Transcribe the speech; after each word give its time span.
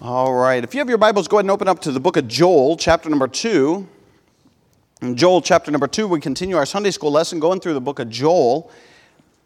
All 0.00 0.34
right. 0.34 0.62
If 0.64 0.74
you 0.74 0.80
have 0.80 0.88
your 0.88 0.98
Bibles, 0.98 1.28
go 1.28 1.36
ahead 1.36 1.44
and 1.44 1.52
open 1.52 1.68
up 1.68 1.80
to 1.82 1.92
the 1.92 2.00
book 2.00 2.16
of 2.16 2.26
Joel, 2.26 2.76
chapter 2.76 3.08
number 3.08 3.28
2. 3.28 3.86
In 5.02 5.16
Joel, 5.16 5.40
chapter 5.40 5.70
number 5.70 5.86
2, 5.86 6.08
we 6.08 6.20
continue 6.20 6.56
our 6.56 6.66
Sunday 6.66 6.90
school 6.90 7.12
lesson 7.12 7.38
going 7.38 7.60
through 7.60 7.74
the 7.74 7.80
book 7.80 8.00
of 8.00 8.10
Joel. 8.10 8.72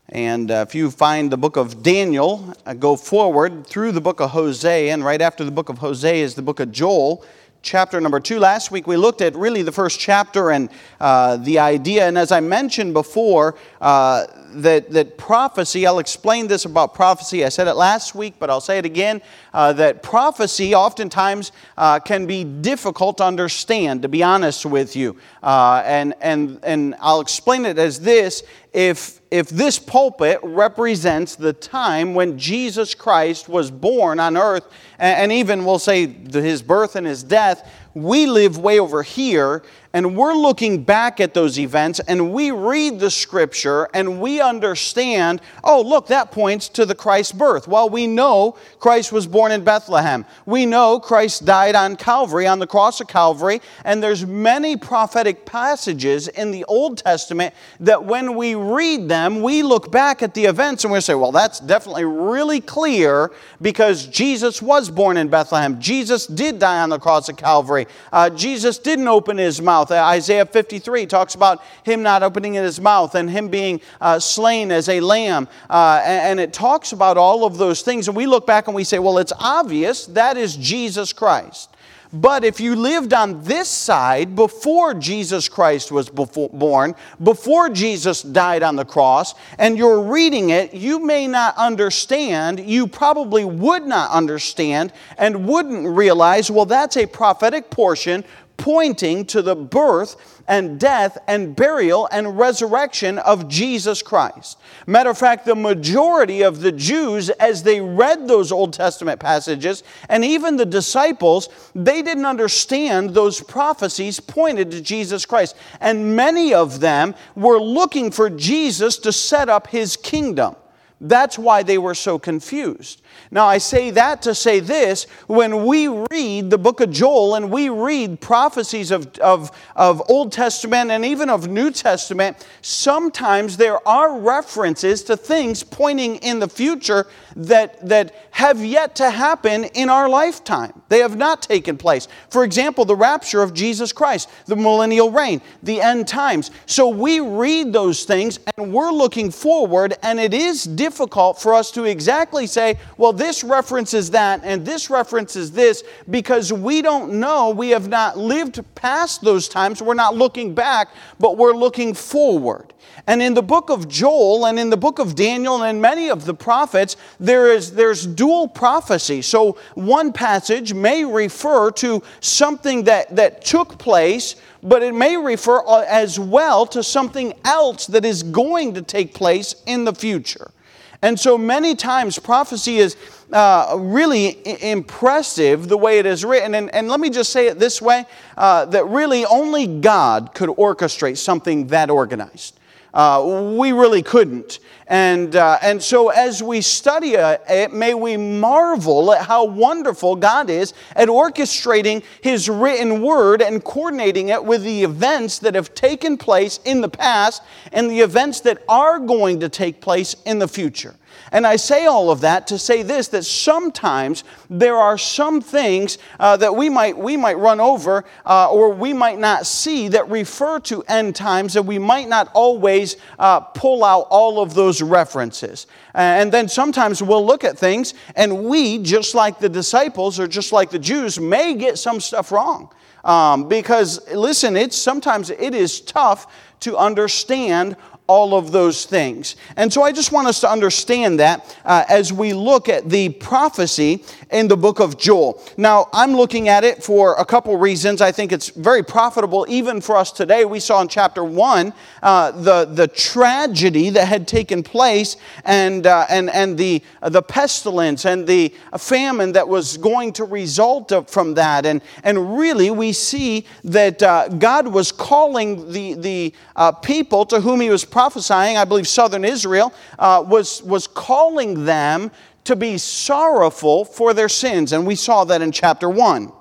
And 0.09 0.51
uh, 0.51 0.65
if 0.67 0.75
you 0.75 0.91
find 0.91 1.31
the 1.31 1.37
book 1.37 1.57
of 1.57 1.83
Daniel, 1.83 2.55
uh, 2.65 2.73
go 2.73 2.97
forward 2.97 3.67
through 3.67 3.93
the 3.93 4.01
book 4.01 4.21
of 4.21 4.31
Hosea. 4.31 4.91
And 4.91 5.05
right 5.05 5.21
after 5.21 5.45
the 5.45 5.51
book 5.51 5.69
of 5.69 5.79
Hosea 5.79 6.25
is 6.25 6.35
the 6.35 6.43
book 6.43 6.61
of 6.61 6.73
Joel 6.73 7.23
chapter 7.61 8.01
number 8.01 8.19
two. 8.19 8.39
Last 8.39 8.71
week 8.71 8.87
we 8.87 8.97
looked 8.97 9.21
at 9.21 9.35
really 9.37 9.63
the 9.63 9.73
first 9.73 10.01
chapter 10.01 10.51
and 10.51 10.71
uh, 10.99 11.37
the 11.37 11.59
idea. 11.59 12.09
And 12.09 12.17
as 12.17 12.33
I 12.33 12.41
mentioned 12.41 12.95
before, 12.95 13.57
uh, 13.81 14.27
that, 14.55 14.91
that 14.91 15.19
prophecy, 15.19 15.87
I'll 15.87 15.99
explain 15.99 16.47
this 16.47 16.65
about 16.65 16.95
prophecy. 16.95 17.45
I 17.45 17.49
said 17.49 17.69
it 17.69 17.75
last 17.75 18.15
week, 18.15 18.35
but 18.39 18.51
I'll 18.51 18.61
say 18.61 18.79
it 18.79 18.85
again 18.85 19.23
uh, 19.53 19.73
that 19.75 20.03
prophecy 20.03 20.75
oftentimes 20.75 21.53
uh, 21.77 22.01
can 22.01 22.27
be 22.27 22.45
difficult 22.45 23.19
to 23.19 23.25
understand, 23.25 24.03
to 24.03 24.09
be 24.09 24.23
honest 24.23 24.67
with 24.67 24.97
you. 24.97 25.17
Uh, 25.43 25.83
and, 25.85 26.15
and, 26.21 26.61
and 26.63 26.95
I'll 27.01 27.21
explain 27.21 27.67
it 27.67 27.79
as 27.79 28.01
this 28.01 28.43
if, 28.73 29.21
if 29.31 29.49
this 29.49 29.79
pulpit 29.79 30.41
represents 30.43 31.37
the 31.37 31.53
time 31.53 32.15
when 32.15 32.39
Jesus 32.39 32.95
Christ 32.95 33.49
was 33.49 33.71
born 33.71 34.21
on 34.21 34.37
earth, 34.37 34.67
and, 34.99 35.19
and 35.19 35.33
even 35.33 35.65
we'll 35.65 35.79
say 35.79 36.07
his 36.07 36.63
birth 36.63 36.97
and 36.97 37.07
his 37.07 37.23
death, 37.23 37.71
we 37.95 38.27
live 38.27 38.59
way 38.59 38.79
over 38.79 39.03
here 39.03 39.63
and 39.95 40.17
we're 40.17 40.35
looking 40.35 40.85
back 40.85 41.19
at 41.19 41.33
those 41.33 41.59
events 41.59 41.99
and 42.01 42.33
we 42.33 42.51
read 42.51 43.01
the 43.01 43.11
scripture 43.11 43.89
and 43.95 44.21
we 44.21 44.41
understand, 44.41 45.41
oh, 45.65 45.81
look, 45.81 46.09
that 46.09 46.31
points 46.31 46.69
to 46.69 46.85
the 46.85 46.95
Christ 46.95 47.39
birth. 47.39 47.67
Well, 47.67 47.89
we 47.89 48.07
know 48.07 48.57
Christ 48.81 49.13
was 49.13 49.27
born 49.27 49.51
in 49.51 49.65
Bethlehem. 49.65 50.27
We 50.45 50.67
know 50.67 51.01
Christ 51.01 51.47
died 51.47 51.75
on 51.75 51.97
Calvary, 51.97 52.47
on 52.47 52.59
the 52.59 52.67
cross 52.67 53.01
of 53.01 53.09
Calvary, 53.09 53.63
and 53.85 54.03
there's 54.03 54.27
many 54.27 54.77
prophetic 54.77 55.47
passages 55.47 56.29
in 56.29 56.51
the 56.51 56.65
Old 56.65 56.99
Testament 56.99 57.55
that 57.81 58.05
when 58.05 58.37
we 58.37 58.55
read 58.55 59.09
them, 59.09 59.41
we 59.41 59.63
look 59.63 59.91
back 59.91 60.23
at 60.23 60.35
the 60.35 60.45
events 60.45 60.85
and 60.85 60.93
we 60.93 61.01
say, 61.01 61.15
well, 61.15 61.33
that's 61.33 61.61
definitely 61.61 62.05
really 62.05 62.61
clear 62.61 63.31
because 63.63 64.07
Jesus 64.07 64.61
was 64.61 64.91
born 64.91 65.17
in 65.17 65.29
Bethlehem. 65.29 65.81
Jesus 65.81 66.27
did 66.27 66.59
die 66.59 66.83
on 66.83 66.91
the 66.91 66.99
cross 66.99 67.31
of 67.31 67.39
Calvary. 67.39 67.87
Uh, 68.13 68.29
Jesus 68.29 68.79
didn't 68.79 69.09
open 69.09 69.39
his 69.39 69.63
mouth 69.63 69.78
mouth. 69.79 69.91
Isaiah 69.91 70.47
53 70.47 71.07
talks 71.07 71.35
about 71.35 71.63
him 71.85 72.03
not 72.03 72.23
opening 72.23 72.55
his 72.55 72.81
mouth 72.81 73.15
and 73.15 73.31
him 73.31 73.49
being 73.49 73.81
uh, 74.01 74.19
slain 74.19 74.71
as 74.71 74.89
a 74.89 75.01
lamb. 75.01 75.49
Uh, 75.71 76.03
and, 76.05 76.23
and 76.23 76.41
it 76.41 76.53
talks 76.53 76.93
about 76.93 77.17
all 77.17 77.45
of 77.45 77.59
those 77.59 77.83
things. 77.83 78.09
And 78.09 78.17
we 78.17 78.27
look 78.27 78.47
back 78.47 78.67
and 78.67 78.75
we 78.75 78.85
say, 78.85 78.99
well, 78.99 79.19
it's 79.19 79.33
obvious 79.39 80.07
that 80.07 80.37
is 80.37 80.57
Jesus 80.57 81.13
Christ. 81.13 81.71
But 82.11 82.43
if 82.43 82.59
you 82.59 82.75
lived 82.75 83.13
on 83.13 83.43
this 83.45 83.69
side 83.69 84.35
before 84.35 84.95
Jesus 84.95 85.47
Christ 85.47 85.93
was 85.93 86.09
before, 86.09 86.49
born, 86.49 86.95
before 87.23 87.69
Jesus 87.69 88.23
died 88.23 88.63
on 88.63 88.77
the 88.77 88.85
cross, 88.87 89.35
and 89.59 89.77
you're 89.77 90.01
reading 90.01 90.49
it, 90.49 90.73
you 90.73 91.01
may 91.01 91.27
not 91.27 91.55
understand, 91.59 92.61
you 92.61 92.87
probably 92.87 93.45
would 93.45 93.85
not 93.85 94.11
understand, 94.11 94.95
and 95.19 95.47
wouldn't 95.47 95.87
realize, 95.87 96.51
well, 96.51 96.65
that's 96.65 96.97
a 96.97 97.05
prophetic 97.05 97.71
portion 97.71 98.25
pointing 98.59 99.25
to 99.25 99.41
the 99.41 99.57
birth 99.57 100.43
and 100.47 100.79
death 100.79 101.17
and 101.27 101.57
burial 101.57 102.09
and 102.11 102.39
resurrection 102.39 103.19
of 103.19 103.49
Jesus 103.49 104.03
Christ. 104.03 104.59
Matter 104.87 105.11
of 105.11 105.19
fact, 105.19 105.47
the 105.47 105.55
majority 105.55 106.43
of 106.43 106.61
the 106.61 106.73
Jews, 106.73 107.31
as 107.31 107.63
they 107.63 107.81
read 107.81 108.29
those 108.29 108.53
Old 108.53 108.73
Testament 108.75 109.21
passages, 109.21 109.83
and 110.09 110.25
even 110.25 110.57
the 110.57 110.67
disciples, 110.67 111.49
they 111.75 112.03
didn't 112.03 112.27
understand 112.27 113.11
those 113.11 113.41
prophecies 113.41 114.21
pointed 114.21 114.71
to 114.73 114.81
Jesus 114.81 115.25
Christ. 115.25 115.57
And 115.81 116.17
many 116.17 116.53
of 116.53 116.81
them 116.81 117.15
were 117.37 117.61
looking 117.61 118.11
for 118.11 118.29
Jesus 118.29 118.99
to 118.99 119.13
set 119.13 119.49
up 119.49 119.69
his 119.69 119.97
kingdom. 119.97 120.57
That's 121.01 121.39
why 121.39 121.63
they 121.63 121.79
were 121.79 121.95
so 121.95 122.19
confused. 122.19 123.03
Now, 123.31 123.47
I 123.47 123.59
say 123.59 123.91
that 123.91 124.23
to 124.23 124.35
say 124.35 124.61
this 124.61 125.05
when 125.27 125.67
we 125.67 125.89
read 125.89 126.51
the 126.51 126.59
book 126.59 126.81
of 126.81 126.91
Joel 126.91 127.35
and 127.35 127.51
we 127.51 127.69
read 127.69 128.21
prophecies 128.21 128.91
of, 128.91 129.17
of, 129.19 129.51
of 129.77 130.03
Old 130.09 130.33
Testament 130.33 130.91
and 130.91 131.05
even 131.05 131.29
of 131.29 131.49
New 131.49 131.71
Testament, 131.71 132.47
sometimes 132.63 133.57
there 133.57 133.87
are 133.87 134.19
references 134.19 135.03
to 135.05 135.17
things 135.17 135.63
pointing 135.63 136.17
in 136.17 136.39
the 136.39 136.49
future 136.49 137.07
that, 137.37 137.87
that 137.89 138.15
have 138.33 138.65
yet 138.65 138.97
to 138.97 139.11
happen 139.11 139.65
in 139.65 139.89
our 139.89 140.09
lifetime. 140.09 140.73
They 140.89 141.01
have 141.01 141.17
not 141.17 141.43
taken 141.43 141.77
place. 141.77 142.09
For 142.31 142.45
example, 142.45 142.85
the 142.85 142.97
rapture 142.97 143.43
of 143.43 143.55
Jesus 143.55 143.93
Christ, 143.93 144.29
the 144.47 144.57
millennial 144.57 145.11
reign, 145.11 145.41
the 145.63 145.81
end 145.81 146.09
times. 146.09 146.51
So 146.67 146.89
we 146.89 147.21
read 147.21 147.73
those 147.73 148.05
things 148.05 148.39
and 148.57 148.73
we're 148.73 148.93
looking 148.93 149.31
forward, 149.31 149.97
and 150.03 150.19
it 150.19 150.35
is 150.35 150.65
difficult 150.65 151.41
for 151.41 151.55
us 151.55 151.71
to 151.73 151.85
exactly 151.85 152.47
say, 152.47 152.79
well, 152.97 153.08
this 153.13 153.45
references 153.45 154.11
that 154.11 154.41
and 154.45 154.65
this 154.65 154.91
references 154.91 155.53
this 155.53 155.85
because 156.11 156.53
we 156.53 156.83
don't 156.83 157.15
know. 157.15 157.51
We 157.51 157.71
have 157.71 157.89
not 157.89 158.17
lived 158.17 158.63
past 158.75 159.23
those 159.23 159.49
times. 159.49 159.83
We're 159.83 159.95
not 159.95 160.15
looking 160.15 160.55
back, 160.55 160.89
but 161.19 161.37
we're 161.37 161.55
looking 161.55 161.95
forward. 161.95 162.73
And 163.07 163.23
in 163.23 163.35
the 163.35 163.43
book 163.43 163.71
of 163.71 163.89
Joel 163.89 164.47
and 164.47 164.59
in 164.59 164.71
the 164.71 164.77
book 164.77 164.99
of 164.99 165.15
Daniel 165.15 165.63
and 165.63 165.81
many 165.81 166.11
of 166.11 166.27
the 166.27 166.35
prophets, 166.35 166.97
there 167.19 167.51
is 167.53 167.73
there's 167.73 168.07
dual 168.07 168.49
prophecy. 168.49 169.23
So 169.23 169.57
one 169.75 170.13
passage 170.13 170.75
may 170.75 171.05
refer 171.05 171.71
to 171.73 172.03
something 172.21 172.85
that, 172.85 173.15
that 173.17 173.45
took 173.45 173.79
place, 173.79 174.37
but 174.63 174.83
it 174.83 174.95
may 174.95 175.17
refer 175.17 175.67
uh, 175.67 175.85
as 175.89 176.19
well 176.19 176.67
to 176.67 176.83
something 176.83 177.33
else 177.45 177.87
that 177.87 178.05
is 178.05 178.23
going 178.23 178.75
to 178.75 178.83
take 178.83 179.15
place 179.15 179.55
in 179.67 179.85
the 179.85 179.95
future. 179.95 180.51
And 181.01 181.19
so 181.19 181.39
many 181.39 181.75
times 181.75 182.19
prophecy 182.19 182.79
is 182.79 182.97
uh, 183.33 183.77
really 183.79 184.37
impressive 184.63 185.69
the 185.69 185.77
way 185.77 185.99
it 185.99 186.07
is 186.07 186.25
written. 186.25 186.55
And, 186.55 186.75
and 186.75 186.89
let 186.89 186.99
me 186.99 187.09
just 187.11 187.31
say 187.31 187.47
it 187.47 187.59
this 187.59 187.81
way 187.81 188.05
uh, 188.37 188.65
that 188.67 188.87
really 188.87 189.25
only 189.25 189.67
God 189.67 190.35
could 190.35 190.49
orchestrate 190.51 191.19
something 191.19 191.69
that 191.69 191.91
organized. 191.91 192.58
Uh, 192.93 193.55
we 193.59 193.73
really 193.73 194.03
couldn't. 194.03 194.61
And, 194.87 195.37
uh, 195.37 195.59
and 195.61 195.83
so, 195.83 196.09
as 196.09 196.43
we 196.43 196.63
study 196.63 197.13
it, 197.15 197.73
may 197.73 197.93
we 197.93 198.17
marvel 198.17 199.13
at 199.13 199.27
how 199.27 199.45
wonderful 199.45 200.17
God 200.17 200.49
is 200.49 200.73
at 200.97 201.09
orchestrating 201.09 202.03
His 202.23 202.49
written 202.49 203.03
word 203.03 203.43
and 203.43 203.63
coordinating 203.63 204.31
it 204.31 204.43
with 204.43 204.63
the 204.63 204.85
events 204.85 205.41
that 205.41 205.55
have 205.55 205.75
taken 205.75 206.17
place 206.17 206.59
in 206.65 206.81
the 206.81 206.89
past 206.89 207.43
and 207.73 207.91
the 207.91 208.01
events 208.01 208.41
that 208.41 208.63
are 208.69 208.99
going 208.99 209.41
to 209.41 209.51
take 209.51 209.83
place 209.83 210.17
in 210.25 210.39
the 210.39 210.49
future. 210.49 210.95
And 211.33 211.47
I 211.47 211.57
say 211.57 211.87
all 211.87 212.11
of 212.11 212.21
that 212.21 212.47
to 212.49 212.59
say 212.59 212.83
this 212.83 213.09
that 213.09 213.25
sometimes 213.25 214.25
there 214.49 214.77
are 214.77 214.99
some 214.99 215.41
things 215.41 215.99
uh, 216.19 216.37
that 216.39 216.55
we 216.55 216.69
might, 216.69 216.97
we 216.97 217.17
might 217.17 217.39
run 217.39 217.61
over 217.61 218.05
uh, 218.27 218.51
or 218.51 218.71
we 218.71 218.93
might 218.93 219.19
not 219.19 219.47
see 219.47 219.89
that 219.89 220.09
refer 220.09 220.59
to 220.61 220.83
end 220.89 221.15
times, 221.15 221.57
and 221.57 221.67
we 221.67 221.79
might 221.79 222.09
not 222.09 222.31
always 222.35 222.97
uh, 223.19 223.41
pull 223.41 223.85
out 223.85 224.07
all 224.11 224.41
of 224.41 224.55
those 224.55 224.83
references. 224.83 225.67
And 225.95 226.31
then 226.31 226.49
sometimes 226.49 227.03
we'll 227.03 227.27
look 227.27 227.45
at 227.45 227.59
things 227.59 227.95
and 228.15 228.45
we, 228.45 228.79
just 228.79 229.15
like 229.15 229.39
the 229.39 229.49
disciples 229.49 230.21
or 230.21 230.29
just 230.29 230.53
like 230.53 230.71
the 230.71 230.79
Jews, 230.79 231.19
may 231.19 231.55
get 231.55 231.79
some 231.79 232.01
stuff 232.01 232.31
wrong. 232.31 232.71
Um, 233.05 233.49
because 233.49 234.07
listen, 234.13 234.57
it's 234.57 234.77
sometimes 234.77 235.31
it 235.31 235.55
is 235.55 235.81
tough 235.81 236.33
to 236.61 236.77
understand 236.77 237.77
all 238.09 238.35
of 238.35 238.53
those 238.53 238.87
things. 238.87 239.37
And 239.57 239.71
so 239.71 239.83
I 239.83 239.93
just 239.93 240.13
want 240.13 240.29
us 240.29 240.41
to 240.41 240.51
understand 240.51 241.21
that 241.21 241.57
uh, 241.65 241.85
as 241.89 242.11
we 242.13 242.33
look 242.33 242.69
at 242.69 242.89
the 242.89 243.11
prophecy 243.11 244.03
in 244.31 244.49
the 244.49 244.57
book 244.57 244.81
of 244.81 244.99
Joel. 244.99 245.43
Now, 245.57 245.89
I'm 245.93 246.15
looking 246.15 246.49
at 246.49 246.65
it 246.65 246.83
for 246.83 247.15
a 247.15 247.25
couple 247.25 247.57
reasons. 247.59 248.01
I 248.01 248.13
think 248.13 248.33
it's 248.33 248.49
very 248.49 248.83
profitable 248.83 249.47
even 249.49 249.81
for 249.81 249.97
us 249.97 250.11
today. 250.11 250.45
We 250.45 250.59
saw 250.61 250.81
in 250.81 250.89
chapter 250.89 251.23
1 251.23 251.73
uh, 252.03 252.31
the, 252.33 252.65
the 252.65 252.89
tragedy 252.89 253.91
that 253.91 254.07
had 254.07 254.27
taken 254.27 254.63
place 254.63 255.17
and, 255.45 255.87
uh, 255.87 256.07
and, 256.09 256.31
and 256.31 256.57
the, 256.57 256.83
the 257.03 257.23
pestilence 257.23 258.07
and 258.07 258.27
the 258.27 258.55
famine 258.79 259.33
that 259.33 259.49
was 259.49 259.77
going 259.77 260.15
to 260.15 260.25
result 260.25 260.93
from 261.11 261.35
that. 261.35 261.67
And, 261.67 261.83
and 262.03 262.39
really, 262.39 262.71
we 262.71 262.93
see 262.93 263.47
that 263.65 264.03
uh, 264.03 264.29
God 264.29 264.69
was 264.69 264.93
calling 264.93 265.71
the, 265.73 265.95
the 265.95 266.35
uh, 266.57 266.73
people 266.73 267.27
to 267.27 267.41
whom 267.41 267.61
He 267.61 267.71
was 267.71 267.85
prophesying, 267.99 268.57
I 268.57 268.65
believe 268.65 268.87
southern 268.87 269.25
Israel, 269.25 269.75
uh, 269.99 270.25
was, 270.25 270.63
was 270.63 270.87
calling 270.87 271.65
them 271.65 272.13
to 272.45 272.55
be 272.55 272.79
sorrowful 272.79 273.85
for 273.85 274.15
their 274.15 274.29
sins. 274.29 274.73
And 274.73 274.87
we 274.87 274.95
saw 274.95 275.25
that 275.25 275.43
in 275.43 275.51
chapter 275.51 275.89
1. 275.89 276.33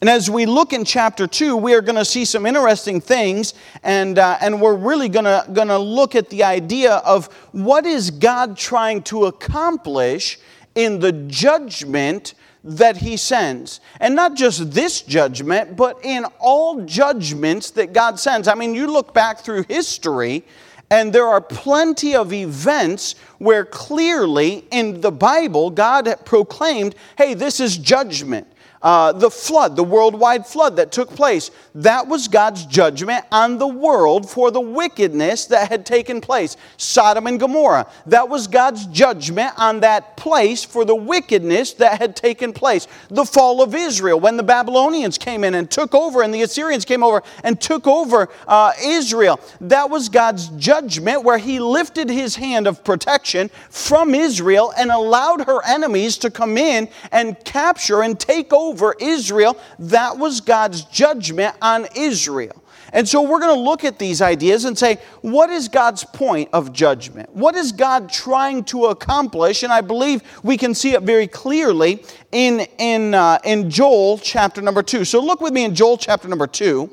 And 0.00 0.08
as 0.08 0.30
we 0.30 0.46
look 0.46 0.72
in 0.72 0.84
chapter 0.84 1.26
2, 1.26 1.56
we 1.56 1.74
are 1.74 1.80
going 1.80 1.96
to 1.96 2.04
see 2.04 2.24
some 2.24 2.46
interesting 2.46 3.00
things, 3.00 3.54
and, 3.82 4.20
uh, 4.20 4.38
and 4.40 4.60
we're 4.60 4.76
really 4.76 5.08
going 5.08 5.24
to 5.24 5.78
look 5.78 6.14
at 6.14 6.30
the 6.30 6.44
idea 6.44 6.98
of 6.98 7.26
what 7.50 7.84
is 7.84 8.12
God 8.12 8.56
trying 8.56 9.02
to 9.02 9.24
accomplish 9.24 10.38
in 10.76 11.00
the 11.00 11.10
judgment 11.10 12.34
that 12.62 12.98
he 12.98 13.16
sends. 13.16 13.80
And 14.00 14.14
not 14.14 14.34
just 14.34 14.72
this 14.72 15.02
judgment, 15.02 15.76
but 15.76 15.98
in 16.04 16.24
all 16.38 16.82
judgments 16.82 17.70
that 17.72 17.92
God 17.92 18.18
sends. 18.18 18.48
I 18.48 18.54
mean, 18.54 18.74
you 18.74 18.86
look 18.86 19.14
back 19.14 19.40
through 19.40 19.64
history, 19.68 20.44
and 20.90 21.12
there 21.12 21.26
are 21.26 21.40
plenty 21.40 22.14
of 22.16 22.32
events 22.32 23.14
where 23.38 23.64
clearly 23.64 24.64
in 24.70 25.00
the 25.00 25.12
Bible 25.12 25.70
God 25.70 26.12
proclaimed, 26.24 26.94
hey, 27.16 27.34
this 27.34 27.60
is 27.60 27.78
judgment. 27.78 28.46
Uh, 28.82 29.12
the 29.12 29.30
flood, 29.30 29.76
the 29.76 29.84
worldwide 29.84 30.46
flood 30.46 30.76
that 30.76 30.90
took 30.90 31.14
place, 31.14 31.50
that 31.74 32.06
was 32.06 32.28
God's 32.28 32.64
judgment 32.64 33.26
on 33.30 33.58
the 33.58 33.66
world 33.66 34.30
for 34.30 34.50
the 34.50 34.60
wickedness 34.60 35.44
that 35.46 35.68
had 35.68 35.84
taken 35.84 36.22
place. 36.22 36.56
Sodom 36.78 37.26
and 37.26 37.38
Gomorrah, 37.38 37.86
that 38.06 38.30
was 38.30 38.46
God's 38.46 38.86
judgment 38.86 39.52
on 39.58 39.80
that 39.80 40.16
place 40.16 40.64
for 40.64 40.86
the 40.86 40.94
wickedness 40.94 41.74
that 41.74 42.00
had 42.00 42.16
taken 42.16 42.54
place. 42.54 42.88
The 43.08 43.26
fall 43.26 43.60
of 43.62 43.74
Israel, 43.74 44.18
when 44.18 44.38
the 44.38 44.42
Babylonians 44.42 45.18
came 45.18 45.44
in 45.44 45.54
and 45.54 45.70
took 45.70 45.94
over, 45.94 46.22
and 46.22 46.32
the 46.32 46.40
Assyrians 46.40 46.86
came 46.86 47.02
over 47.02 47.22
and 47.44 47.60
took 47.60 47.86
over 47.86 48.30
uh, 48.48 48.72
Israel, 48.82 49.40
that 49.60 49.90
was 49.90 50.08
God's 50.08 50.48
judgment 50.56 51.22
where 51.22 51.38
He 51.38 51.60
lifted 51.60 52.08
His 52.08 52.36
hand 52.36 52.66
of 52.66 52.82
protection 52.82 53.50
from 53.68 54.14
Israel 54.14 54.72
and 54.74 54.90
allowed 54.90 55.42
her 55.42 55.60
enemies 55.66 56.16
to 56.18 56.30
come 56.30 56.56
in 56.56 56.88
and 57.12 57.38
capture 57.44 58.02
and 58.02 58.18
take 58.18 58.54
over 58.54 58.69
over 58.70 58.94
Israel. 59.00 59.56
That 59.78 60.16
was 60.16 60.40
God's 60.40 60.82
judgment 60.84 61.56
on 61.60 61.86
Israel. 61.96 62.62
And 62.92 63.08
so 63.08 63.22
we're 63.22 63.40
going 63.40 63.54
to 63.54 63.60
look 63.60 63.84
at 63.84 63.98
these 63.98 64.20
ideas 64.20 64.64
and 64.64 64.76
say, 64.76 64.98
what 65.20 65.50
is 65.50 65.68
God's 65.68 66.04
point 66.04 66.48
of 66.52 66.72
judgment? 66.72 67.34
What 67.34 67.54
is 67.54 67.72
God 67.72 68.10
trying 68.10 68.64
to 68.64 68.86
accomplish? 68.86 69.62
And 69.62 69.72
I 69.72 69.80
believe 69.80 70.22
we 70.42 70.56
can 70.56 70.74
see 70.74 70.94
it 70.94 71.02
very 71.02 71.26
clearly 71.26 72.04
in, 72.32 72.60
in, 72.78 73.14
uh, 73.14 73.38
in 73.44 73.70
Joel 73.70 74.18
chapter 74.18 74.60
number 74.60 74.82
two. 74.82 75.04
So 75.04 75.20
look 75.20 75.40
with 75.40 75.52
me 75.52 75.64
in 75.64 75.74
Joel 75.74 75.98
chapter 75.98 76.26
number 76.26 76.46
two. 76.46 76.90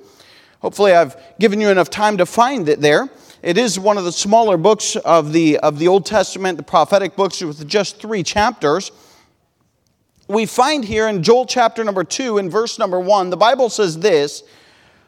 Hopefully, 0.61 0.93
I've 0.93 1.15
given 1.39 1.61
you 1.61 1.69
enough 1.69 1.89
time 1.89 2.17
to 2.17 2.25
find 2.25 2.67
it 2.67 2.81
there. 2.81 3.09
It 3.43 3.59
is 3.59 3.79
one 3.79 3.97
of 3.97 4.03
the 4.03 4.11
smaller 4.11 4.57
books 4.57 4.95
of 4.95 5.31
the, 5.31 5.59
of 5.59 5.77
the 5.77 5.87
Old 5.87 6.05
Testament, 6.05 6.57
the 6.57 6.63
prophetic 6.63 7.15
books 7.15 7.41
with 7.41 7.67
just 7.67 8.01
three 8.01 8.23
chapters 8.23 8.91
we 10.27 10.45
find 10.45 10.83
here 10.83 11.07
in 11.07 11.23
Joel 11.23 11.45
chapter 11.45 11.83
number 11.83 12.03
2 12.03 12.37
in 12.37 12.49
verse 12.49 12.77
number 12.77 12.99
1, 12.99 13.29
the 13.29 13.37
Bible 13.37 13.69
says 13.69 13.99
this 13.99 14.43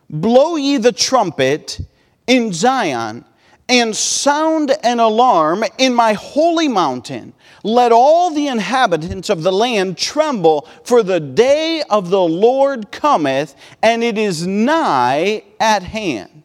Blow 0.10 0.56
ye 0.56 0.77
the 0.77 0.92
trumpet 0.92 1.80
in 2.27 2.54
Zion 2.54 3.25
and 3.68 3.95
sound 3.95 4.75
an 4.83 5.00
alarm 5.00 5.63
in 5.77 5.94
my 5.94 6.13
holy 6.13 6.68
mountain. 6.68 7.33
Let 7.63 7.92
all 7.92 8.31
the 8.31 8.48
inhabitants 8.48 9.30
of 9.30 9.44
the 9.44 9.51
land 9.51 9.98
tremble, 9.98 10.68
for 10.83 11.04
the 11.04 11.19
day 11.19 11.83
of 11.89 12.10
the 12.10 12.21
Lord 12.21 12.92
cometh, 12.92 13.56
and 13.83 14.04
it 14.04 14.18
is 14.18 14.48
nigh 14.48 15.44
at 15.60 15.83
hand 15.83 16.39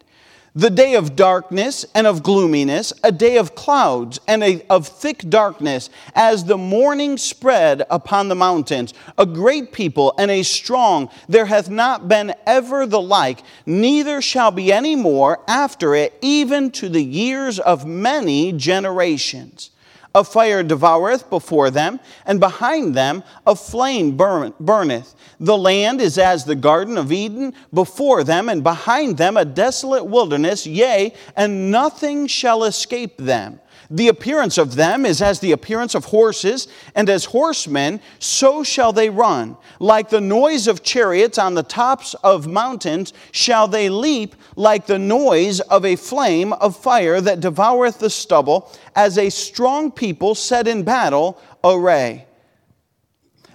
the 0.54 0.70
day 0.70 0.94
of 0.94 1.16
darkness 1.16 1.84
and 1.94 2.06
of 2.06 2.22
gloominess, 2.22 2.92
a 3.02 3.10
day 3.10 3.38
of 3.38 3.56
clouds 3.56 4.20
and 4.28 4.44
a, 4.44 4.64
of 4.70 4.86
thick 4.86 5.28
darkness, 5.28 5.90
as 6.14 6.44
the 6.44 6.56
morning 6.56 7.18
spread 7.18 7.84
upon 7.90 8.28
the 8.28 8.36
mountains. 8.36 8.94
A 9.18 9.26
great 9.26 9.72
people 9.72 10.14
and 10.16 10.30
a 10.30 10.44
strong, 10.44 11.10
there 11.28 11.46
hath 11.46 11.68
not 11.68 12.08
been 12.08 12.34
ever 12.46 12.86
the 12.86 13.00
like, 13.00 13.40
neither 13.66 14.22
shall 14.22 14.52
be 14.52 14.72
any 14.72 14.94
more 14.94 15.40
after 15.48 15.94
it, 15.96 16.16
even 16.22 16.70
to 16.70 16.88
the 16.88 17.02
years 17.02 17.58
of 17.58 17.84
many 17.84 18.52
generations. 18.52 19.70
A 20.16 20.22
fire 20.22 20.62
devoureth 20.62 21.28
before 21.28 21.70
them, 21.70 21.98
and 22.24 22.38
behind 22.38 22.94
them 22.94 23.24
a 23.44 23.56
flame 23.56 24.16
burneth. 24.16 25.14
The 25.40 25.58
land 25.58 26.00
is 26.00 26.18
as 26.18 26.44
the 26.44 26.54
Garden 26.54 26.96
of 26.96 27.10
Eden 27.10 27.52
before 27.72 28.22
them, 28.22 28.48
and 28.48 28.62
behind 28.62 29.16
them 29.16 29.36
a 29.36 29.44
desolate 29.44 30.06
wilderness, 30.06 30.68
yea, 30.68 31.12
and 31.34 31.72
nothing 31.72 32.28
shall 32.28 32.62
escape 32.62 33.16
them. 33.16 33.58
The 33.90 34.08
appearance 34.08 34.58
of 34.58 34.76
them 34.76 35.04
is 35.04 35.20
as 35.20 35.40
the 35.40 35.52
appearance 35.52 35.94
of 35.94 36.06
horses, 36.06 36.68
and 36.94 37.08
as 37.08 37.26
horsemen, 37.26 38.00
so 38.18 38.64
shall 38.64 38.92
they 38.92 39.10
run. 39.10 39.56
Like 39.78 40.08
the 40.08 40.20
noise 40.20 40.66
of 40.66 40.82
chariots 40.82 41.38
on 41.38 41.54
the 41.54 41.62
tops 41.62 42.14
of 42.24 42.46
mountains, 42.46 43.12
shall 43.30 43.68
they 43.68 43.88
leap, 43.88 44.34
like 44.56 44.86
the 44.86 44.98
noise 44.98 45.60
of 45.60 45.84
a 45.84 45.96
flame 45.96 46.52
of 46.54 46.76
fire 46.76 47.20
that 47.20 47.40
devoureth 47.40 47.98
the 47.98 48.10
stubble, 48.10 48.72
as 48.96 49.18
a 49.18 49.30
strong 49.30 49.90
people 49.90 50.34
set 50.34 50.66
in 50.66 50.82
battle 50.82 51.38
array. 51.62 52.26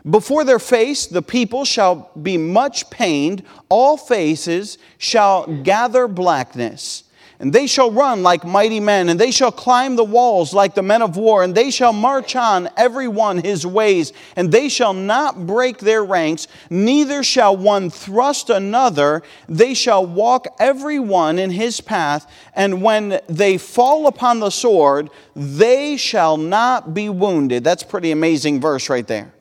Before 0.10 0.44
their 0.44 0.60
face 0.60 1.08
the 1.08 1.22
people 1.22 1.66
shall 1.66 2.12
be 2.22 2.38
much 2.38 2.90
pained, 2.90 3.44
all 3.68 3.98
faces 3.98 4.78
shall 4.98 5.46
gather 5.64 6.08
blackness. 6.08 7.04
And 7.42 7.54
they 7.54 7.68
shall 7.68 7.90
run 7.90 8.22
like 8.22 8.44
mighty 8.44 8.82
men, 8.82 9.08
and 9.08 9.18
they 9.18 9.32
shall 9.32 9.52
climb 9.52 9.96
the 9.96 10.04
walls 10.04 10.54
like 10.54 10.76
the 10.76 10.84
men 10.84 11.02
of 11.02 11.16
war, 11.16 11.42
and 11.42 11.56
they 11.56 11.72
shall 11.72 11.94
march 11.94 12.36
on 12.36 12.68
every 12.76 13.08
one 13.08 13.38
his 13.38 13.66
ways, 13.66 14.12
and 14.36 14.52
they 14.52 14.68
shall 14.68 14.94
not 14.94 15.48
break 15.48 15.78
their 15.78 16.04
ranks, 16.04 16.50
neither 16.70 17.24
shall 17.24 17.56
one 17.56 17.90
thrust 17.90 18.50
another. 18.50 19.24
They 19.48 19.74
shall 19.74 20.06
walk 20.06 20.48
every 20.60 21.00
one 21.00 21.40
in 21.40 21.52
his 21.52 21.80
path, 21.80 22.30
and 22.54 22.82
when 22.82 23.22
they 23.30 23.58
fall 23.58 24.08
upon 24.08 24.42
the 24.42 24.50
sword, 24.50 25.10
they 25.34 25.96
shall 25.96 26.36
not 26.36 26.94
be 26.94 27.08
wounded. 27.08 27.64
That's 27.64 27.84
pretty 27.84 28.12
amazing 28.12 28.60
verse 28.60 28.90
right 28.90 29.08
there. 29.08 29.34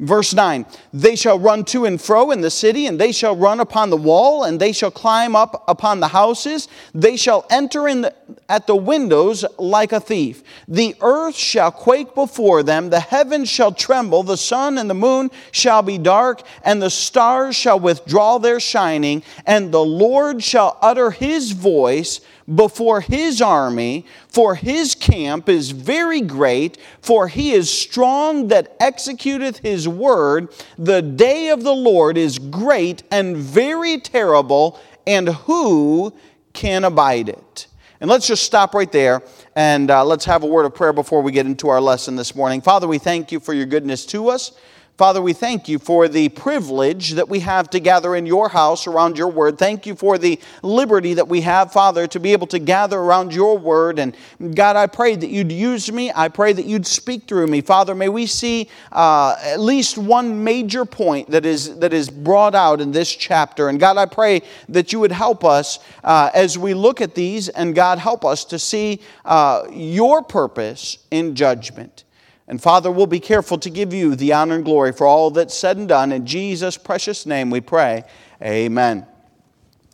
Verse 0.00 0.32
9 0.32 0.64
They 0.94 1.14
shall 1.14 1.38
run 1.38 1.64
to 1.66 1.84
and 1.84 2.00
fro 2.00 2.30
in 2.30 2.40
the 2.40 2.50
city, 2.50 2.86
and 2.86 2.98
they 2.98 3.12
shall 3.12 3.36
run 3.36 3.60
upon 3.60 3.90
the 3.90 3.98
wall, 3.98 4.44
and 4.44 4.58
they 4.58 4.72
shall 4.72 4.90
climb 4.90 5.36
up 5.36 5.62
upon 5.68 6.00
the 6.00 6.08
houses. 6.08 6.68
They 6.94 7.16
shall 7.16 7.46
enter 7.50 7.86
in 7.86 8.00
the, 8.00 8.14
at 8.48 8.66
the 8.66 8.76
windows 8.76 9.44
like 9.58 9.92
a 9.92 10.00
thief. 10.00 10.42
The 10.66 10.96
earth 11.02 11.36
shall 11.36 11.70
quake 11.70 12.14
before 12.14 12.62
them, 12.62 12.88
the 12.88 13.00
heavens 13.00 13.50
shall 13.50 13.72
tremble, 13.72 14.22
the 14.22 14.38
sun 14.38 14.78
and 14.78 14.88
the 14.88 14.94
moon 14.94 15.30
shall 15.52 15.82
be 15.82 15.98
dark, 15.98 16.42
and 16.64 16.80
the 16.80 16.90
stars 16.90 17.54
shall 17.54 17.78
withdraw 17.78 18.38
their 18.38 18.58
shining, 18.58 19.22
and 19.44 19.70
the 19.70 19.84
Lord 19.84 20.42
shall 20.42 20.78
utter 20.80 21.10
his 21.10 21.52
voice 21.52 22.22
before 22.54 23.00
his 23.00 23.40
army, 23.40 24.06
for 24.28 24.54
his 24.54 24.94
camp 24.94 25.48
is 25.48 25.70
very 25.70 26.20
great, 26.20 26.78
for 27.00 27.28
he 27.28 27.52
is 27.52 27.70
strong 27.70 28.48
that 28.48 28.78
executeth 28.80 29.58
his 29.58 29.88
word. 29.88 30.52
The 30.78 31.02
day 31.02 31.50
of 31.50 31.62
the 31.62 31.74
Lord 31.74 32.16
is 32.16 32.38
great 32.38 33.02
and 33.10 33.36
very 33.36 33.98
terrible, 33.98 34.80
and 35.06 35.28
who 35.28 36.12
can 36.52 36.84
abide 36.84 37.28
it? 37.28 37.66
And 38.00 38.08
let's 38.08 38.26
just 38.26 38.44
stop 38.44 38.74
right 38.74 38.90
there 38.90 39.22
and 39.54 39.90
uh, 39.90 40.04
let's 40.04 40.24
have 40.24 40.42
a 40.42 40.46
word 40.46 40.64
of 40.64 40.74
prayer 40.74 40.92
before 40.92 41.20
we 41.20 41.32
get 41.32 41.44
into 41.44 41.68
our 41.68 41.80
lesson 41.80 42.16
this 42.16 42.34
morning. 42.34 42.62
Father, 42.62 42.88
we 42.88 42.98
thank 42.98 43.30
you 43.30 43.38
for 43.40 43.52
your 43.52 43.66
goodness 43.66 44.06
to 44.06 44.30
us. 44.30 44.52
Father, 45.00 45.22
we 45.22 45.32
thank 45.32 45.66
you 45.66 45.78
for 45.78 46.08
the 46.08 46.28
privilege 46.28 47.12
that 47.12 47.26
we 47.26 47.40
have 47.40 47.70
to 47.70 47.80
gather 47.80 48.14
in 48.14 48.26
your 48.26 48.50
house 48.50 48.86
around 48.86 49.16
your 49.16 49.28
word. 49.28 49.56
Thank 49.56 49.86
you 49.86 49.94
for 49.94 50.18
the 50.18 50.38
liberty 50.62 51.14
that 51.14 51.26
we 51.26 51.40
have, 51.40 51.72
Father, 51.72 52.06
to 52.08 52.20
be 52.20 52.34
able 52.34 52.46
to 52.48 52.58
gather 52.58 52.98
around 52.98 53.32
your 53.32 53.56
word. 53.56 53.98
And 53.98 54.14
God, 54.54 54.76
I 54.76 54.86
pray 54.88 55.16
that 55.16 55.30
you'd 55.30 55.52
use 55.52 55.90
me. 55.90 56.12
I 56.14 56.28
pray 56.28 56.52
that 56.52 56.66
you'd 56.66 56.86
speak 56.86 57.26
through 57.26 57.46
me. 57.46 57.62
Father, 57.62 57.94
may 57.94 58.10
we 58.10 58.26
see 58.26 58.68
uh, 58.92 59.36
at 59.42 59.58
least 59.58 59.96
one 59.96 60.44
major 60.44 60.84
point 60.84 61.30
that 61.30 61.46
is, 61.46 61.78
that 61.78 61.94
is 61.94 62.10
brought 62.10 62.54
out 62.54 62.82
in 62.82 62.92
this 62.92 63.10
chapter. 63.10 63.70
And 63.70 63.80
God, 63.80 63.96
I 63.96 64.04
pray 64.04 64.42
that 64.68 64.92
you 64.92 65.00
would 65.00 65.12
help 65.12 65.46
us 65.46 65.78
uh, 66.04 66.28
as 66.34 66.58
we 66.58 66.74
look 66.74 67.00
at 67.00 67.14
these, 67.14 67.48
and 67.48 67.74
God, 67.74 67.98
help 67.98 68.22
us 68.22 68.44
to 68.44 68.58
see 68.58 69.00
uh, 69.24 69.66
your 69.72 70.20
purpose 70.22 70.98
in 71.10 71.34
judgment. 71.34 72.04
And 72.50 72.60
Father, 72.60 72.90
we'll 72.90 73.06
be 73.06 73.20
careful 73.20 73.58
to 73.58 73.70
give 73.70 73.94
you 73.94 74.16
the 74.16 74.32
honor 74.32 74.56
and 74.56 74.64
glory 74.64 74.90
for 74.90 75.06
all 75.06 75.30
that's 75.30 75.54
said 75.54 75.76
and 75.76 75.88
done. 75.88 76.10
In 76.10 76.26
Jesus' 76.26 76.76
precious 76.76 77.24
name 77.24 77.48
we 77.48 77.60
pray. 77.60 78.02
Amen. 78.42 79.06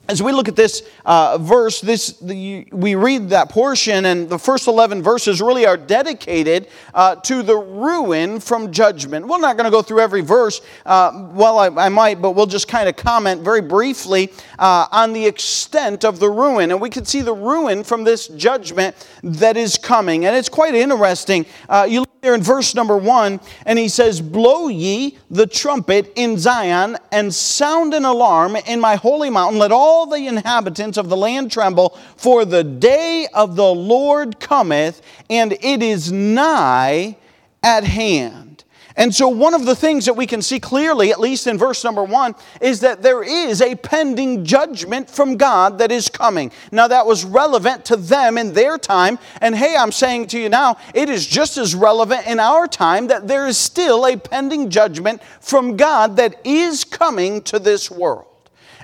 As 0.09 0.23
we 0.23 0.31
look 0.31 0.47
at 0.47 0.55
this 0.55 0.89
uh, 1.05 1.37
verse, 1.39 1.81
this, 1.81 2.13
the, 2.21 2.65
we 2.71 2.95
read 2.95 3.31
that 3.31 3.49
portion, 3.49 4.05
and 4.05 4.29
the 4.29 4.39
first 4.39 4.69
11 4.69 5.03
verses 5.03 5.41
really 5.41 5.67
are 5.67 5.77
dedicated 5.77 6.69
uh, 6.95 7.17
to 7.17 7.43
the 7.43 7.57
ruin 7.57 8.39
from 8.39 8.71
judgment. 8.71 9.27
We're 9.27 9.39
not 9.39 9.57
going 9.57 9.65
to 9.65 9.71
go 9.71 9.83
through 9.83 10.01
every 10.01 10.21
verse. 10.21 10.61
Uh, 10.85 11.31
well, 11.33 11.59
I, 11.59 11.87
I, 11.87 11.89
might, 11.89 12.23
but 12.23 12.33
we'll 12.33 12.47
just 12.47 12.69
kind 12.69 12.89
of 12.89 12.95
comment 12.95 13.43
very 13.43 13.61
briefly 13.61 14.33
uh, 14.61 14.87
on 14.93 15.13
the 15.13 15.27
extent 15.27 16.05
of 16.05 16.21
the 16.21 16.31
ruin. 16.31 16.71
And 16.71 16.81
we 16.81 16.91
can 16.91 17.05
see 17.05 17.23
the 17.23 17.35
ruin 17.35 17.83
from 17.83 18.05
this 18.05 18.29
judgment 18.29 18.95
that 19.25 19.57
is 19.57 19.77
coming. 19.77 20.25
And 20.25 20.37
it's 20.37 20.49
quite 20.49 20.77
interesting. 20.77 21.47
Uh, 21.69 21.85
you 21.89 22.01
look 22.01 22.21
there 22.21 22.35
in 22.35 22.43
verse 22.43 22.77
number 22.77 22.97
one, 22.97 23.41
and 23.67 23.79
he 23.79 23.89
says, 23.89 24.21
Blow 24.21 24.69
ye 24.69 25.19
the 25.31 25.47
trumpet 25.47 26.13
in 26.15 26.39
Zion, 26.39 26.97
and 27.11 27.35
sound 27.35 27.93
an 27.93 28.05
alarm 28.05 28.55
in 28.55 28.79
my 28.79 28.95
holy 28.95 29.31
mountain. 29.31 29.59
Let 29.59 29.73
all 29.73 29.96
all 29.97 30.07
the 30.07 30.27
inhabitants 30.27 30.99
of 30.99 31.09
the 31.09 31.17
land 31.17 31.51
tremble, 31.51 31.99
for 32.17 32.45
the 32.45 32.63
day 32.63 33.27
of 33.33 33.57
the 33.57 33.75
Lord 33.75 34.39
cometh, 34.39 35.01
and 35.31 35.53
it 35.53 35.83
is 35.83 36.13
nigh 36.13 37.17
at 37.63 37.85
hand. 37.85 38.65
And 38.95 39.15
so, 39.15 39.29
one 39.29 39.55
of 39.55 39.65
the 39.65 39.75
things 39.75 40.05
that 40.05 40.15
we 40.15 40.27
can 40.27 40.43
see 40.43 40.61
clearly, 40.61 41.13
at 41.13 41.21
least 41.21 41.47
in 41.47 41.57
verse 41.57 41.83
number 41.83 42.05
one, 42.05 42.35
is 42.61 42.81
that 42.81 43.03
there 43.03 43.23
is 43.23 43.63
a 43.63 43.75
pending 43.75 44.45
judgment 44.45 45.09
from 45.09 45.37
God 45.37 45.79
that 45.79 45.91
is 45.91 46.11
coming. 46.11 46.53
Now, 46.73 46.89
that 46.89 47.07
was 47.07 47.25
relevant 47.25 47.87
to 47.87 47.97
them 47.97 48.37
in 48.37 48.53
their 48.53 48.77
time. 48.77 49.19
And 49.41 49.55
hey, 49.55 49.77
I'm 49.77 49.93
saying 49.93 50.29
to 50.29 50.39
you 50.39 50.51
now, 50.51 50.77
it 50.95 51.09
is 51.09 51.27
just 51.27 51.57
as 51.57 51.75
relevant 51.75 52.27
in 52.27 52.39
our 52.39 52.67
time 52.67 53.07
that 53.07 53.29
there 53.29 53.47
is 53.47 53.57
still 53.57 54.07
a 54.07 54.17
pending 54.17 54.69
judgment 54.69 55.23
from 55.41 55.77
God 55.77 56.17
that 56.17 56.41
is 56.45 56.85
coming 56.85 57.41
to 57.43 57.59
this 57.59 57.91
world. 57.91 58.36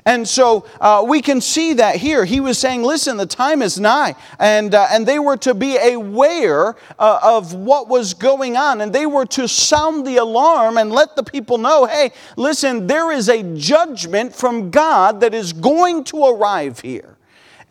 And 0.04 0.26
so 0.26 0.66
uh, 0.80 1.04
we 1.06 1.23
can 1.23 1.40
see 1.40 1.75
that 1.75 1.97
here. 1.97 2.25
He 2.25 2.40
was 2.40 2.59
saying, 2.59 2.82
listen, 2.82 3.16
the 3.16 3.26
time 3.26 3.62
is 3.62 3.78
nigh. 3.78 4.16
And, 4.40 4.75
uh, 4.75 4.88
and 4.90 5.06
they 5.06 5.21
were 5.21 5.37
to 5.38 5.54
be 5.54 5.76
aware 5.76 6.75
uh, 6.99 7.21
of 7.23 7.54
what 7.54 7.88
was 7.88 8.12
going 8.14 8.56
on. 8.56 8.80
And 8.80 8.92
they 8.92 9.06
were 9.06 9.26
to 9.26 9.47
sound 9.47 10.04
the 10.04 10.16
alarm 10.16 10.76
and 10.76 10.90
let 10.90 11.14
the 11.14 11.23
people 11.23 11.59
know 11.59 11.87
hey, 11.87 12.11
listen, 12.37 12.87
there 12.88 13.12
is 13.12 13.28
a 13.28 13.42
judgment 13.56 14.35
from 14.35 14.71
God 14.71 15.21
that 15.21 15.35
is 15.35 15.52
going 15.52 16.02
to 16.04 16.25
arrive 16.25 16.80
here. 16.80 17.16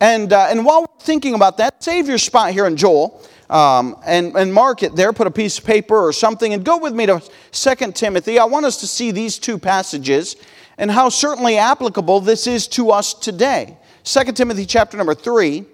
And, 0.00 0.32
uh, 0.32 0.48
and 0.50 0.64
while 0.64 0.82
we're 0.82 1.04
thinking 1.04 1.34
about 1.34 1.58
that, 1.58 1.82
save 1.82 2.08
your 2.08 2.18
spot 2.18 2.52
here 2.52 2.66
in 2.66 2.76
Joel. 2.76 3.22
Um, 3.50 3.96
and, 4.06 4.34
and 4.34 4.54
mark 4.54 4.82
it 4.82 4.96
there, 4.96 5.12
put 5.12 5.26
a 5.26 5.30
piece 5.30 5.58
of 5.58 5.66
paper 5.66 5.94
or 5.94 6.14
something, 6.14 6.54
and 6.54 6.64
go 6.64 6.78
with 6.78 6.94
me 6.94 7.04
to 7.04 7.22
2 7.50 7.92
Timothy. 7.92 8.38
I 8.38 8.46
want 8.46 8.64
us 8.64 8.78
to 8.78 8.86
see 8.86 9.10
these 9.10 9.38
two 9.38 9.58
passages 9.58 10.36
and 10.78 10.90
how 10.90 11.08
certainly 11.08 11.56
applicable 11.56 12.20
this 12.20 12.46
is 12.46 12.66
to 12.68 12.90
us 12.90 13.14
today. 13.14 13.76
2 14.04 14.32
Timothy 14.32 14.66
chapter 14.66 14.96
number 14.96 15.14
3, 15.14 15.64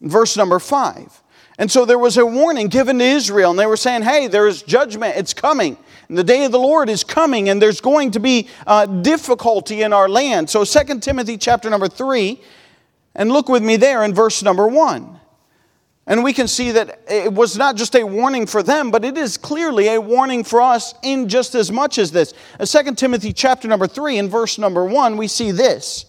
verse 0.00 0.36
number 0.36 0.58
5. 0.58 1.22
And 1.58 1.70
so 1.70 1.84
there 1.84 1.98
was 1.98 2.18
a 2.18 2.26
warning 2.26 2.68
given 2.68 2.98
to 2.98 3.04
Israel, 3.04 3.50
and 3.50 3.58
they 3.58 3.66
were 3.66 3.78
saying, 3.78 4.02
hey, 4.02 4.26
there 4.26 4.46
is 4.46 4.62
judgment, 4.62 5.16
it's 5.16 5.32
coming. 5.32 5.78
And 6.08 6.16
the 6.16 6.24
day 6.24 6.44
of 6.44 6.52
the 6.52 6.58
Lord 6.58 6.90
is 6.90 7.02
coming, 7.02 7.48
and 7.48 7.60
there's 7.60 7.80
going 7.80 8.10
to 8.12 8.20
be 8.20 8.48
uh, 8.66 8.86
difficulty 8.86 9.82
in 9.82 9.92
our 9.92 10.08
land. 10.08 10.50
So 10.50 10.64
2 10.64 11.00
Timothy 11.00 11.38
chapter 11.38 11.70
number 11.70 11.88
3, 11.88 12.40
and 13.14 13.32
look 13.32 13.48
with 13.48 13.62
me 13.62 13.76
there 13.76 14.04
in 14.04 14.14
verse 14.14 14.42
number 14.42 14.68
1. 14.68 15.20
And 16.08 16.22
we 16.22 16.32
can 16.32 16.46
see 16.46 16.70
that 16.70 17.00
it 17.08 17.32
was 17.32 17.56
not 17.56 17.74
just 17.74 17.96
a 17.96 18.04
warning 18.04 18.46
for 18.46 18.62
them, 18.62 18.92
but 18.92 19.04
it 19.04 19.18
is 19.18 19.36
clearly 19.36 19.88
a 19.88 20.00
warning 20.00 20.44
for 20.44 20.62
us 20.62 20.94
in 21.02 21.28
just 21.28 21.56
as 21.56 21.72
much 21.72 21.98
as 21.98 22.12
this. 22.12 22.32
In 22.60 22.66
2 22.66 22.94
Timothy 22.94 23.32
chapter 23.32 23.66
number 23.66 23.88
3 23.88 24.18
and 24.18 24.30
verse 24.30 24.56
number 24.56 24.84
1, 24.84 25.16
we 25.16 25.26
see 25.26 25.50
this. 25.50 26.06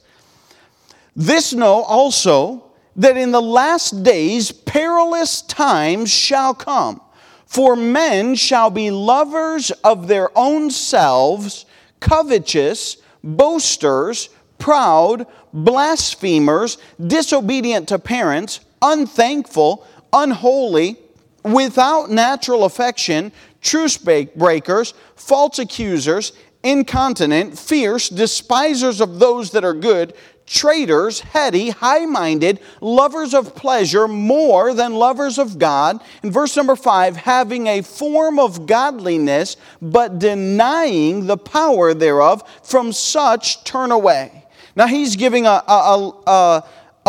This 1.15 1.51
know 1.51 1.81
also 1.83 2.63
that 2.95 3.17
in 3.17 3.31
the 3.31 3.41
last 3.41 4.03
days 4.03 4.51
perilous 4.51 5.41
times 5.41 6.11
shall 6.11 6.53
come. 6.53 7.01
For 7.47 7.75
men 7.75 8.35
shall 8.35 8.69
be 8.69 8.91
lovers 8.91 9.71
of 9.83 10.07
their 10.07 10.29
own 10.37 10.69
selves, 10.69 11.65
covetous, 11.99 12.97
boasters, 13.23 14.29
proud, 14.59 15.25
blasphemers, 15.53 16.77
disobedient 17.05 17.87
to 17.87 17.97
parents 17.97 18.59
unthankful, 18.81 19.85
unholy, 20.13 20.97
without 21.43 22.09
natural 22.09 22.65
affection, 22.65 23.31
truce 23.61 23.97
breakers, 23.97 24.93
false 25.15 25.59
accusers, 25.59 26.33
incontinent, 26.63 27.57
fierce, 27.57 28.09
despisers 28.09 28.99
of 29.01 29.19
those 29.19 29.51
that 29.51 29.63
are 29.63 29.73
good, 29.73 30.13
traitors, 30.45 31.19
heady, 31.19 31.69
high 31.69 32.05
minded, 32.05 32.59
lovers 32.81 33.33
of 33.33 33.55
pleasure 33.55 34.07
more 34.07 34.73
than 34.73 34.93
lovers 34.93 35.37
of 35.37 35.59
God. 35.59 36.01
In 36.23 36.31
verse 36.31 36.55
number 36.55 36.75
five, 36.75 37.17
having 37.17 37.67
a 37.67 37.81
form 37.81 38.39
of 38.39 38.65
godliness, 38.65 39.57
but 39.81 40.19
denying 40.19 41.27
the 41.27 41.37
power 41.37 41.93
thereof, 41.93 42.43
from 42.63 42.93
such 42.93 43.63
turn 43.65 43.91
away. 43.91 44.45
Now 44.75 44.87
he's 44.87 45.15
giving 45.15 45.45
a, 45.45 45.63
a, 45.67 46.13
a, 46.27 46.29
a 46.31 46.63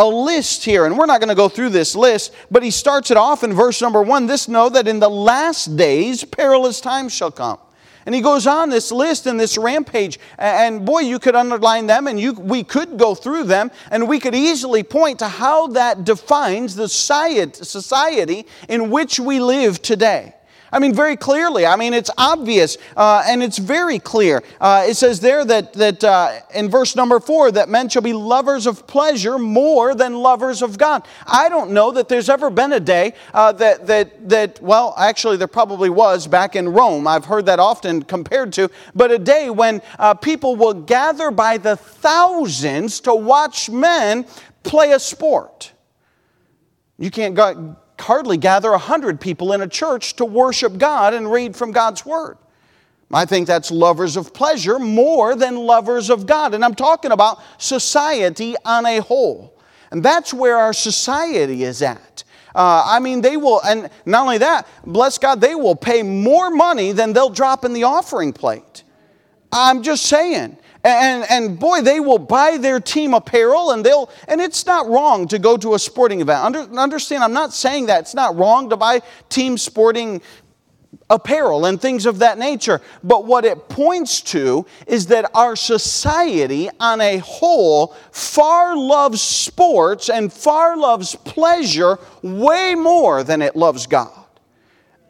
list 0.05 0.65
here, 0.65 0.85
and 0.85 0.97
we're 0.97 1.05
not 1.05 1.19
going 1.19 1.29
to 1.29 1.35
go 1.35 1.49
through 1.49 1.69
this 1.69 1.95
list, 1.95 2.33
but 2.49 2.63
he 2.63 2.71
starts 2.71 3.11
it 3.11 3.17
off 3.17 3.43
in 3.43 3.53
verse 3.53 3.81
number 3.81 4.01
one 4.01 4.27
this 4.27 4.47
know 4.47 4.69
that 4.69 4.87
in 4.87 4.99
the 4.99 5.09
last 5.09 5.75
days 5.75 6.23
perilous 6.23 6.81
times 6.81 7.13
shall 7.13 7.31
come. 7.31 7.57
And 8.05 8.15
he 8.15 8.21
goes 8.21 8.47
on 8.47 8.69
this 8.69 8.91
list 8.91 9.27
and 9.27 9.39
this 9.39 9.57
rampage, 9.57 10.19
and 10.37 10.85
boy, 10.85 11.01
you 11.01 11.19
could 11.19 11.35
underline 11.35 11.85
them, 11.85 12.07
and 12.07 12.19
you, 12.19 12.33
we 12.33 12.63
could 12.63 12.97
go 12.97 13.13
through 13.13 13.43
them, 13.43 13.71
and 13.91 14.07
we 14.07 14.19
could 14.19 14.33
easily 14.33 14.83
point 14.83 15.19
to 15.19 15.27
how 15.27 15.67
that 15.67 16.05
defines 16.05 16.75
the 16.75 16.87
society 16.89 18.45
in 18.67 18.89
which 18.89 19.19
we 19.19 19.39
live 19.39 19.81
today. 19.81 20.33
I 20.71 20.79
mean, 20.79 20.93
very 20.93 21.15
clearly. 21.15 21.65
I 21.65 21.75
mean, 21.75 21.93
it's 21.93 22.11
obvious 22.17 22.77
uh, 22.95 23.23
and 23.25 23.41
it's 23.41 23.57
very 23.57 23.99
clear. 23.99 24.43
Uh, 24.59 24.85
it 24.87 24.95
says 24.95 25.19
there 25.19 25.43
that, 25.45 25.73
that 25.73 26.03
uh, 26.03 26.39
in 26.53 26.69
verse 26.69 26.95
number 26.95 27.19
four, 27.19 27.51
that 27.51 27.69
men 27.69 27.89
shall 27.89 28.01
be 28.01 28.13
lovers 28.13 28.67
of 28.67 28.87
pleasure 28.87 29.37
more 29.37 29.95
than 29.95 30.13
lovers 30.13 30.61
of 30.61 30.77
God. 30.77 31.07
I 31.25 31.49
don't 31.49 31.71
know 31.71 31.91
that 31.91 32.07
there's 32.07 32.29
ever 32.29 32.49
been 32.49 32.73
a 32.73 32.79
day 32.79 33.13
uh, 33.33 33.51
that, 33.53 33.87
that, 33.87 34.29
that, 34.29 34.61
well, 34.61 34.93
actually, 34.97 35.37
there 35.37 35.47
probably 35.47 35.89
was 35.89 36.27
back 36.27 36.55
in 36.55 36.69
Rome. 36.69 37.07
I've 37.07 37.25
heard 37.25 37.45
that 37.47 37.59
often 37.59 38.03
compared 38.03 38.53
to, 38.53 38.69
but 38.95 39.11
a 39.11 39.19
day 39.19 39.49
when 39.49 39.81
uh, 39.97 40.13
people 40.13 40.55
will 40.55 40.73
gather 40.73 41.31
by 41.31 41.57
the 41.57 41.75
thousands 41.75 42.99
to 43.01 43.15
watch 43.15 43.69
men 43.69 44.25
play 44.63 44.91
a 44.91 44.99
sport. 44.99 45.73
You 46.97 47.09
can't 47.09 47.33
go 47.33 47.77
hardly 48.01 48.37
gather 48.37 48.69
a 48.69 48.73
100 48.73 49.19
people 49.19 49.53
in 49.53 49.61
a 49.61 49.67
church 49.67 50.15
to 50.17 50.25
worship 50.25 50.77
God 50.77 51.13
and 51.13 51.31
read 51.31 51.55
from 51.55 51.71
God's 51.71 52.05
Word. 52.05 52.37
I 53.11 53.25
think 53.25 53.47
that's 53.47 53.71
lovers 53.71 54.17
of 54.17 54.33
pleasure 54.33 54.77
more 54.77 55.35
than 55.35 55.55
lovers 55.55 56.09
of 56.09 56.27
God. 56.27 56.53
And 56.53 56.63
I'm 56.63 56.75
talking 56.75 57.11
about 57.11 57.39
society 57.57 58.55
on 58.63 58.85
a 58.85 58.99
whole. 58.99 59.55
And 59.91 60.03
that's 60.03 60.33
where 60.33 60.57
our 60.57 60.73
society 60.73 61.63
is 61.63 61.81
at. 61.81 62.23
Uh, 62.53 62.83
I 62.85 62.99
mean, 62.99 63.21
they 63.21 63.37
will, 63.37 63.61
and 63.61 63.89
not 64.05 64.23
only 64.23 64.39
that, 64.39 64.67
bless 64.85 65.17
God, 65.17 65.41
they 65.41 65.55
will 65.55 65.75
pay 65.75 66.03
more 66.03 66.49
money 66.49 66.91
than 66.91 67.13
they'll 67.13 67.29
drop 67.29 67.65
in 67.65 67.73
the 67.73 67.83
offering 67.83 68.33
plate. 68.33 68.83
I'm 69.51 69.81
just 69.81 70.05
saying. 70.05 70.57
And, 70.83 71.25
and 71.29 71.59
boy, 71.59 71.81
they 71.81 71.99
will 71.99 72.19
buy 72.19 72.57
their 72.57 72.79
team 72.79 73.13
apparel 73.13 73.71
and 73.71 73.85
they'll, 73.85 74.09
and 74.27 74.39
it's 74.39 74.65
not 74.65 74.87
wrong 74.87 75.27
to 75.27 75.37
go 75.37 75.57
to 75.57 75.73
a 75.73 75.79
sporting 75.79 76.21
event. 76.21 76.43
Under, 76.43 76.59
understand, 76.79 77.23
I'm 77.23 77.33
not 77.33 77.53
saying 77.53 77.87
that. 77.87 78.01
It's 78.01 78.15
not 78.15 78.37
wrong 78.37 78.69
to 78.69 78.77
buy 78.77 79.01
team 79.27 79.57
sporting 79.57 80.21
apparel 81.09 81.65
and 81.65 81.81
things 81.81 82.05
of 82.05 82.19
that 82.19 82.37
nature. 82.37 82.81
But 83.03 83.25
what 83.25 83.43
it 83.43 83.67
points 83.67 84.21
to 84.21 84.65
is 84.87 85.07
that 85.07 85.29
our 85.33 85.55
society 85.55 86.69
on 86.79 87.01
a 87.01 87.17
whole 87.17 87.95
far 88.11 88.77
loves 88.77 89.21
sports 89.21 90.09
and 90.09 90.31
far 90.31 90.77
loves 90.77 91.15
pleasure 91.15 91.99
way 92.21 92.75
more 92.75 93.23
than 93.23 93.41
it 93.41 93.55
loves 93.55 93.85
God. 93.85 94.13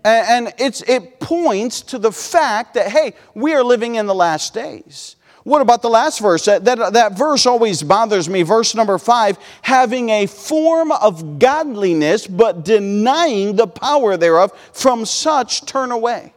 And 0.03 0.53
it's, 0.57 0.81
it 0.83 1.19
points 1.19 1.81
to 1.81 1.99
the 1.99 2.11
fact 2.11 2.73
that, 2.75 2.87
hey, 2.87 3.13
we 3.35 3.53
are 3.53 3.63
living 3.63 3.95
in 3.95 4.07
the 4.07 4.15
last 4.15 4.53
days. 4.53 5.17
What 5.43 5.61
about 5.61 5.81
the 5.81 5.89
last 5.89 6.19
verse? 6.19 6.45
That, 6.45 6.65
that, 6.65 6.93
that 6.93 7.17
verse 7.17 7.45
always 7.45 7.81
bothers 7.81 8.27
me. 8.27 8.43
Verse 8.43 8.75
number 8.75 8.97
five 8.97 9.37
having 9.61 10.09
a 10.09 10.25
form 10.25 10.91
of 10.91 11.39
godliness, 11.39 12.27
but 12.27 12.65
denying 12.65 13.55
the 13.55 13.67
power 13.67 14.17
thereof, 14.17 14.51
from 14.73 15.05
such 15.05 15.65
turn 15.65 15.91
away. 15.91 16.33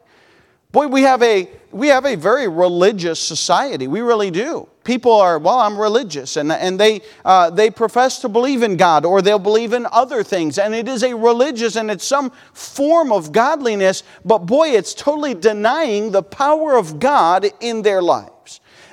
Boy, 0.71 0.87
we 0.87 1.03
have 1.03 1.23
a, 1.23 1.51
we 1.71 1.89
have 1.89 2.07
a 2.07 2.15
very 2.15 2.49
religious 2.49 3.21
society. 3.21 3.89
We 3.89 4.01
really 4.01 4.31
do. 4.31 4.69
People 4.85 5.13
are, 5.13 5.39
well, 5.39 5.61
I'm 5.61 5.79
religious, 5.79 6.37
and, 6.37 6.51
and 6.51 6.81
they, 6.81 7.03
uh, 7.25 7.51
they 7.51 7.71
profess 7.71 8.21
to 8.21 8.29
believe 8.29 8.63
in 8.63 8.77
God 8.77 9.05
or 9.05 9.23
they'll 9.23 9.39
believe 9.39 9.75
in 9.75 9.87
other 9.93 10.25
things. 10.25 10.59
And 10.59 10.75
it 10.75 10.89
is 10.89 11.05
a 11.05 11.15
religious 11.15 11.77
and 11.77 11.91
it's 11.91 12.05
some 12.05 12.31
form 12.53 13.13
of 13.13 13.31
godliness, 13.31 14.03
but 14.25 14.39
boy, 14.39 14.71
it's 14.71 14.93
totally 14.95 15.35
denying 15.35 16.11
the 16.11 16.23
power 16.23 16.77
of 16.77 16.99
God 16.99 17.47
in 17.61 17.83
their 17.83 18.03
life. 18.03 18.31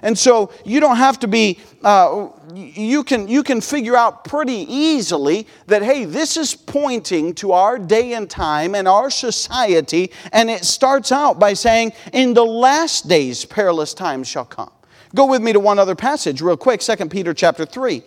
And 0.02 0.18
so 0.18 0.52
you 0.66 0.80
don't 0.80 0.98
have 0.98 1.20
to 1.20 1.28
be, 1.28 1.60
uh, 1.84 2.30
you, 2.54 3.04
can, 3.04 3.28
you 3.28 3.44
can 3.44 3.62
figure 3.62 3.96
out 3.96 4.24
pretty 4.24 4.66
easily 4.74 5.48
that, 5.68 5.82
hey, 5.82 6.06
this 6.06 6.38
is 6.38 6.56
pointing 6.56 7.34
to 7.36 7.52
our 7.52 7.78
day 7.78 8.14
and 8.14 8.30
time 8.30 8.76
and 8.76 8.88
our 8.88 9.10
society. 9.10 10.12
And 10.32 10.50
it 10.50 10.66
starts 10.66 11.12
out 11.12 11.40
by 11.40 11.54
saying, 11.54 11.94
in 12.14 12.34
the 12.34 12.46
last 12.46 13.08
days, 13.08 13.46
perilous 13.46 13.94
times 13.94 14.28
shall 14.28 14.46
come. 14.46 14.72
Go 15.16 15.26
with 15.26 15.42
me 15.42 15.54
to 15.54 15.60
one 15.60 15.80
other 15.80 15.96
passage, 15.96 16.42
real 16.42 16.58
quick, 16.58 16.82
2 16.82 16.96
Peter 17.08 17.34
chapter 17.34 17.66
3. 17.66 18.04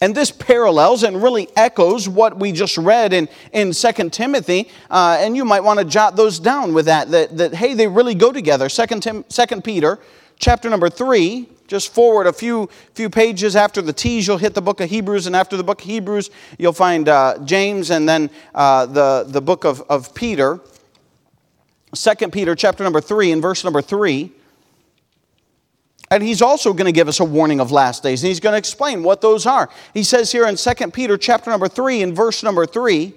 And 0.00 0.14
this 0.14 0.30
parallels 0.30 1.02
and 1.02 1.22
really 1.22 1.48
echoes 1.56 2.08
what 2.08 2.38
we 2.38 2.52
just 2.52 2.78
read 2.78 3.12
in, 3.12 3.28
in 3.52 3.72
2 3.72 4.10
Timothy. 4.10 4.70
Uh, 4.90 5.18
and 5.20 5.36
you 5.36 5.44
might 5.44 5.64
want 5.64 5.80
to 5.80 5.84
jot 5.84 6.14
those 6.14 6.38
down 6.38 6.72
with 6.72 6.86
that, 6.86 7.10
that, 7.10 7.36
that, 7.36 7.54
hey, 7.54 7.74
they 7.74 7.88
really 7.88 8.14
go 8.14 8.32
together. 8.32 8.68
2, 8.68 8.86
Tim, 9.00 9.24
2 9.24 9.60
Peter 9.60 9.98
chapter 10.38 10.70
number 10.70 10.88
3 10.88 11.48
just 11.68 11.92
forward 11.92 12.26
a 12.26 12.32
few, 12.32 12.68
few 12.94 13.10
pages 13.10 13.54
after 13.54 13.82
the 13.82 13.92
T's, 13.92 14.26
you'll 14.26 14.38
hit 14.38 14.54
the 14.54 14.62
book 14.62 14.80
of 14.80 14.88
Hebrews, 14.88 15.26
and 15.26 15.36
after 15.36 15.54
the 15.56 15.62
book 15.62 15.82
of 15.82 15.86
Hebrews, 15.86 16.30
you'll 16.58 16.72
find 16.72 17.08
uh, 17.08 17.38
James 17.44 17.90
and 17.90 18.08
then 18.08 18.30
uh, 18.54 18.86
the, 18.86 19.26
the 19.28 19.42
book 19.42 19.64
of, 19.64 19.82
of 19.82 20.14
Peter. 20.14 20.60
2 21.94 22.14
Peter 22.30 22.54
chapter 22.54 22.82
number 22.82 23.02
3 23.02 23.32
and 23.32 23.42
verse 23.42 23.64
number 23.64 23.82
3. 23.82 24.32
And 26.10 26.22
he's 26.22 26.40
also 26.40 26.72
going 26.72 26.86
to 26.86 26.92
give 26.92 27.08
us 27.08 27.20
a 27.20 27.24
warning 27.24 27.60
of 27.60 27.70
last 27.70 28.02
days, 28.02 28.22
and 28.22 28.28
he's 28.28 28.40
going 28.40 28.54
to 28.54 28.58
explain 28.58 29.02
what 29.02 29.20
those 29.20 29.44
are. 29.46 29.68
He 29.92 30.02
says 30.02 30.32
here 30.32 30.46
in 30.46 30.56
2 30.56 30.90
Peter 30.90 31.18
chapter 31.18 31.50
number 31.50 31.68
3 31.68 32.02
in 32.02 32.14
verse 32.14 32.42
number 32.42 32.64
3, 32.64 33.12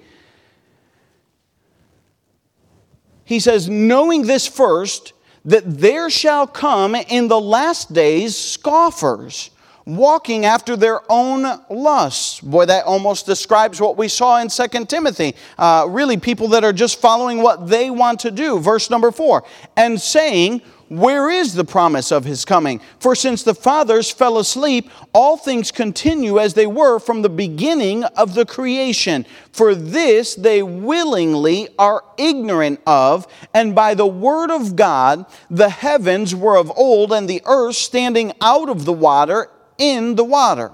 he 3.24 3.40
says, 3.40 3.70
Knowing 3.70 4.24
this 4.24 4.46
first, 4.46 5.14
that 5.46 5.64
there 5.66 6.10
shall 6.10 6.46
come 6.46 6.96
in 6.96 7.28
the 7.28 7.40
last 7.40 7.94
days 7.94 8.36
scoffers, 8.38 9.52
walking 9.86 10.46
after 10.46 10.76
their 10.76 11.00
own 11.10 11.46
lusts. 11.70 12.42
Boy, 12.42 12.66
that 12.66 12.86
almost 12.86 13.26
describes 13.26 13.82
what 13.82 13.98
we 13.98 14.08
saw 14.08 14.40
in 14.42 14.50
2 14.50 14.86
Timothy. 14.86 15.36
Uh, 15.58 15.86
really, 15.90 16.18
people 16.18 16.50
that 16.50 16.64
are 16.64 16.74
just 16.74 17.00
following 17.00 17.42
what 17.42 17.68
they 17.68 17.90
want 17.90 18.20
to 18.20 18.32
do. 18.32 18.60
Verse 18.60 18.90
number 18.90 19.12
four, 19.12 19.44
and 19.78 20.00
saying, 20.00 20.62
where 20.92 21.30
is 21.30 21.54
the 21.54 21.64
promise 21.64 22.12
of 22.12 22.26
his 22.26 22.44
coming? 22.44 22.82
For 23.00 23.16
since 23.16 23.44
the 23.44 23.56
fathers 23.56 24.12
fell 24.12 24.38
asleep, 24.38 24.90
all 25.14 25.38
things 25.38 25.72
continue 25.72 26.38
as 26.38 26.54
they 26.54 26.68
were 26.68 27.00
from 27.00 27.22
the 27.22 27.30
beginning 27.30 28.04
of 28.04 28.34
the 28.34 28.46
creation. 28.46 29.26
For 29.54 29.74
this 29.74 30.36
they 30.36 30.62
willingly 30.62 31.70
are 31.80 32.04
ignorant 32.18 32.82
of, 32.86 33.26
and 33.54 33.74
by 33.74 33.94
the 33.94 34.06
word 34.06 34.52
of 34.52 34.76
God 34.76 35.26
the 35.50 35.70
heavens 35.70 36.36
were 36.36 36.58
of 36.58 36.70
old, 36.78 37.14
and 37.14 37.30
the 37.30 37.42
earth 37.46 37.78
standing 37.78 38.34
out 38.42 38.68
of 38.68 38.84
the 38.84 38.92
water 38.92 39.48
in 39.78 40.16
the 40.16 40.26
water 40.26 40.74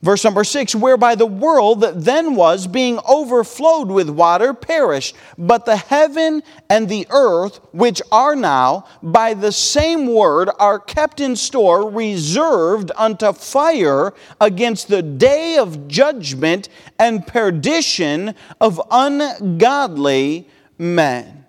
Verse 0.00 0.22
number 0.22 0.44
six, 0.44 0.76
whereby 0.76 1.16
the 1.16 1.26
world 1.26 1.80
that 1.80 2.04
then 2.04 2.36
was, 2.36 2.68
being 2.68 3.00
overflowed 3.08 3.88
with 3.88 4.08
water, 4.08 4.54
perished. 4.54 5.16
But 5.36 5.64
the 5.64 5.76
heaven 5.76 6.44
and 6.70 6.88
the 6.88 7.08
earth, 7.10 7.58
which 7.72 8.00
are 8.12 8.36
now, 8.36 8.84
by 9.02 9.34
the 9.34 9.50
same 9.50 10.06
word, 10.06 10.50
are 10.60 10.78
kept 10.78 11.18
in 11.18 11.34
store, 11.34 11.90
reserved 11.90 12.92
unto 12.96 13.32
fire 13.32 14.14
against 14.40 14.86
the 14.86 15.02
day 15.02 15.56
of 15.58 15.88
judgment 15.88 16.68
and 17.00 17.26
perdition 17.26 18.36
of 18.60 18.80
ungodly 18.92 20.48
men. 20.78 21.44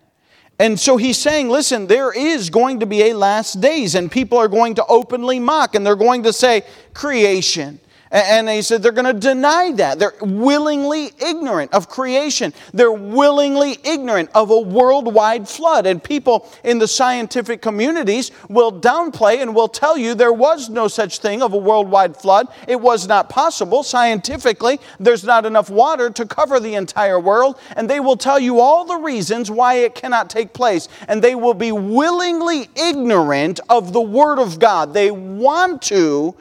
And 0.58 0.80
so 0.80 0.98
he's 0.98 1.20
saying, 1.20 1.50
listen, 1.50 1.86
there 1.86 2.12
is 2.12 2.50
going 2.50 2.80
to 2.80 2.88
be 2.88 3.04
a 3.04 3.14
last 3.14 3.62
days, 3.62 3.94
and 3.94 4.12
people 4.12 4.40
are 4.40 4.48
going 4.48 4.74
to 4.74 4.86
openly 4.88 5.40
mock, 5.40 5.76
and 5.76 5.86
they're 5.86 5.96
going 5.96 6.24
to 6.24 6.34
say, 6.34 6.64
creation 6.96 7.80
and 8.12 8.48
they 8.48 8.62
said 8.62 8.82
they're 8.82 8.92
going 8.92 9.14
to 9.14 9.20
deny 9.20 9.72
that. 9.74 10.00
They're 10.00 10.14
willingly 10.22 11.12
ignorant 11.24 11.74
of 11.74 11.90
creation. 11.90 12.54
They're 12.74 12.92
willingly 12.92 13.78
ignorant 13.84 14.32
of 14.34 14.50
a 14.50 14.60
worldwide 14.60 15.48
flood. 15.48 15.86
And 15.86 16.04
people 16.04 16.50
in 16.64 16.80
the 16.80 16.88
scientific 16.88 17.62
communities 17.62 18.32
will 18.50 18.72
downplay 18.72 19.42
and 19.42 19.54
will 19.54 19.68
tell 19.68 19.98
you 19.98 20.16
there 20.16 20.34
was 20.34 20.70
no 20.70 20.88
such 20.88 21.20
thing 21.20 21.44
of 21.44 21.54
a 21.54 21.58
worldwide 21.58 22.18
flood. 22.18 22.48
It 22.68 22.82
was 22.82 23.08
not 23.08 23.30
possible. 23.30 23.84
Scientifically, 23.84 24.80
there's 25.00 25.24
not 25.24 25.46
enough 25.46 25.70
water 25.70 26.10
to 26.10 26.26
cover 26.26 26.60
the 26.60 26.76
entire 26.76 27.20
world. 27.20 27.60
And 27.76 27.90
they 27.90 28.00
will 28.00 28.18
tell 28.18 28.40
you 28.40 28.60
all 28.60 28.86
the 28.86 28.98
reasons 28.98 29.52
why 29.52 29.76
it 29.76 29.94
cannot 29.94 30.30
take 30.30 30.54
place. 30.54 30.88
And 31.08 31.22
they 31.22 31.36
will 31.36 31.54
be 31.54 31.72
willingly 31.72 32.70
ignorant 32.76 33.60
of 33.70 33.94
the 33.94 34.02
Word 34.02 34.40
of 34.40 34.58
God. 34.58 34.94
They 34.96 35.12
want 35.12 35.84
to 35.84 36.36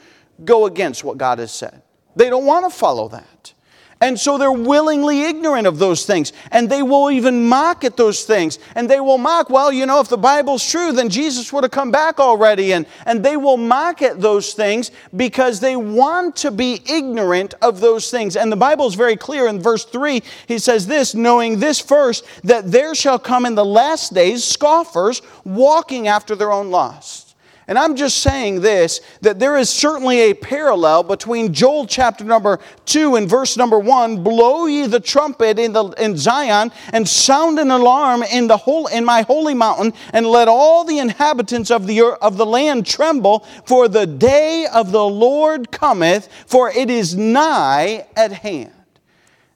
go 0.45 0.67
against 0.67 1.05
what 1.05 1.19
God 1.19 1.39
has 1.39 1.53
said. 1.53 1.83
They 2.17 2.31
don't 2.31 2.47
want 2.47 2.71
to 2.71 2.77
follow 2.77 3.09
that. 3.09 3.53
And 4.01 4.19
so 4.19 4.39
they're 4.39 4.53
willingly 4.53 5.23
ignorant 5.23 5.67
of 5.67 5.79
those 5.79 6.07
things. 6.07 6.33
And 6.53 6.71
they 6.71 6.83
will 6.83 7.11
even 7.11 7.49
mock 7.49 7.83
at 7.83 7.97
those 7.97 8.25
things. 8.25 8.61
And 8.77 8.89
they 8.89 9.01
will 9.01 9.19
mock, 9.19 9.51
well, 9.51 9.73
you 9.73 9.87
know, 9.87 10.01
if 10.01 10.09
the 10.09 10.17
Bible's 10.17 10.69
true, 10.69 10.93
then 10.93 11.09
Jesus 11.09 11.53
would 11.53 11.65
have 11.65 11.73
come 11.73 11.91
back 11.91 12.21
already. 12.21 12.73
And, 12.73 12.87
and 13.07 13.25
they 13.25 13.37
will 13.37 13.57
mock 13.57 14.01
at 14.01 14.21
those 14.21 14.55
things 14.55 14.93
because 15.17 15.59
they 15.59 15.75
want 15.75 16.37
to 16.37 16.53
be 16.53 16.81
ignorant 16.89 17.55
of 17.61 17.81
those 17.81 18.09
things. 18.09 18.37
And 18.37 18.53
the 18.53 18.57
Bible 18.57 18.87
is 18.87 18.95
very 18.95 19.17
clear 19.17 19.49
in 19.49 19.61
verse 19.61 19.85
3. 19.85 20.23
He 20.47 20.59
says 20.61 20.87
this 20.87 21.15
knowing 21.15 21.59
this 21.59 21.81
first, 21.81 22.25
that 22.45 22.71
there 22.71 22.95
shall 22.95 23.19
come 23.19 23.47
in 23.47 23.57
the 23.57 23.65
last 23.65 24.15
days 24.15 24.45
scoffers 24.45 25.23
walking 25.45 26.07
after 26.07 26.37
their 26.37 26.53
own 26.53 26.71
lusts. 26.71 27.28
And 27.69 27.79
I'm 27.79 27.97
just 27.97 28.23
saying 28.23 28.63
this 28.63 29.03
that 29.21 29.39
there 29.39 29.59
is 29.59 29.69
certainly 29.69 30.21
a 30.21 30.35
parallel 30.35 31.03
between 31.03 31.53
Joel 31.53 31.87
chapter 31.87 32.25
number 32.25 32.61
2 32.87 33.17
and 33.17 33.29
verse 33.29 33.59
number 33.59 33.79
1 33.79 34.25
blow 34.25 34.65
ye 34.65 34.87
the 34.87 34.99
trumpet 34.99 35.59
in, 35.59 35.75
the, 35.75 35.85
in 36.03 36.17
Zion 36.17 36.73
and 36.95 37.07
sound 37.07 37.59
an 37.59 37.71
alarm 37.71 38.23
in, 38.23 38.47
the 38.47 38.57
whole, 38.57 38.87
in 38.87 39.05
my 39.05 39.21
holy 39.21 39.53
mountain 39.53 39.93
and 40.15 40.27
let 40.27 40.49
all 40.49 40.85
the 40.85 40.99
inhabitants 40.99 41.71
of 41.71 41.87
the, 41.87 42.17
of 42.23 42.39
the 42.39 42.47
land 42.47 42.87
tremble 42.87 43.41
for 43.67 43.87
the 43.87 44.07
day 44.07 44.67
of 44.73 44.91
the 44.91 45.05
Lord 45.05 45.71
cometh 45.71 46.27
for 46.47 46.71
it 46.71 46.89
is 46.89 47.15
nigh 47.15 48.07
at 48.17 48.33
hand. 48.33 48.73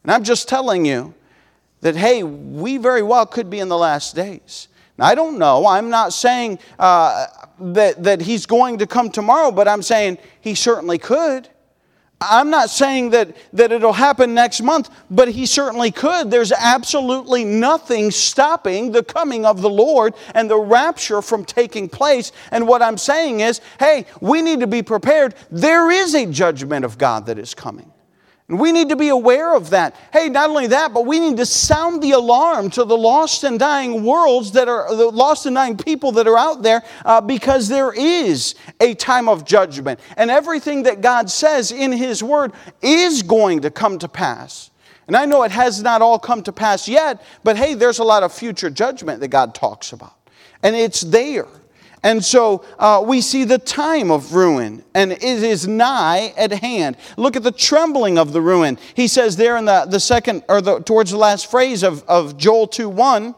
And 0.03 0.13
I'm 0.13 0.23
just 0.23 0.51
telling 0.51 0.85
you 0.85 1.15
that, 1.81 1.97
hey, 1.97 2.23
we 2.23 2.77
very 2.77 3.03
well 3.03 3.25
could 3.25 3.49
be 3.49 3.59
in 3.59 3.69
the 3.69 3.79
last 3.79 4.15
days. 4.15 4.69
Now, 4.99 5.07
I 5.07 5.15
don't 5.15 5.39
know. 5.39 5.67
I'm 5.67 5.91
not 5.91 6.13
saying 6.13 6.59
uh, 6.79 7.27
that, 7.61 8.03
that 8.05 8.21
he's 8.21 8.47
going 8.47 8.79
to 8.79 8.87
come 8.87 9.11
tomorrow, 9.11 9.51
but 9.51 9.69
I'm 9.69 9.83
saying 9.83 10.19
he 10.41 10.55
certainly 10.55 10.99
could. 10.99 11.49
I'm 12.21 12.51
not 12.51 12.71
saying 12.71 13.11
that, 13.11 13.37
that 13.53 13.73
it'll 13.73 13.93
happen 13.93 14.33
next 14.33 14.63
month, 14.63 14.91
but 15.11 15.29
he 15.29 15.45
certainly 15.45 15.91
could. 15.91 16.31
There's 16.31 16.53
absolutely 16.53 17.45
nothing 17.45 18.13
stopping 18.13 18.93
the 18.93 19.03
coming 19.03 19.45
of 19.45 19.61
the 19.61 19.71
Lord 19.71 20.15
and 20.35 20.49
the 20.49 20.59
rapture 20.59 21.21
from 21.21 21.45
taking 21.45 21.89
place. 21.89 22.31
And 22.53 22.69
what 22.69 22.81
I'm 22.81 22.97
saying 22.97 23.41
is, 23.41 23.61
hey, 23.81 24.07
we 24.21 24.41
need 24.41 24.61
to 24.61 24.69
be 24.69 24.83
prepared. 24.83 25.35
There 25.51 25.91
is 25.91 26.15
a 26.15 26.27
judgment 26.27 26.85
of 26.85 26.97
God 26.97 27.27
that 27.27 27.39
is 27.39 27.55
coming. 27.55 27.92
And 28.53 28.61
we 28.61 28.71
need 28.71 28.91
to 28.91 28.97
be 28.97 29.09
aware 29.09 29.57
of 29.57 29.71
that. 29.71 29.97
Hey, 30.13 30.29
not 30.29 30.51
only 30.51 30.67
that, 30.67 30.93
but 30.93 31.07
we 31.07 31.19
need 31.19 31.39
to 31.39 31.47
sound 31.47 32.03
the 32.03 32.11
alarm 32.11 32.69
to 32.73 32.85
the 32.85 32.99
lost 32.99 33.45
and 33.45 33.59
dying 33.59 34.05
worlds 34.05 34.53
that 34.53 34.69
are, 34.69 34.95
the 34.95 35.09
lost 35.09 35.47
and 35.47 35.57
dying 35.57 35.79
people 35.79 36.13
that 36.13 36.29
are 36.29 36.37
out 36.37 36.63
there, 36.63 36.83
uh, 37.07 37.23
because 37.23 37.67
there 37.69 37.95
is 37.95 38.55
a 38.79 38.93
time 38.93 39.27
of 39.27 39.47
judgment. 39.47 40.01
And 40.19 40.31
everything 40.31 40.83
that 40.83 41.01
God 41.01 41.31
says 41.31 41.73
in 41.73 41.93
His 41.93 42.23
Word 42.23 42.53
is 42.83 43.23
going 43.23 43.63
to 43.63 43.71
come 43.71 43.99
to 44.01 44.09
pass. 44.09 44.71
And 45.07 45.17
I 45.17 45.25
know 45.25 45.45
it 45.45 45.51
has 45.51 45.83
not 45.83 46.03
all 46.03 46.19
come 46.19 46.43
to 46.43 46.53
pass 46.53 46.87
yet, 46.87 47.25
but 47.45 47.57
hey, 47.57 47.73
there's 47.73 48.01
a 48.01 48.05
lot 48.05 48.23
of 48.23 48.35
future 48.35 48.69
judgment 48.69 49.21
that 49.21 49.29
God 49.29 49.55
talks 49.55 49.95
about. 49.95 50.13
And 50.63 50.77
it's 50.77 51.01
there. 51.01 51.49
And 52.03 52.25
so 52.25 52.65
uh, 52.79 53.05
we 53.07 53.21
see 53.21 53.45
the 53.45 53.59
time 53.59 54.11
of 54.11 54.35
ruin, 54.35 54.85
and 54.93 55.13
it 55.13 55.23
is 55.23 55.69
nigh 55.69 56.33
at 56.37 56.51
hand. 56.51 56.97
Look 57.17 57.37
at 57.37 57.45
the 57.45 57.53
trembling 57.53 58.19
of 58.19 58.33
the 58.33 58.41
ruin. 58.41 58.77
He 58.95 59.07
says 59.07 59.37
there 59.37 59.57
in 59.57 59.67
the, 59.67 59.87
the 59.89 60.01
second, 60.01 60.43
or 60.49 60.61
the, 60.61 60.81
towards 60.81 61.13
the 61.13 61.17
last 61.17 61.49
phrase 61.49 61.85
of, 61.85 62.03
of 62.09 62.37
Joel 62.37 62.67
2 62.67 62.89
1, 62.89 63.35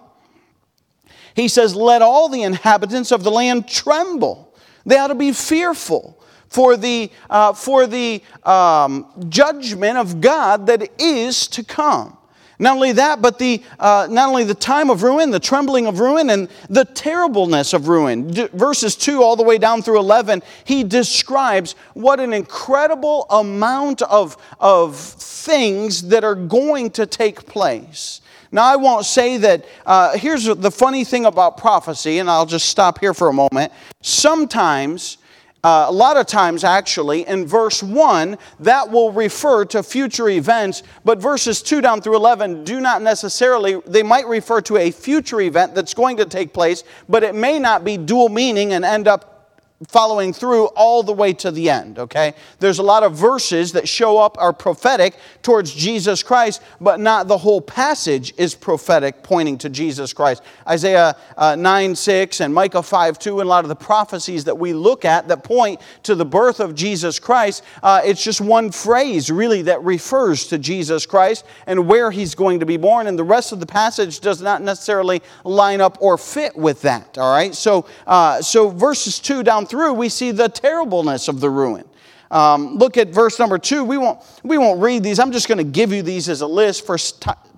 he 1.35 1.49
says, 1.49 1.75
Let 1.77 2.01
all 2.01 2.29
the 2.29 2.43
inhabitants 2.43 3.13
of 3.13 3.23
the 3.23 3.31
land 3.31 3.69
tremble. 3.69 4.55
They 4.87 4.97
ought 4.97 5.09
to 5.09 5.15
be 5.15 5.33
fearful 5.33 6.23
for 6.49 6.77
the, 6.77 7.11
uh, 7.29 7.53
for 7.53 7.87
the 7.87 8.23
um, 8.45 9.07
judgment 9.29 9.99
of 9.99 10.21
God 10.21 10.69
that 10.69 10.89
is 11.01 11.49
to 11.49 11.65
come. 11.65 12.17
Not 12.59 12.75
only 12.75 12.93
that, 12.93 13.21
but 13.21 13.39
the, 13.39 13.63
uh, 13.81 14.07
not 14.11 14.29
only 14.29 14.45
the 14.45 14.55
time 14.55 14.91
of 14.91 15.03
ruin, 15.03 15.31
the 15.31 15.41
trembling 15.41 15.87
of 15.87 15.99
ruin, 15.99 16.31
and 16.31 16.49
the 16.71 16.85
terribleness 16.85 17.73
of 17.73 17.89
ruin. 17.89 18.31
D- 18.31 18.49
verses 18.53 18.95
2 18.97 19.23
all 19.23 19.37
the 19.37 19.43
way 19.43 19.59
down 19.59 19.83
through 19.83 19.99
11, 19.99 20.43
he 20.65 20.85
describes 20.85 21.75
what 21.95 22.21
an 22.21 22.33
incredible 22.33 23.27
amount 23.31 24.03
of, 24.03 24.37
of 24.61 24.97
things 24.97 26.09
that 26.09 26.23
are 26.23 26.37
going 26.37 26.91
to 26.91 27.07
take 27.07 27.47
place. 27.47 28.21
Now, 28.53 28.63
I 28.63 28.77
won't 28.77 29.05
say 29.05 29.37
that. 29.39 29.65
Uh, 29.85 30.17
here's 30.17 30.45
the 30.45 30.71
funny 30.71 31.03
thing 31.03 31.27
about 31.27 31.57
prophecy, 31.57 32.21
and 32.21 32.31
I'll 32.31 32.47
just 32.47 32.69
stop 32.69 33.01
here 33.01 33.13
for 33.13 33.29
a 33.29 33.33
moment. 33.33 33.73
Sometimes, 34.01 35.19
uh, 35.65 35.87
a 35.89 35.93
lot 35.93 36.19
of 36.19 36.27
times, 36.27 36.63
actually, 36.63 37.27
in 37.27 37.47
verse 37.47 37.83
1, 37.83 38.37
that 38.61 38.91
will 38.91 39.11
refer 39.11 39.65
to 39.65 39.83
future 39.83 40.29
events, 40.29 40.83
but 41.07 41.19
verses 41.19 41.63
2 41.63 41.81
down 41.81 42.03
through 42.03 42.17
11 42.17 42.65
do 42.65 42.81
not 42.81 43.01
necessarily, 43.01 43.81
they 43.87 44.03
might 44.03 44.27
refer 44.27 44.61
to 44.61 44.77
a 44.77 44.91
future 44.91 45.41
event 45.41 45.75
that's 45.75 45.95
going 45.95 46.19
to 46.19 46.27
take 46.27 46.53
place, 46.53 46.85
but 47.09 47.23
it 47.23 47.35
may 47.35 47.59
not 47.59 47.83
be 47.83 47.97
dual 47.97 48.29
meaning 48.29 48.75
and 48.75 48.85
end 48.85 49.09
up 49.09 49.34
following 49.89 50.33
through 50.33 50.67
all 50.67 51.03
the 51.03 51.13
way 51.13 51.33
to 51.33 51.51
the 51.51 51.71
end, 51.71 51.99
okay? 51.99 52.35
There's 52.59 52.79
a 52.79 52.83
lot 52.83 53.03
of 53.03 53.17
verses 53.17 53.73
that 53.73 53.89
show 53.89 54.19
up 54.19 54.37
are 54.39 54.53
prophetic 54.53 55.17
towards 55.43 55.73
Jesus 55.75 56.23
Christ, 56.23 56.63
but 56.81 57.01
not 57.01 57.29
the 57.29 57.39
whole 57.39 57.61
passage 57.61 58.33
is 58.37 58.55
prophetic 58.55 59.23
pointing 59.23 59.59
to 59.59 59.69
Jesus 59.69 60.13
Christ. 60.13 60.43
Isaiah 60.69 61.17
uh, 61.37 61.57
9 61.57 61.95
6 61.95 62.41
and 62.41 62.55
Micah 62.55 62.83
5 62.83 63.19
2, 63.19 63.41
and 63.41 63.47
a 63.47 63.51
lot 63.51 63.65
of 63.65 63.69
the 63.69 63.77
prophecies 63.77 64.45
that 64.45 64.59
we 64.59 64.73
look 64.73 65.05
at 65.05 65.29
that 65.29 65.45
point 65.45 65.81
to 66.05 66.15
the 66.15 66.25
birth 66.25 66.61
of 66.61 66.75
Jesus 66.75 67.19
Christ, 67.19 67.63
uh, 67.83 68.01
it's 68.05 68.23
just 68.23 68.41
one 68.41 68.71
phrase 68.71 69.31
really 69.31 69.63
that 69.63 69.83
refers 69.83 70.47
to 70.49 70.59
Jesus 70.59 71.07
Christ 71.07 71.45
and 71.67 71.89
where 71.89 72.11
he's 72.11 72.35
going 72.35 72.61
to 72.61 72.67
be 72.67 72.77
born, 72.77 73.07
and 73.07 73.19
the 73.19 73.25
rest 73.25 73.53
of 73.53 73.61
the 73.61 73.67
passage 73.67 74.21
does 74.21 74.41
not 74.41 74.63
necessarily 74.63 75.23
line 75.45 75.81
up 75.81 75.99
or 76.01 76.17
fit 76.17 76.57
with 76.57 76.83
that, 76.83 77.19
all 77.19 77.35
right? 77.35 77.55
So, 77.55 77.87
uh, 78.07 78.41
so 78.43 78.69
verses 78.69 79.19
2 79.19 79.43
down 79.43 79.67
through, 79.75 79.95
we 79.95 80.09
see 80.09 80.31
the 80.31 80.49
terribleness 80.49 81.27
of 81.27 81.41
the 81.41 81.51
ruin. 81.51 81.85
Um, 82.31 82.77
look 82.77 82.97
at 82.97 83.09
verse 83.09 83.41
number 83.41 83.59
two. 83.59 83.83
We 83.83 83.99
won't, 83.99 84.21
we 84.45 84.57
won't 84.57 84.81
read 84.81 85.03
these. 85.03 85.19
I'm 85.19 85.33
just 85.33 85.49
going 85.49 85.59
to 85.59 85.65
give 85.65 85.93
you 85.93 86.01
these 86.01 86.29
as 86.29 86.43
a 86.43 86.47
list 86.47 86.87
for, 86.87 86.97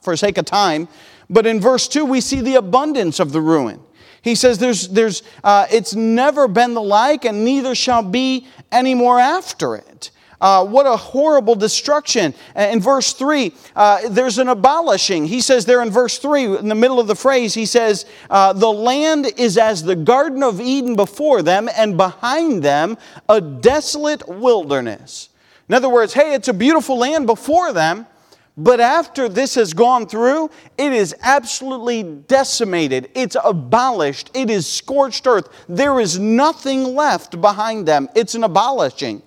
for 0.01 0.17
sake 0.17 0.39
of 0.39 0.47
time. 0.47 0.89
But 1.29 1.47
in 1.47 1.61
verse 1.61 1.89
two, 1.89 2.07
we 2.07 2.23
see 2.23 2.41
the 2.41 2.55
abundance 2.55 3.21
of 3.21 3.33
the 3.33 3.43
ruin. 3.43 3.81
He 4.23 4.35
says, 4.35 4.57
there's, 4.57 4.89
there's, 4.89 5.23
uh, 5.45 5.67
It's 5.71 5.95
never 5.95 6.49
been 6.49 6.73
the 6.73 6.81
like, 6.81 7.27
and 7.27 7.45
neither 7.45 7.75
shall 7.75 8.03
be 8.03 8.47
any 8.73 8.95
more 8.95 9.21
after 9.21 9.77
it. 9.77 10.11
Uh, 10.41 10.65
what 10.65 10.87
a 10.87 10.97
horrible 10.97 11.55
destruction. 11.55 12.35
In 12.55 12.81
verse 12.81 13.13
3, 13.13 13.53
uh, 13.75 14.09
there's 14.09 14.39
an 14.39 14.49
abolishing. 14.49 15.27
He 15.27 15.41
says 15.41 15.65
there 15.65 15.83
in 15.83 15.91
verse 15.91 16.19
3, 16.19 16.59
in 16.59 16.69
the 16.69 16.75
middle 16.75 17.01
of 17.01 17.07
the 17.07 17.15
phrase, 17.15 17.55
he 17.55 17.67
says, 17.67 18.07
uh, 18.31 18.53
The 18.53 18.71
land 18.71 19.33
is 19.37 19.57
as 19.57 19.83
the 19.83 19.97
Garden 19.97 20.43
of 20.43 20.61
Eden 20.61 20.97
before 20.97 21.43
them, 21.43 21.69
and 21.77 21.97
behind 21.97 22.63
them 22.63 22.99
a 23.29 23.41
desolate 23.41 24.29
wilderness. 24.29 25.31
In 25.69 25.75
other 25.75 25.89
words, 25.89 26.13
hey, 26.13 26.35
it's 26.35 26.49
a 26.49 26.55
beautiful 26.55 26.99
land 26.99 27.27
before 27.27 27.73
them, 27.73 28.07
but 28.57 28.81
after 28.81 29.29
this 29.29 29.55
has 29.57 29.75
gone 29.75 30.07
through, 30.07 30.51
it 30.79 30.93
is 30.93 31.15
absolutely 31.23 32.03
decimated. 32.03 33.11
It's 33.15 33.37
abolished. 33.45 34.31
It 34.33 34.49
is 34.49 34.67
scorched 34.67 35.27
earth. 35.27 35.49
There 35.69 36.01
is 36.01 36.19
nothing 36.19 36.95
left 36.95 37.39
behind 37.41 37.87
them. 37.87 38.09
It's 38.15 38.35
an 38.35 38.45
abolishing. 38.45 39.23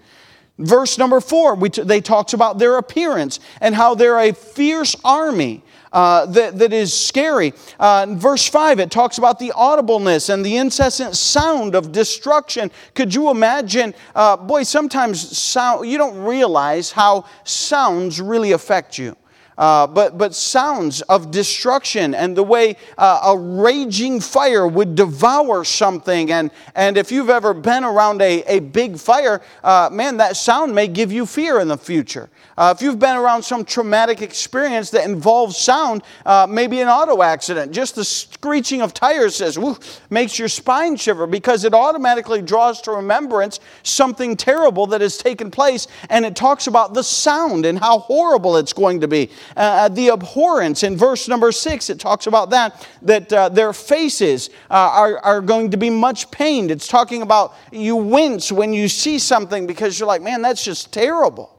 Verse 0.59 0.97
number 0.97 1.21
four, 1.21 1.55
t- 1.69 1.83
they 1.83 2.01
talks 2.01 2.33
about 2.33 2.59
their 2.59 2.77
appearance 2.77 3.39
and 3.61 3.73
how 3.73 3.95
they're 3.95 4.19
a 4.19 4.33
fierce 4.33 4.95
army. 5.05 5.63
Uh, 5.91 6.27
that, 6.27 6.59
that 6.59 6.71
is 6.71 6.93
scary. 6.93 7.51
Uh, 7.79 8.05
verse 8.09 8.47
5, 8.47 8.79
it 8.79 8.91
talks 8.91 9.17
about 9.17 9.39
the 9.39 9.51
audibleness 9.55 10.31
and 10.31 10.45
the 10.45 10.57
incessant 10.57 11.15
sound 11.15 11.73
of 11.73 11.91
destruction. 11.91 12.69
Could 12.93 13.15
you 13.15 13.31
imagine? 13.31 13.95
Uh, 14.13 14.37
boy, 14.37 14.61
sometimes 14.61 15.35
sound, 15.35 15.89
you 15.89 15.97
don't 15.97 16.23
realize 16.23 16.91
how 16.91 17.25
sounds 17.43 18.21
really 18.21 18.51
affect 18.51 18.99
you. 18.99 19.17
Uh, 19.59 19.85
but, 19.85 20.17
but 20.17 20.33
sounds 20.33 21.01
of 21.01 21.31
destruction 21.31 22.15
and 22.15 22.35
the 22.35 22.41
way 22.41 22.77
uh, 22.97 23.19
a 23.25 23.37
raging 23.37 24.21
fire 24.21 24.65
would 24.65 24.95
devour 24.95 25.65
something. 25.65 26.31
And, 26.31 26.49
and 26.75 26.97
if 26.97 27.11
you've 27.11 27.29
ever 27.29 27.53
been 27.53 27.83
around 27.83 28.21
a, 28.21 28.41
a 28.43 28.59
big 28.59 28.97
fire, 28.97 29.41
uh, 29.61 29.89
man, 29.91 30.15
that 30.17 30.37
sound 30.37 30.73
may 30.73 30.87
give 30.87 31.11
you 31.11 31.25
fear 31.25 31.59
in 31.59 31.67
the 31.67 31.77
future. 31.77 32.29
Uh, 32.57 32.73
if 32.75 32.81
you've 32.81 32.99
been 32.99 33.17
around 33.17 33.43
some 33.43 33.65
traumatic 33.65 34.21
experience 34.21 34.91
that 34.91 35.03
involves 35.03 35.57
sound, 35.57 36.03
uh, 36.25 36.47
maybe 36.49 36.79
an 36.79 36.87
auto 36.87 37.21
accident, 37.21 37.73
just 37.73 37.95
the 37.95 38.05
screeching 38.05 38.81
of 38.81 38.93
tires 38.93 39.35
says, 39.35 39.59
woo, 39.59 39.77
makes 40.09 40.39
your 40.39 40.47
spine 40.47 40.95
shiver 40.95 41.27
because 41.27 41.65
it 41.65 41.73
automatically 41.73 42.41
draws 42.41 42.81
to 42.81 42.91
remembrance 42.91 43.59
something 43.83 44.37
terrible 44.37 44.87
that 44.87 45.01
has 45.01 45.17
taken 45.17 45.51
place. 45.51 45.87
And 46.09 46.25
it 46.25 46.37
talks 46.37 46.67
about 46.67 46.93
the 46.93 47.03
sound 47.03 47.65
and 47.65 47.77
how 47.77 47.99
horrible 47.99 48.55
it's 48.55 48.73
going 48.73 49.01
to 49.01 49.07
be. 49.09 49.29
Uh, 49.55 49.59
uh 49.59 49.89
the 49.89 50.09
abhorrence 50.09 50.83
in 50.83 50.97
verse 50.97 51.27
number 51.27 51.51
six, 51.51 51.89
it 51.89 51.99
talks 51.99 52.27
about 52.27 52.49
that, 52.49 52.87
that 53.01 53.31
uh, 53.33 53.49
their 53.49 53.73
faces 53.73 54.49
uh, 54.69 54.73
are, 54.73 55.17
are 55.19 55.41
going 55.41 55.71
to 55.71 55.77
be 55.77 55.89
much 55.89 56.29
pained. 56.31 56.71
It's 56.71 56.87
talking 56.87 57.21
about 57.21 57.53
you 57.71 57.95
wince 57.95 58.51
when 58.51 58.73
you 58.73 58.87
see 58.87 59.19
something 59.19 59.67
because 59.67 59.99
you're 59.99 60.07
like, 60.07 60.21
man, 60.21 60.41
that's 60.41 60.63
just 60.63 60.93
terrible. 60.93 61.55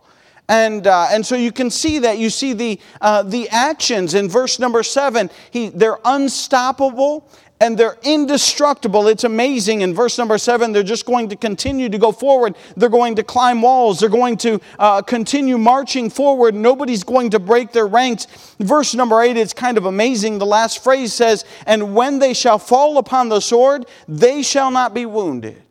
And, 0.51 0.89
uh, 0.89 1.07
and 1.13 1.25
so 1.25 1.37
you 1.37 1.53
can 1.53 1.71
see 1.71 2.01
that. 2.01 2.19
You 2.19 2.29
see 2.29 2.55
the, 2.55 2.81
uh, 3.01 3.23
the 3.23 3.49
actions 3.51 4.15
in 4.15 4.29
verse 4.29 4.59
number 4.59 4.83
seven. 4.83 5.31
He, 5.53 5.69
they're 5.69 6.01
unstoppable 6.05 7.31
and 7.61 7.77
they're 7.77 7.99
indestructible. 8.03 9.07
It's 9.07 9.25
amazing. 9.25 9.83
In 9.83 9.95
verse 9.95 10.17
number 10.17 10.39
seven, 10.39 10.73
they're 10.73 10.83
just 10.83 11.05
going 11.05 11.29
to 11.29 11.37
continue 11.37 11.89
to 11.89 11.99
go 11.99 12.11
forward. 12.11 12.57
They're 12.77 12.89
going 12.89 13.17
to 13.17 13.23
climb 13.23 13.61
walls. 13.61 14.01
They're 14.01 14.09
going 14.09 14.39
to 14.39 14.61
uh, 14.79 15.03
continue 15.03 15.59
marching 15.59 16.09
forward. 16.09 16.55
Nobody's 16.55 17.05
going 17.05 17.31
to 17.31 17.39
break 17.39 17.73
their 17.73 17.87
ranks. 17.87 18.27
Verse 18.59 18.95
number 18.95 19.21
eight, 19.21 19.37
it's 19.37 19.53
kind 19.53 19.77
of 19.77 19.85
amazing. 19.85 20.39
The 20.39 20.47
last 20.47 20.83
phrase 20.83 21.13
says, 21.13 21.45
And 21.67 21.95
when 21.95 22.19
they 22.19 22.33
shall 22.33 22.59
fall 22.59 22.99
upon 22.99 23.29
the 23.29 23.41
sword, 23.41 23.87
they 24.09 24.43
shall 24.43 24.71
not 24.71 24.95
be 24.95 25.05
wounded. 25.05 25.63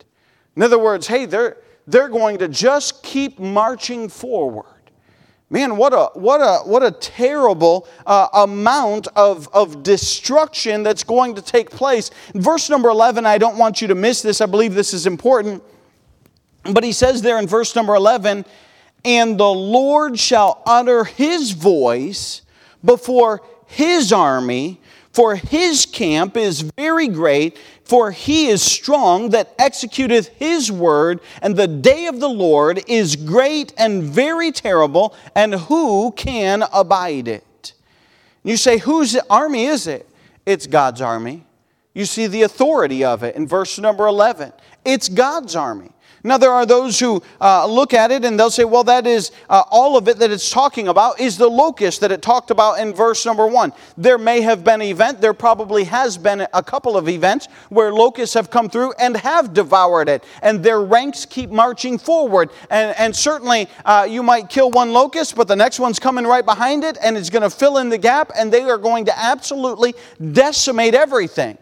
In 0.56 0.62
other 0.62 0.80
words, 0.80 1.08
hey, 1.08 1.25
they're 1.25 1.58
they're 1.89 2.08
going 2.08 2.38
to 2.38 2.47
just 2.47 3.02
keep 3.02 3.39
marching 3.39 4.10
forward. 4.10 4.79
Man, 5.52 5.78
what 5.78 5.94
a, 5.94 6.12
what 6.14 6.42
a, 6.42 6.60
what 6.64 6.84
a 6.84 6.92
terrible 6.92 7.88
uh, 8.06 8.28
amount 8.34 9.08
of, 9.16 9.50
of 9.52 9.82
destruction 9.82 10.84
that's 10.84 11.04
going 11.04 11.36
to 11.36 11.42
take 11.42 11.72
place. 11.72 12.12
verse 12.36 12.70
number 12.70 12.90
11, 12.90 13.26
I 13.26 13.40
don't 13.40 13.58
want 13.58 13.82
you 13.82 13.88
to 13.88 13.96
miss 13.96 14.22
this. 14.22 14.42
I 14.42 14.46
believe 14.46 14.76
this 14.76 14.94
is 14.94 15.08
important. 15.08 15.64
But 16.64 16.84
he 16.84 16.92
says 16.92 17.24
there 17.24 17.40
in 17.40 17.48
verse 17.48 17.76
number 17.76 17.96
11, 17.96 18.46
and 19.04 19.40
the 19.40 19.50
Lord 19.50 20.20
shall 20.20 20.62
utter 20.68 21.04
his 21.04 21.52
voice 21.52 22.44
before 22.84 23.42
his 23.66 24.14
army, 24.14 24.80
for 25.14 25.36
his 25.36 25.88
camp 25.88 26.38
is 26.38 26.62
very 26.62 27.08
great, 27.08 27.58
for 27.89 28.12
he 28.12 28.49
is 28.49 28.62
strong 28.62 29.32
that 29.32 29.58
executeth 29.58 30.28
his 30.38 30.71
word, 30.71 31.21
and 31.41 31.56
the 31.56 31.67
day 31.67 32.06
of 32.06 32.19
the 32.19 32.30
Lord 32.30 32.84
is 32.88 33.15
great 33.15 33.73
and 33.80 34.04
very 34.04 34.52
terrible, 34.52 35.15
and 35.34 35.56
who 35.56 36.12
can 36.12 36.63
abide 36.71 37.28
it? 37.28 37.73
You 38.43 38.58
say, 38.58 38.78
whose 38.78 39.17
army 39.28 39.65
is 39.65 39.88
it? 39.88 40.08
It's 40.45 40.67
God's 40.67 41.02
army. 41.02 41.47
You 41.95 42.06
see 42.06 42.28
the 42.28 42.43
authority 42.43 43.04
of 43.04 43.23
it 43.23 43.36
in 43.36 43.47
verse 43.47 43.80
number 43.80 44.06
11. 44.06 44.54
It's 44.86 45.10
God's 45.10 45.56
army. 45.56 45.89
Now, 46.23 46.38
there 46.38 46.51
are 46.51 46.65
those 46.65 46.99
who 46.99 47.23
uh, 47.39 47.65
look 47.65 47.93
at 47.93 48.12
it 48.12 48.25
and 48.25 48.38
they'll 48.38 48.51
say, 48.51 48.65
well, 48.65 48.84
that 48.84 49.08
is 49.08 49.32
uh, 49.49 49.63
all 49.71 49.95
of 49.95 50.08
it 50.10 50.17
that 50.19 50.32
it's 50.32 50.49
talking 50.49 50.89
about 50.89 51.19
is 51.19 51.38
the 51.38 51.47
locust 51.47 52.01
that 52.01 52.12
it 52.12 52.21
talked 52.21 52.51
about 52.51 52.79
in 52.79 52.93
verse 52.93 53.25
number 53.25 53.47
one. 53.47 53.71
There 53.97 54.17
may 54.17 54.41
have 54.41 54.63
been 54.63 54.82
an 54.82 54.88
event, 54.88 55.21
there 55.21 55.34
probably 55.34 55.86
has 55.86 56.17
been 56.17 56.45
a 56.53 56.63
couple 56.63 56.97
of 56.97 57.08
events 57.08 57.47
where 57.69 57.93
locusts 57.93 58.34
have 58.34 58.49
come 58.49 58.69
through 58.69 58.93
and 58.99 59.15
have 59.17 59.53
devoured 59.53 60.10
it, 60.10 60.23
and 60.41 60.63
their 60.63 60.82
ranks 60.82 61.25
keep 61.25 61.49
marching 61.49 61.97
forward. 61.97 62.49
And, 62.69 62.95
and 62.97 63.15
certainly, 63.15 63.67
uh, 63.86 64.08
you 64.10 64.21
might 64.21 64.49
kill 64.49 64.71
one 64.71 64.91
locust, 64.91 65.36
but 65.36 65.47
the 65.47 65.55
next 65.55 65.79
one's 65.79 65.99
coming 65.99 66.25
right 66.25 66.45
behind 66.45 66.84
it, 66.84 66.97
and 67.01 67.17
it's 67.17 67.29
going 67.29 67.43
to 67.43 67.49
fill 67.49 67.77
in 67.77 67.89
the 67.89 67.97
gap, 67.97 68.32
and 68.36 68.51
they 68.51 68.63
are 68.63 68.77
going 68.77 69.05
to 69.05 69.17
absolutely 69.17 69.95
decimate 70.32 70.93
everything. 70.93 71.58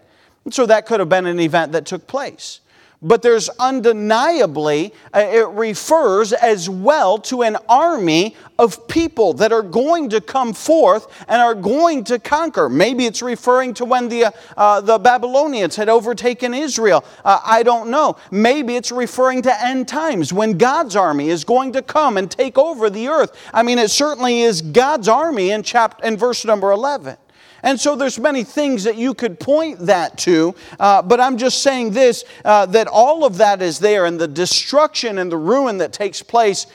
And 0.45 0.53
so, 0.53 0.65
that 0.65 0.85
could 0.85 0.99
have 0.99 1.09
been 1.09 1.25
an 1.25 1.39
event 1.39 1.73
that 1.73 1.85
took 1.85 2.07
place 2.07 2.61
but 3.01 3.21
there's 3.21 3.49
undeniably, 3.59 4.93
uh, 5.13 5.19
it 5.19 5.47
refers 5.49 6.33
as 6.33 6.69
well 6.69 7.17
to 7.19 7.43
an 7.43 7.57
army 7.69 8.35
of 8.57 8.87
people 8.87 9.33
that 9.33 9.51
are 9.51 9.61
going 9.61 10.09
to 10.09 10.19
come 10.19 10.51
forth 10.51 11.07
and 11.27 11.39
are 11.41 11.53
going 11.53 12.03
to 12.05 12.17
conquer. 12.17 12.69
Maybe 12.69 13.05
it's 13.05 13.21
referring 13.21 13.75
to 13.75 13.85
when 13.85 14.09
the, 14.09 14.33
uh, 14.55 14.81
the 14.81 14.97
Babylonians 14.97 15.75
had 15.75 15.89
overtaken 15.89 16.53
Israel. 16.53 17.05
Uh, 17.23 17.39
I 17.45 17.61
don't 17.61 17.91
know. 17.91 18.17
Maybe 18.31 18.75
it's 18.75 18.91
referring 18.91 19.43
to 19.43 19.63
end 19.63 19.87
times 19.87 20.33
when 20.33 20.57
God's 20.57 20.95
army 20.95 21.29
is 21.29 21.43
going 21.43 21.73
to 21.73 21.83
come 21.83 22.17
and 22.17 22.31
take 22.31 22.57
over 22.57 22.89
the 22.89 23.09
earth. 23.09 23.31
I 23.53 23.61
mean, 23.61 23.77
it 23.77 23.91
certainly 23.91 24.41
is 24.41 24.61
God's 24.61 25.07
army 25.07 25.51
in, 25.51 25.61
chapter, 25.61 26.03
in 26.03 26.17
verse 26.17 26.43
number 26.45 26.71
11. 26.71 27.17
And 27.63 27.79
so 27.79 27.95
there's 27.95 28.19
many 28.19 28.43
things 28.43 28.83
that 28.83 28.97
you 28.97 29.13
could 29.13 29.39
point 29.39 29.79
that 29.79 30.17
to, 30.19 30.55
uh, 30.79 31.01
but 31.01 31.19
I'm 31.19 31.37
just 31.37 31.63
saying 31.63 31.91
this 31.91 32.23
uh, 32.45 32.65
that 32.67 32.87
all 32.87 33.25
of 33.25 33.37
that 33.37 33.61
is 33.61 33.79
there, 33.79 34.05
and 34.05 34.19
the 34.19 34.27
destruction 34.27 35.17
and 35.17 35.31
the 35.31 35.37
ruin 35.37 35.77
that 35.79 35.93
takes 35.93 36.21
place 36.21 36.67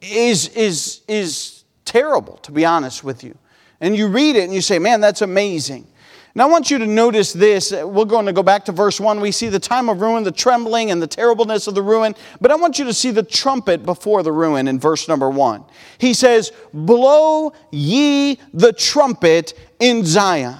is, 0.00 0.48
is, 0.48 1.02
is 1.08 1.64
terrible, 1.84 2.36
to 2.38 2.52
be 2.52 2.64
honest 2.64 3.04
with 3.04 3.22
you. 3.22 3.36
And 3.80 3.96
you 3.96 4.08
read 4.08 4.36
it 4.36 4.44
and 4.44 4.54
you 4.54 4.60
say, 4.60 4.78
man, 4.78 5.00
that's 5.00 5.22
amazing. 5.22 5.86
Now, 6.34 6.46
I 6.46 6.50
want 6.50 6.70
you 6.70 6.78
to 6.78 6.86
notice 6.86 7.32
this. 7.32 7.72
We're 7.72 8.04
going 8.04 8.26
to 8.26 8.32
go 8.32 8.42
back 8.42 8.64
to 8.66 8.72
verse 8.72 9.00
1. 9.00 9.20
We 9.20 9.32
see 9.32 9.48
the 9.48 9.58
time 9.58 9.88
of 9.88 10.00
ruin, 10.00 10.22
the 10.22 10.30
trembling, 10.30 10.92
and 10.92 11.02
the 11.02 11.08
terribleness 11.08 11.66
of 11.66 11.74
the 11.74 11.82
ruin. 11.82 12.14
But 12.40 12.52
I 12.52 12.54
want 12.54 12.78
you 12.78 12.84
to 12.84 12.94
see 12.94 13.10
the 13.10 13.24
trumpet 13.24 13.84
before 13.84 14.22
the 14.22 14.30
ruin 14.30 14.68
in 14.68 14.78
verse 14.78 15.08
number 15.08 15.28
1. 15.28 15.64
He 15.98 16.14
says, 16.14 16.52
Blow 16.72 17.52
ye 17.72 18.38
the 18.54 18.72
trumpet 18.72 19.54
in 19.80 20.04
Zion. 20.04 20.56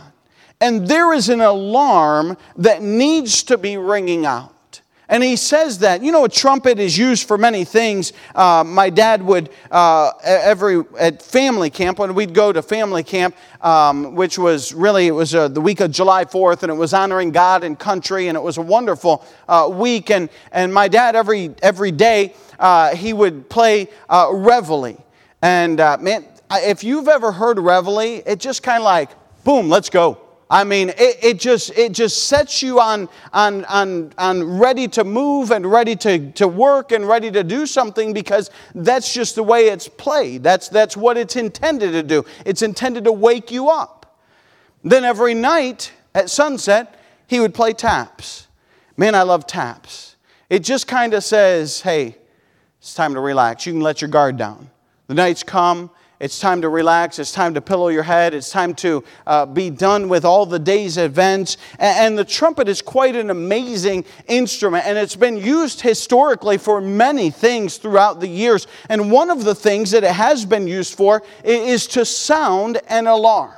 And 0.61 0.89
there 0.89 1.13
is 1.13 1.29
an 1.29 1.41
alarm 1.41 2.37
that 2.57 2.83
needs 2.83 3.45
to 3.45 3.57
be 3.57 3.77
ringing 3.77 4.27
out. 4.27 4.55
And 5.11 5.25
he 5.25 5.35
says 5.35 5.81
that. 5.81 6.05
You 6.05 6.13
know, 6.13 6.25
a 6.25 6.29
trumpet 6.29 6.79
is 6.79 6.97
used 6.97 7.27
for 7.27 7.37
many 7.37 7.65
things. 7.65 8.13
Uh, 8.33 8.63
my 8.65 8.91
dad 8.91 9.23
would, 9.25 9.51
uh, 9.73 10.13
every, 10.23 10.85
at 10.99 11.21
family 11.21 11.69
camp, 11.69 11.99
when 11.99 12.15
we'd 12.15 12.33
go 12.33 12.53
to 12.53 12.63
family 12.63 13.03
camp, 13.03 13.35
um, 13.61 14.15
which 14.15 14.39
was 14.39 14.73
really, 14.73 15.09
it 15.09 15.11
was 15.11 15.35
uh, 15.35 15.49
the 15.49 15.61
week 15.61 15.81
of 15.81 15.91
July 15.91 16.25
4th, 16.25 16.63
and 16.63 16.71
it 16.71 16.77
was 16.77 16.95
honoring 16.95 17.33
God 17.33 17.65
and 17.65 17.77
country, 17.77 18.29
and 18.29 18.37
it 18.37 18.41
was 18.41 18.57
a 18.57 18.63
wonderful 18.63 19.27
uh, 19.49 19.69
week. 19.71 20.13
And, 20.13 20.31
and 20.53 20.73
my 20.73 20.87
dad, 20.87 21.17
every, 21.17 21.53
every 21.61 21.91
day, 21.91 22.35
uh, 22.61 22.95
he 22.95 23.13
would 23.13 23.51
play 23.51 23.89
uh, 24.09 24.29
Reveille. 24.33 24.97
And 25.43 25.79
man, 25.79 26.25
if 26.53 26.85
you've 26.85 27.09
ever 27.09 27.33
heard 27.33 27.59
Reveille, 27.59 28.23
it 28.25 28.39
just 28.39 28.63
kind 28.63 28.79
of 28.79 28.85
like, 28.85 29.11
boom, 29.43 29.69
let's 29.69 29.91
go. 29.91 30.30
I 30.53 30.65
mean, 30.65 30.89
it, 30.91 31.19
it, 31.23 31.39
just, 31.39 31.71
it 31.79 31.93
just 31.93 32.27
sets 32.27 32.61
you 32.61 32.81
on, 32.81 33.09
on, 33.33 33.65
on, 33.67 34.13
on 34.19 34.59
ready 34.59 34.89
to 34.89 35.05
move 35.05 35.53
and 35.53 35.65
ready 35.65 35.95
to, 35.97 36.33
to 36.33 36.49
work 36.49 36.91
and 36.91 37.07
ready 37.07 37.31
to 37.31 37.45
do 37.45 37.67
something 37.67 38.13
because 38.13 38.51
that's 38.75 39.15
just 39.15 39.37
the 39.37 39.45
way 39.45 39.69
it's 39.69 39.87
played. 39.87 40.43
That's, 40.43 40.69
that's 40.69 40.97
what 40.97 41.17
it's 41.17 41.37
intended 41.37 41.93
to 41.93 42.03
do. 42.03 42.25
It's 42.45 42.63
intended 42.63 43.05
to 43.05 43.13
wake 43.13 43.53
you 43.53 43.69
up. 43.69 44.19
Then 44.83 45.05
every 45.05 45.35
night 45.35 45.93
at 46.17 46.29
sunset, 46.31 47.01
he 47.29 47.39
would 47.39 47.55
play 47.55 47.73
taps. 47.73 48.49
Man, 48.97 49.15
I 49.15 49.23
love 49.23 49.47
taps. 49.47 50.17
It 50.49 50.65
just 50.65 50.89
kind 50.89 51.15
of 51.15 51.23
says, 51.23 51.81
hey, 51.81 52.17
it's 52.81 52.95
time 52.95 53.15
to 53.15 53.21
relax. 53.21 53.67
You 53.67 53.73
can 53.73 53.83
let 53.83 54.03
your 54.03 54.11
guard 54.11 54.37
down. 54.37 54.69
The 55.07 55.15
nights 55.15 55.45
come, 55.45 55.91
it's 56.21 56.39
time 56.39 56.61
to 56.61 56.69
relax. 56.69 57.19
It's 57.19 57.33
time 57.33 57.55
to 57.55 57.63
pillow 57.63 57.89
your 57.89 58.03
head. 58.03 58.35
It's 58.35 58.51
time 58.51 58.75
to 58.75 59.03
uh, 59.27 59.47
be 59.47 59.71
done 59.71 60.11
with 60.11 60.27
all 60.27 60.45
the 60.45 60.59
day's 60.59 60.99
events. 60.99 61.57
And, 61.79 62.11
and 62.11 62.19
the 62.19 62.27
trumpet 62.27 62.69
is 62.69 62.83
quite 62.83 63.17
an 63.17 63.31
amazing 63.31 64.05
instrument, 64.29 64.87
and 64.87 64.99
it's 64.99 65.17
been 65.17 65.39
used 65.39 65.81
historically 65.81 66.59
for 66.59 66.81
many 66.81 67.31
things 67.31 67.79
throughout 67.79 68.21
the 68.21 68.29
years. 68.29 68.67
And 68.91 69.11
one 69.11 69.31
of 69.31 69.45
the 69.45 69.55
things 69.55 69.93
that 69.93 70.05
it 70.05 70.13
has 70.13 70.45
been 70.45 70.67
used 70.67 70.95
for 70.95 71.23
is 71.43 71.87
to 71.89 72.05
sound 72.05 72.81
an 72.89 73.07
alarm. 73.07 73.55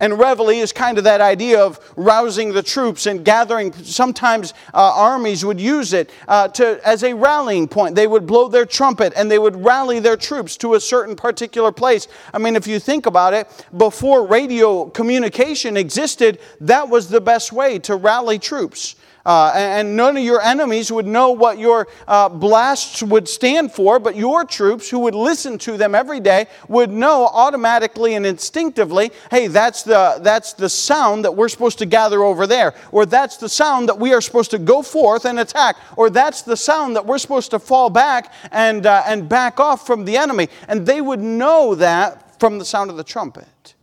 And 0.00 0.18
reveille 0.18 0.50
is 0.50 0.72
kind 0.72 0.96
of 0.96 1.04
that 1.04 1.20
idea 1.20 1.60
of 1.60 1.80
rousing 1.96 2.52
the 2.52 2.62
troops 2.62 3.06
and 3.06 3.24
gathering. 3.24 3.72
Sometimes 3.72 4.54
uh, 4.72 4.92
armies 4.94 5.44
would 5.44 5.60
use 5.60 5.92
it 5.92 6.10
uh, 6.28 6.48
to, 6.48 6.80
as 6.86 7.02
a 7.02 7.14
rallying 7.14 7.66
point. 7.66 7.96
They 7.96 8.06
would 8.06 8.26
blow 8.26 8.48
their 8.48 8.66
trumpet 8.66 9.12
and 9.16 9.30
they 9.30 9.38
would 9.38 9.64
rally 9.64 9.98
their 9.98 10.16
troops 10.16 10.56
to 10.58 10.74
a 10.74 10.80
certain 10.80 11.16
particular 11.16 11.72
place. 11.72 12.06
I 12.32 12.38
mean, 12.38 12.54
if 12.54 12.66
you 12.66 12.78
think 12.78 13.06
about 13.06 13.34
it, 13.34 13.48
before 13.76 14.26
radio 14.26 14.86
communication 14.86 15.76
existed, 15.76 16.38
that 16.60 16.88
was 16.88 17.08
the 17.08 17.20
best 17.20 17.52
way 17.52 17.78
to 17.80 17.96
rally 17.96 18.38
troops. 18.38 18.94
Uh, 19.28 19.52
and 19.54 19.94
none 19.94 20.16
of 20.16 20.22
your 20.22 20.40
enemies 20.40 20.90
would 20.90 21.06
know 21.06 21.32
what 21.32 21.58
your 21.58 21.86
uh, 22.06 22.30
blasts 22.30 23.02
would 23.02 23.28
stand 23.28 23.70
for, 23.70 23.98
but 23.98 24.16
your 24.16 24.42
troops, 24.42 24.88
who 24.88 25.00
would 25.00 25.14
listen 25.14 25.58
to 25.58 25.76
them 25.76 25.94
every 25.94 26.18
day, 26.18 26.46
would 26.66 26.90
know 26.90 27.26
automatically 27.26 28.14
and 28.14 28.24
instinctively 28.24 29.10
hey, 29.30 29.46
that's 29.46 29.82
the, 29.82 30.18
that's 30.22 30.54
the 30.54 30.68
sound 30.70 31.26
that 31.26 31.36
we're 31.36 31.50
supposed 31.50 31.76
to 31.76 31.84
gather 31.84 32.22
over 32.22 32.46
there, 32.46 32.72
or 32.90 33.04
that's 33.04 33.36
the 33.36 33.50
sound 33.50 33.86
that 33.90 33.98
we 33.98 34.14
are 34.14 34.22
supposed 34.22 34.50
to 34.50 34.58
go 34.58 34.80
forth 34.80 35.26
and 35.26 35.38
attack, 35.38 35.76
or 35.98 36.08
that's 36.08 36.40
the 36.40 36.56
sound 36.56 36.96
that 36.96 37.04
we're 37.04 37.18
supposed 37.18 37.50
to 37.50 37.58
fall 37.58 37.90
back 37.90 38.32
and, 38.50 38.86
uh, 38.86 39.02
and 39.06 39.28
back 39.28 39.60
off 39.60 39.86
from 39.86 40.06
the 40.06 40.16
enemy. 40.16 40.48
And 40.68 40.86
they 40.86 41.02
would 41.02 41.20
know 41.20 41.74
that 41.74 42.40
from 42.40 42.58
the 42.58 42.64
sound 42.64 42.90
of 42.90 42.96
the 42.96 43.04
trumpet. 43.04 43.74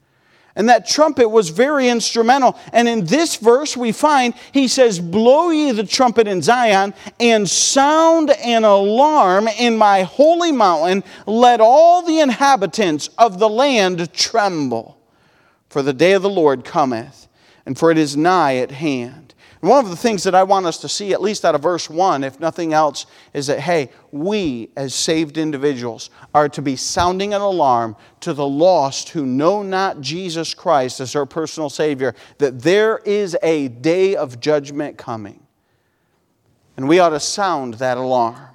And 0.56 0.70
that 0.70 0.88
trumpet 0.88 1.28
was 1.28 1.50
very 1.50 1.89
instrumental. 1.89 2.58
And 2.72 2.88
in 2.88 3.06
this 3.06 3.36
verse, 3.36 3.76
we 3.76 3.91
find 3.91 4.34
he 4.54 4.68
says, 4.70 5.00
Blow 5.00 5.50
ye 5.50 5.72
the 5.72 5.84
trumpet 5.84 6.28
in 6.28 6.41
Zion, 6.41 6.94
and 7.20 7.50
sound 7.50 8.30
an 8.30 8.63
alarm 8.63 9.50
in 9.50 9.78
my 9.78 10.04
holy 10.04 10.54
mountain. 10.54 11.04
Let 11.26 11.60
all 11.60 12.04
the 12.04 12.20
inhabitants 12.20 13.10
of 13.18 13.39
the 13.39 13.50
land 13.50 14.13
tremble. 14.13 14.98
For 15.68 15.82
the 15.82 15.94
day 15.94 16.13
of 16.13 16.22
the 16.22 16.30
Lord 16.30 16.63
cometh, 16.63 17.28
and 17.65 17.78
for 17.78 17.91
it 17.91 17.98
is 17.98 18.15
nigh 18.15 18.56
at 18.58 18.72
hand. 18.72 19.24
One 19.65 19.84
of 19.84 19.89
the 19.89 19.97
things 19.97 20.21
that 20.25 20.36
I 20.36 20.43
want 20.43 20.67
us 20.67 20.78
to 20.80 20.89
see, 20.89 21.12
at 21.12 21.23
least 21.23 21.43
out 21.43 21.56
of 21.56 21.63
verse 21.63 21.89
1, 21.89 22.23
if 22.23 22.39
nothing 22.39 22.71
else, 22.71 23.08
is 23.34 23.47
that, 23.47 23.62
hey, 23.62 23.89
we 24.12 24.69
as 24.78 24.93
saved 24.93 25.39
individuals 25.39 26.12
are 26.36 26.47
to 26.49 26.62
be 26.62 26.75
sounding 26.75 27.34
an 27.34 27.41
alarm 27.41 27.95
to 28.19 28.34
the 28.34 28.45
lost 28.45 29.10
who 29.10 29.25
know 29.25 29.63
not 29.63 30.01
Jesus 30.01 30.54
Christ 30.54 30.99
as 30.99 31.13
their 31.13 31.25
personal 31.25 31.71
Savior, 31.71 32.13
that 32.38 32.62
there 32.62 32.99
is 33.06 33.36
a 33.41 33.69
day 33.69 34.15
of 34.15 34.39
judgment 34.39 34.99
coming. 34.99 35.41
And 36.78 36.88
we 36.88 36.99
ought 36.99 37.10
to 37.10 37.19
sound 37.19 37.75
that 37.75 37.97
alarm 37.97 38.49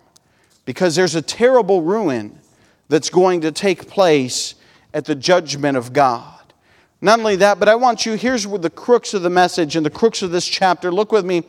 because 0.64 0.94
there's 0.94 1.16
a 1.16 1.23
terrible 1.23 1.83
ruin 1.83 2.38
that's 2.88 3.11
going 3.11 3.40
to 3.40 3.51
take 3.51 3.88
place 3.88 4.55
at 4.94 5.07
the 5.07 5.16
judgment 5.16 5.77
of 5.77 5.92
God. 5.92 6.39
Not 7.03 7.19
only 7.19 7.37
that, 7.37 7.59
but 7.59 7.69
I 7.69 7.75
want 7.75 8.05
you, 8.05 8.15
here's 8.15 8.45
the 8.45 8.71
crux 8.71 9.15
of 9.15 9.23
the 9.23 9.31
message 9.31 9.77
and 9.77 9.85
the 9.87 9.91
crux 9.91 10.23
of 10.23 10.31
this 10.31 10.47
chapter. 10.47 10.93
Look 10.93 11.13
with 11.13 11.25
me. 11.25 11.45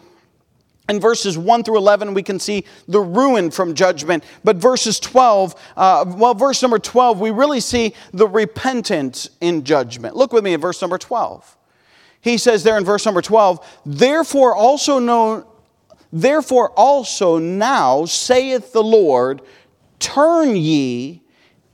In 0.90 1.00
verses 1.00 1.38
1 1.38 1.64
through 1.64 1.78
11, 1.78 2.14
we 2.14 2.24
can 2.24 2.40
see 2.40 2.66
the 2.88 3.00
ruin 3.00 3.52
from 3.52 3.76
judgment. 3.76 4.24
But 4.44 4.58
verses 4.58 5.00
12, 5.00 5.56
uh, 5.78 6.06
well, 6.18 6.34
verse 6.34 6.62
number 6.62 6.80
12, 6.80 7.20
we 7.20 7.32
really 7.32 7.60
see 7.60 7.94
the 8.14 8.28
repentance 8.28 9.30
in 9.42 9.64
judgment. 9.64 10.16
Look 10.16 10.34
with 10.34 10.44
me 10.44 10.54
in 10.54 10.62
verse 10.62 10.82
number 10.82 10.98
12. 10.98 11.58
He 12.22 12.38
says 12.38 12.64
there 12.64 12.78
in 12.78 12.84
verse 12.84 13.06
number 13.06 13.22
12, 13.22 13.82
Therefore 13.86 14.56
also 14.56 15.00
know, 15.00 15.48
therefore 16.12 16.72
also 16.72 17.38
now 17.38 18.06
saith 18.06 18.74
the 18.74 18.84
Lord, 18.84 19.42
turn 20.00 20.56
ye 20.56 21.22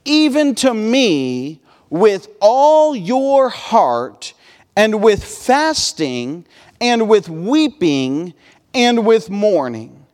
even 0.04 0.54
to 0.56 0.72
me 0.74 1.60
with 1.90 2.28
all 2.40 2.94
your 2.94 3.48
heart, 3.48 4.34
and 4.76 5.02
with 5.02 5.24
fasting, 5.24 6.44
and 6.80 7.08
with 7.08 7.28
weeping, 7.28 8.34
and 8.74 9.06
with 9.06 9.30
mourning. 9.30 10.06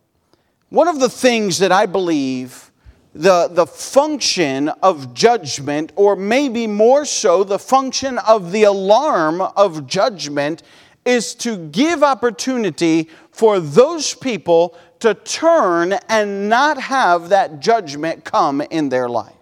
One 0.71 0.89
of 0.89 1.01
the 1.01 1.09
things 1.09 1.59
that 1.59 1.73
I 1.73 1.87
believe 1.87 2.71
the, 3.15 3.49
the 3.49 3.67
function 3.67 4.69
of 4.69 5.15
judgment, 5.15 5.93
or 5.95 6.17
maybe 6.17 6.67
more 6.67 7.05
so, 7.05 7.45
the 7.45 7.59
function 7.59 8.19
of 8.19 8.51
the 8.51 8.65
alarm 8.65 9.41
of 9.41 9.87
judgment, 9.87 10.63
is 11.05 11.35
to 11.37 11.69
give 11.69 12.03
opportunity 12.03 13.09
for 13.31 13.61
those 13.61 14.15
people 14.15 14.77
to 15.01 15.15
turn 15.15 15.93
and 16.09 16.49
not 16.49 16.81
have 16.81 17.29
that 17.29 17.61
judgment 17.61 18.25
come 18.25 18.61
in 18.63 18.89
their 18.89 19.09
life. 19.09 19.34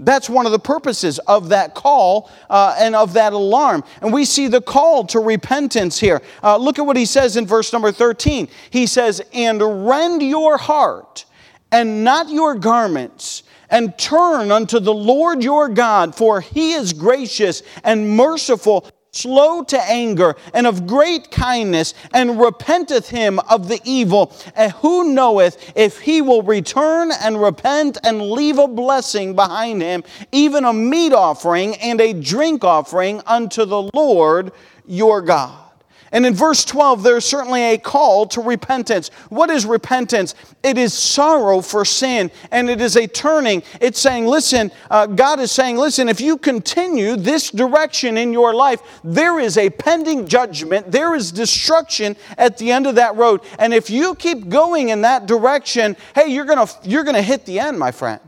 That's 0.00 0.30
one 0.30 0.46
of 0.46 0.52
the 0.52 0.58
purposes 0.58 1.18
of 1.20 1.50
that 1.50 1.74
call 1.74 2.30
uh, 2.48 2.74
and 2.78 2.96
of 2.96 3.12
that 3.12 3.32
alarm. 3.32 3.84
And 4.00 4.12
we 4.12 4.24
see 4.24 4.48
the 4.48 4.60
call 4.60 5.04
to 5.06 5.20
repentance 5.20 6.00
here. 6.00 6.22
Uh, 6.42 6.56
look 6.56 6.78
at 6.78 6.86
what 6.86 6.96
he 6.96 7.04
says 7.04 7.36
in 7.36 7.46
verse 7.46 7.72
number 7.72 7.92
13. 7.92 8.48
He 8.70 8.86
says, 8.86 9.22
And 9.32 9.86
rend 9.86 10.22
your 10.22 10.56
heart 10.56 11.26
and 11.70 12.02
not 12.02 12.28
your 12.28 12.56
garments, 12.56 13.44
and 13.68 13.96
turn 13.96 14.50
unto 14.50 14.80
the 14.80 14.92
Lord 14.92 15.44
your 15.44 15.68
God, 15.68 16.16
for 16.16 16.40
he 16.40 16.72
is 16.72 16.92
gracious 16.92 17.62
and 17.84 18.16
merciful 18.16 18.90
slow 19.12 19.62
to 19.64 19.80
anger, 19.82 20.36
and 20.54 20.66
of 20.66 20.86
great 20.86 21.30
kindness, 21.30 21.94
and 22.12 22.40
repenteth 22.40 23.08
him 23.08 23.38
of 23.50 23.68
the 23.68 23.80
evil. 23.84 24.32
And 24.54 24.72
who 24.72 25.12
knoweth 25.12 25.72
if 25.76 26.00
he 26.00 26.22
will 26.22 26.42
return 26.42 27.10
and 27.12 27.40
repent 27.40 27.98
and 28.04 28.30
leave 28.30 28.58
a 28.58 28.68
blessing 28.68 29.34
behind 29.34 29.82
him, 29.82 30.04
even 30.32 30.64
a 30.64 30.72
meat 30.72 31.12
offering 31.12 31.76
and 31.76 32.00
a 32.00 32.12
drink 32.12 32.64
offering 32.64 33.22
unto 33.26 33.64
the 33.64 33.90
Lord 33.94 34.52
your 34.86 35.22
God? 35.22 35.69
And 36.12 36.26
in 36.26 36.34
verse 36.34 36.64
12, 36.64 37.04
there's 37.04 37.24
certainly 37.24 37.62
a 37.62 37.78
call 37.78 38.26
to 38.28 38.40
repentance. 38.40 39.10
What 39.28 39.48
is 39.48 39.64
repentance? 39.64 40.34
It 40.64 40.76
is 40.76 40.92
sorrow 40.92 41.60
for 41.60 41.84
sin, 41.84 42.32
and 42.50 42.68
it 42.68 42.80
is 42.80 42.96
a 42.96 43.06
turning. 43.06 43.62
It's 43.80 44.00
saying, 44.00 44.26
listen, 44.26 44.72
uh, 44.90 45.06
God 45.06 45.38
is 45.38 45.52
saying, 45.52 45.76
listen, 45.76 46.08
if 46.08 46.20
you 46.20 46.36
continue 46.36 47.14
this 47.14 47.50
direction 47.50 48.16
in 48.16 48.32
your 48.32 48.54
life, 48.54 48.80
there 49.04 49.38
is 49.38 49.56
a 49.56 49.70
pending 49.70 50.26
judgment, 50.26 50.90
there 50.90 51.14
is 51.14 51.30
destruction 51.30 52.16
at 52.36 52.58
the 52.58 52.72
end 52.72 52.88
of 52.88 52.96
that 52.96 53.14
road. 53.14 53.42
And 53.60 53.72
if 53.72 53.88
you 53.88 54.16
keep 54.16 54.48
going 54.48 54.88
in 54.88 55.02
that 55.02 55.26
direction, 55.26 55.96
hey, 56.16 56.26
you're 56.28 56.44
to 56.66 56.68
you're 56.82 57.04
to 57.04 57.22
hit 57.22 57.46
the 57.46 57.60
end, 57.60 57.78
my 57.78 57.92
friend. 57.92 58.20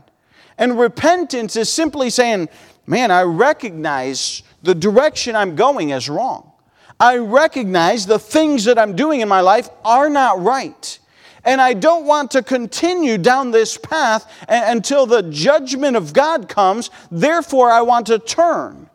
And 0.57 0.79
repentance 0.79 1.57
is 1.57 1.69
simply 1.69 2.09
saying, 2.09 2.47
man, 2.85 3.11
I 3.11 3.23
recognize 3.23 4.43
the 4.61 4.75
direction 4.75 5.35
I'm 5.35 5.55
going 5.55 5.89
is 5.89 6.09
wrong. 6.09 6.52
I 7.03 7.17
recognize 7.17 8.05
the 8.05 8.17
things 8.17 8.63
that 8.63 8.79
I'm 8.79 8.95
doing 8.95 9.19
in 9.19 9.27
my 9.27 9.41
life 9.41 9.69
are 9.83 10.09
not 10.09 10.41
right. 10.41 10.99
And 11.43 11.59
I 11.59 11.73
don't 11.73 12.05
want 12.05 12.31
to 12.31 12.41
continue 12.41 13.17
down 13.17 13.51
this 13.51 13.77
path 13.77 14.25
until 14.47 15.05
the 15.05 15.23
judgment 15.23 15.97
of 15.97 16.13
God 16.13 16.47
comes. 16.47 16.89
Therefore, 17.11 17.69
I 17.69 17.81
want 17.81 18.07
to 18.07 18.19
turn. 18.19 18.89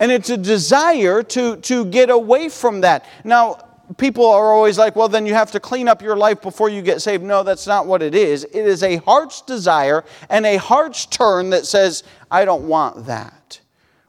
And 0.00 0.10
it's 0.10 0.30
a 0.30 0.38
desire 0.38 1.22
to, 1.24 1.56
to 1.56 1.84
get 1.84 2.08
away 2.08 2.48
from 2.48 2.80
that. 2.80 3.04
Now, 3.22 3.58
people 3.98 4.24
are 4.24 4.54
always 4.54 4.78
like, 4.78 4.96
well, 4.96 5.08
then 5.08 5.26
you 5.26 5.34
have 5.34 5.50
to 5.50 5.60
clean 5.60 5.88
up 5.88 6.00
your 6.00 6.16
life 6.16 6.40
before 6.40 6.70
you 6.70 6.80
get 6.80 7.02
saved. 7.02 7.22
No, 7.22 7.42
that's 7.42 7.66
not 7.66 7.84
what 7.84 8.00
it 8.00 8.14
is. 8.14 8.44
It 8.44 8.54
is 8.54 8.82
a 8.82 8.96
heart's 8.96 9.42
desire 9.42 10.06
and 10.30 10.46
a 10.46 10.56
heart's 10.56 11.04
turn 11.04 11.50
that 11.50 11.66
says, 11.66 12.02
I 12.30 12.46
don't 12.46 12.66
want 12.66 13.04
that. 13.08 13.60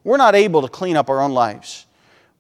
We're 0.06 0.16
not 0.16 0.34
able 0.34 0.62
to 0.62 0.70
clean 0.70 0.96
up 0.96 1.10
our 1.10 1.20
own 1.20 1.34
lives. 1.34 1.87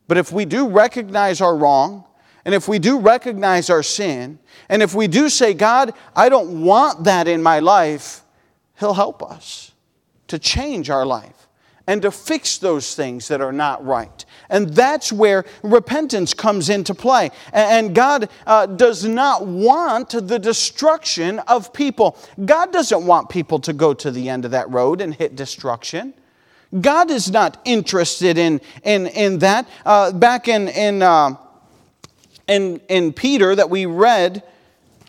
But 0.07 0.17
if 0.17 0.31
we 0.31 0.45
do 0.45 0.67
recognize 0.67 1.41
our 1.41 1.55
wrong, 1.55 2.05
and 2.45 2.55
if 2.55 2.67
we 2.67 2.79
do 2.79 2.99
recognize 2.99 3.69
our 3.69 3.83
sin, 3.83 4.39
and 4.69 4.81
if 4.81 4.95
we 4.95 5.07
do 5.07 5.27
say, 5.27 5.53
God, 5.53 5.93
I 6.15 6.29
don't 6.29 6.63
want 6.63 7.03
that 7.03 7.27
in 7.27 7.43
my 7.43 7.59
life, 7.59 8.23
He'll 8.79 8.93
help 8.93 9.21
us 9.21 9.71
to 10.27 10.39
change 10.39 10.89
our 10.89 11.05
life 11.05 11.47
and 11.87 12.01
to 12.01 12.11
fix 12.11 12.57
those 12.57 12.95
things 12.95 13.29
that 13.29 13.41
are 13.41 13.53
not 13.53 13.83
right. 13.85 14.25
And 14.49 14.69
that's 14.69 15.11
where 15.11 15.45
repentance 15.63 16.33
comes 16.33 16.69
into 16.69 16.93
play. 16.93 17.31
And 17.53 17.95
God 17.95 18.29
uh, 18.45 18.65
does 18.65 19.05
not 19.05 19.47
want 19.47 20.09
the 20.09 20.37
destruction 20.37 21.39
of 21.39 21.71
people. 21.73 22.17
God 22.45 22.73
doesn't 22.73 23.05
want 23.05 23.29
people 23.29 23.59
to 23.59 23.73
go 23.73 23.93
to 23.93 24.11
the 24.11 24.27
end 24.29 24.43
of 24.43 24.51
that 24.51 24.69
road 24.69 24.99
and 24.99 25.15
hit 25.15 25.35
destruction. 25.35 26.13
God 26.81 27.11
is 27.11 27.31
not 27.31 27.61
interested 27.65 28.37
in, 28.37 28.61
in, 28.83 29.07
in 29.07 29.39
that. 29.39 29.67
Uh, 29.85 30.11
back 30.11 30.47
in, 30.47 30.67
in, 30.67 31.01
uh, 31.01 31.35
in, 32.47 32.81
in 32.89 33.13
Peter 33.13 33.55
that 33.55 33.69
we 33.69 33.85
read, 33.85 34.43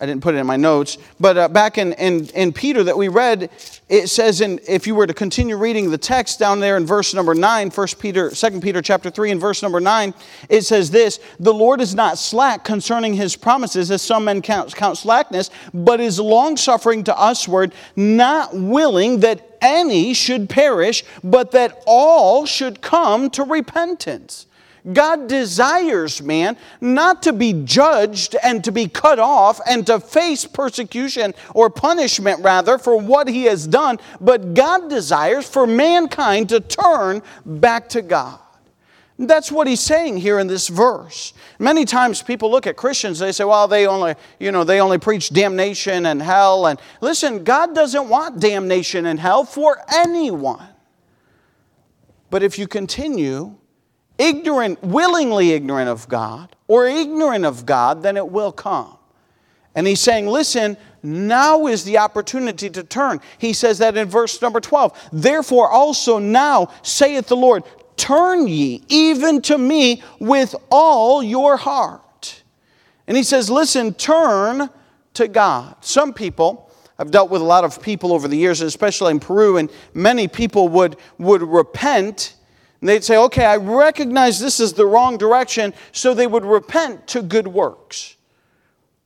I 0.01 0.07
didn't 0.07 0.23
put 0.23 0.37
it 0.37 0.39
in 0.39 0.47
my 0.47 0.57
notes, 0.57 0.97
but 1.19 1.37
uh, 1.37 1.49
back 1.49 1.77
in, 1.77 1.93
in, 1.95 2.27
in 2.29 2.53
Peter 2.53 2.85
that 2.85 2.97
we 2.97 3.09
read, 3.09 3.51
it 3.89 4.07
says, 4.07 4.41
in, 4.41 4.61
if 4.69 4.87
you 4.87 4.95
were 4.95 5.09
to 5.09 5.15
continue 5.15 5.57
reading 5.57 5.91
the 5.91 5.99
text 5.99 6.39
down 6.39 6.61
there 6.61 6.77
in 6.77 6.87
verse 6.87 7.15
number 7.15 7.35
9, 7.35 7.71
1 7.71 7.87
Peter, 7.99 8.31
2 8.31 8.61
Peter 8.61 8.81
chapter 8.81 9.11
3 9.11 9.33
and 9.33 9.41
verse 9.41 9.61
number 9.61 9.81
9, 9.81 10.15
it 10.49 10.63
says 10.63 10.93
this, 10.93 11.19
The 11.41 11.53
Lord 11.53 11.81
is 11.81 11.97
not 11.97 12.17
slack 12.17 12.63
concerning 12.63 13.15
his 13.15 13.35
promises, 13.35 13.91
as 13.91 14.01
some 14.01 14.25
men 14.25 14.41
count, 14.41 14.73
count 14.77 14.99
slackness, 14.99 15.51
but 15.75 15.99
is 15.99 16.21
longsuffering 16.21 17.03
to 17.05 17.17
usward, 17.19 17.75
not 17.97 18.55
willing 18.55 19.19
that 19.21 19.48
any 19.61 20.15
should 20.15 20.49
perish, 20.49 21.05
but 21.23 21.51
that 21.53 21.83
all 21.87 22.47
should 22.47 22.81
come 22.81 23.31
to 23.31 23.45
repentance. 23.45 24.47
God 24.93 25.29
desires 25.29 26.23
man 26.23 26.57
not 26.81 27.23
to 27.25 27.33
be 27.33 27.53
judged 27.65 28.37
and 28.43 28.63
to 28.65 28.73
be 28.73 28.89
cut 28.89 29.19
off 29.19 29.61
and 29.69 29.87
to 29.87 30.01
face 30.01 30.47
persecution 30.47 31.35
or 31.55 31.69
punishment, 31.69 32.41
rather, 32.43 32.79
for 32.79 32.97
what 32.97 33.29
he 33.29 33.45
has 33.45 33.67
done, 33.67 33.99
but 34.21 34.55
God 34.55 34.89
desires 34.89 35.49
for 35.49 35.67
mankind 35.67 36.49
to 36.51 36.61
turn 36.61 37.23
back 37.45 37.89
to 37.91 38.03
God. 38.03 38.39
That's 39.19 39.51
what 39.51 39.67
he's 39.67 39.81
saying 39.81 40.19
here 40.19 40.39
in 40.39 40.47
this 40.47 40.69
verse. 40.69 41.33
Many 41.59 41.85
times 41.85 42.23
people 42.23 42.53
look 42.53 42.69
at 42.69 42.77
Christians, 42.77 43.19
they 43.19 43.33
say, 43.33 43.45
well, 43.45 43.67
they 43.67 43.87
only, 43.87 44.15
you 44.39 44.53
know, 44.53 44.63
they 44.63 44.81
only 44.81 44.99
preach 44.99 45.31
damnation 45.31 46.07
and 46.07 46.23
hell. 46.23 46.67
And 46.67 46.79
listen, 47.01 47.43
God 47.43 47.75
doesn't 47.75 48.09
want 48.09 48.39
damnation 48.39 49.07
and 49.07 49.19
hell 49.19 49.45
for 49.45 49.79
anyone. 49.93 50.69
But 52.31 52.45
if 52.45 52.59
you 52.61 52.69
continue 52.69 53.57
ignorant, 54.19 54.83
willingly 54.85 55.51
ignorant 55.53 55.89
of 55.89 56.09
God, 56.09 56.55
or 56.69 56.87
ignorant 56.87 57.45
of 57.45 57.67
God, 57.67 58.03
then 58.03 58.17
it 58.17 58.29
will 58.29 58.53
come. 58.53 58.97
And 59.75 59.87
he's 59.87 60.01
saying, 60.01 60.27
listen, 60.27 60.77
now 61.03 61.67
is 61.67 61.85
the 61.85 61.99
opportunity 61.99 62.69
to 62.71 62.83
turn. 62.83 63.21
He 63.39 63.53
says 63.53 63.79
that 63.79 63.97
in 63.97 64.09
verse 64.09 64.41
number 64.43 64.61
12. 64.61 65.09
Therefore, 65.13 65.71
also 65.71 66.19
now, 66.19 66.71
saith 66.83 67.29
the 67.29 67.37
Lord, 67.37 67.65
turn 67.99 68.49
ye 68.49 68.83
even 68.89 69.43
to 69.43 69.59
me 69.59 70.03
with 70.19 70.55
all 70.71 71.23
your 71.23 71.57
heart. 71.57 72.43
And 73.07 73.17
he 73.17 73.23
says, 73.23 73.51
listen, 73.51 73.95
turn 73.95 74.71
to 75.15 75.29
God. 75.29 75.77
Some 75.85 76.15
people, 76.15 76.71
I've 76.99 77.11
dealt 77.11 77.31
with 77.31 77.43
a 77.43 77.45
lot 77.45 77.65
of 77.65 77.83
people 77.83 78.13
over 78.13 78.29
the 78.29 78.37
years, 78.37 78.61
especially 78.61 79.11
in 79.11 79.21
Peru, 79.21 79.57
and 79.57 79.71
many 79.93 80.29
people 80.29 80.69
would, 80.69 80.97
would 81.19 81.43
repent 81.43 82.35
and 82.81 82.89
they'd 82.89 83.03
say, 83.03 83.17
okay, 83.17 83.45
I 83.45 83.57
recognize 83.57 84.39
this 84.39 84.61
is 84.61 84.73
the 84.73 84.87
wrong 84.87 85.19
direction, 85.19 85.75
so 85.93 86.15
they 86.15 86.27
would 86.27 86.45
repent 86.45 87.09
to 87.09 87.23
good 87.23 87.49
works. 87.49 88.17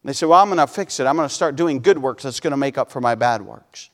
They 0.05 0.13
say, 0.13 0.27
well, 0.27 0.41
I'm 0.41 0.49
going 0.49 0.59
to 0.59 0.67
fix 0.67 1.01
it. 1.01 1.07
I'm 1.07 1.17
going 1.17 1.29
to 1.29 1.35
start 1.35 1.57
doing 1.57 1.81
good 1.81 1.97
works 1.97 2.25
that's 2.25 2.41
going 2.41 2.51
to 2.51 2.57
make 2.57 2.77
up 2.77 2.91
for 2.91 3.01
my 3.01 3.15
bad 3.15 3.41
works. 3.41 3.91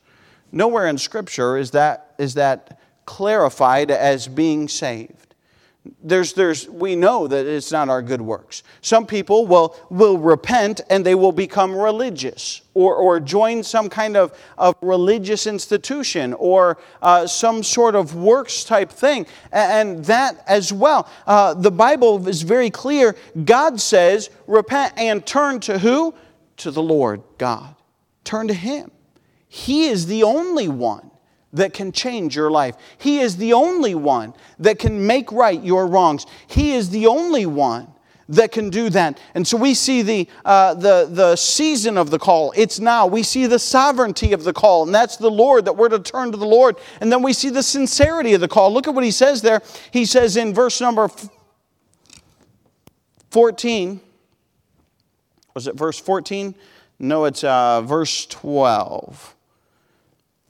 Nowhere 0.51 0.87
in 0.87 0.99
Scripture 0.99 1.57
is 1.57 1.73
that, 1.73 2.15
is 2.19 2.35
that 2.35 2.81
clarified 3.09 3.91
as 3.91 4.29
being 4.29 4.69
saved 4.69 5.29
there's, 6.03 6.33
there's, 6.33 6.69
we 6.69 6.97
know 6.97 7.27
that 7.27 7.47
it's 7.47 7.73
not 7.73 7.89
our 7.89 8.03
good 8.03 8.21
works. 8.21 8.63
Some 8.81 9.07
people 9.07 9.47
will, 9.47 9.77
will 9.91 10.19
repent 10.19 10.81
and 10.91 11.05
they 11.05 11.15
will 11.15 11.33
become 11.33 11.75
religious 11.75 12.63
or, 12.75 12.95
or 12.95 13.21
join 13.21 13.63
some 13.63 13.89
kind 13.89 14.17
of, 14.17 14.37
of 14.57 14.75
religious 14.81 15.47
institution 15.47 16.35
or 16.35 16.79
uh, 17.03 17.27
some 17.27 17.63
sort 17.63 17.95
of 17.95 18.15
works 18.15 18.65
type 18.65 18.91
thing. 18.91 19.27
And 19.53 20.05
that 20.07 20.43
as 20.47 20.73
well. 20.73 21.09
Uh, 21.27 21.55
the 21.55 21.71
Bible 21.71 22.27
is 22.29 22.43
very 22.43 22.71
clear. 22.71 23.17
God 23.45 23.81
says, 23.81 24.31
repent 24.47 24.95
and 24.97 25.25
turn 25.25 25.61
to 25.61 25.79
who? 25.79 26.15
To 26.59 26.71
the 26.71 26.83
Lord 26.83 27.23
God. 27.39 27.75
Turn 28.25 28.49
to 28.49 28.55
Him. 28.55 28.91
He 29.49 29.87
is 29.87 30.07
the 30.07 30.25
only 30.25 30.69
one 30.69 31.11
that 31.53 31.73
can 31.73 31.93
change 31.93 32.37
your 32.37 32.51
life. 32.51 32.77
He 32.99 33.21
is 33.21 33.37
the 33.37 33.53
only 33.53 33.95
one 33.95 34.35
that 34.59 34.79
can 34.79 35.07
make 35.07 35.33
right 35.33 35.63
your 35.63 35.87
wrongs. 35.87 36.27
He 36.47 36.75
is 36.75 36.91
the 36.91 37.07
only 37.07 37.47
one 37.47 37.89
that 38.29 38.53
can 38.53 38.69
do 38.69 38.91
that. 38.91 39.19
And 39.35 39.47
so 39.47 39.57
we 39.57 39.73
see 39.73 40.03
the, 40.03 40.29
uh, 40.45 40.75
the, 40.75 41.09
the 41.11 41.37
season 41.37 41.97
of 41.97 42.11
the 42.11 42.19
call. 42.19 42.53
It's 42.57 42.79
now. 42.79 43.07
We 43.07 43.23
see 43.23 43.47
the 43.47 43.59
sovereignty 43.59 44.33
of 44.33 44.45
the 44.45 44.53
call, 44.53 44.85
and 44.85 44.95
that's 44.95 45.17
the 45.17 45.31
Lord, 45.31 45.65
that 45.65 45.77
we're 45.77 45.89
to 45.89 45.99
turn 45.99 46.31
to 46.33 46.37
the 46.37 46.47
Lord. 46.47 46.77
And 47.01 47.11
then 47.11 47.23
we 47.23 47.33
see 47.33 47.49
the 47.49 47.63
sincerity 47.63 48.35
of 48.35 48.41
the 48.41 48.49
call. 48.49 48.73
Look 48.73 48.87
at 48.87 48.95
what 48.95 49.05
he 49.05 49.11
says 49.11 49.41
there. 49.41 49.63
He 49.91 50.05
says 50.05 50.37
in 50.37 50.53
verse 50.53 50.81
number 50.81 51.09
14, 53.31 54.01
was 55.55 55.67
it 55.67 55.75
verse 55.77 55.99
14? 55.99 56.55
No, 56.99 57.25
it's 57.25 57.45
uh, 57.45 57.81
verse 57.83 58.27
12. 58.27 59.37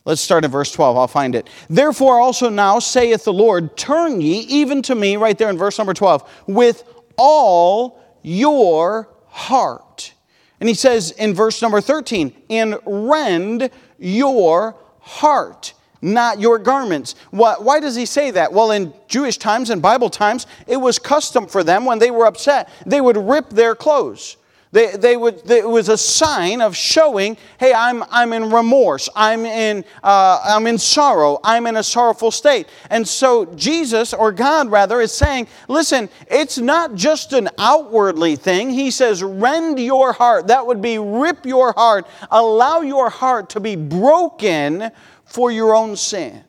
Let's 0.09 0.23
start 0.23 0.47
at 0.47 0.51
verse 0.51 0.73
12. 0.73 0.97
I'll 0.97 1.07
find 1.07 1.35
it. 1.35 1.51
Therefore, 1.69 2.19
also 2.19 2.49
now 2.49 2.79
saith 2.79 3.25
the 3.25 3.33
Lord, 3.33 3.77
turn 3.77 4.23
ye 4.23 4.39
even 4.39 4.81
to 4.85 4.95
me, 4.95 5.19
right 5.19 5.37
there 5.37 5.51
in 5.51 5.59
verse 5.59 5.77
number 5.77 5.93
12, 5.93 6.45
with 6.47 6.83
all 7.19 8.03
your 8.23 9.11
heart. 9.27 10.15
And 10.61 10.69
he 10.69 10.75
says 10.75 11.11
in 11.11 11.35
verse 11.35 11.61
number 11.61 11.83
13, 11.83 12.35
and 12.49 12.79
rend 12.87 13.69
your 13.99 14.77
heart, 15.01 15.75
not 16.01 16.41
your 16.41 16.59
garments. 16.59 17.15
Why 17.31 17.79
does 17.79 17.95
he 17.95 18.07
say 18.07 18.31
that? 18.31 18.51
Well, 18.51 18.71
in 18.71 18.95
Jewish 19.09 19.37
times 19.37 19.69
and 19.69 19.83
Bible 19.83 20.09
times, 20.09 20.47
it 20.67 20.79
was 20.79 20.99
custom 20.99 21.47
for 21.47 21.63
them 21.63 21.85
when 21.85 21.99
they 21.99 22.11
were 22.11 22.25
upset, 22.25 22.71
they 22.87 23.03
would 23.03 23.19
rip 23.19 23.51
their 23.51 23.75
clothes. 23.75 24.39
They, 24.71 24.97
they 24.97 25.17
would, 25.17 25.51
it 25.51 25.67
was 25.67 25.89
a 25.89 25.97
sign 25.97 26.61
of 26.61 26.77
showing, 26.77 27.39
hey, 27.59 27.73
I'm, 27.73 28.05
I'm 28.11 28.35
in 28.35 28.51
remorse, 28.51 29.09
I'm 29.17 29.47
in, 29.47 29.85
uh, 30.03 30.43
I'm 30.45 30.67
in 30.67 30.77
sorrow, 30.77 31.39
I'm 31.43 31.67
in 31.67 31.77
a 31.77 31.83
sorrowful 31.83 32.31
state. 32.31 32.69
And 32.91 33.07
so 33.09 33.47
Jesus, 33.55 34.13
or 34.13 34.31
God 34.31 34.71
rather, 34.71 35.01
is 35.01 35.13
saying, 35.13 35.49
listen, 35.69 36.11
it's 36.31 36.59
not 36.59 36.95
just 36.95 37.33
an 37.33 37.49
outwardly 37.57 38.37
thing. 38.37 38.69
He 38.69 38.91
says, 38.91 39.23
rend 39.23 39.79
your 39.79 40.13
heart. 40.13 40.49
That 40.49 40.67
would 40.67 40.83
be 40.83 40.99
rip 40.99 41.47
your 41.47 41.73
heart, 41.73 42.07
allow 42.31 42.83
your 42.83 43.09
heart 43.09 43.51
to 43.51 43.61
be 43.61 43.75
broken 43.75 44.91
for 45.25 45.51
your 45.51 45.75
own 45.75 45.97
sin. 45.97 46.45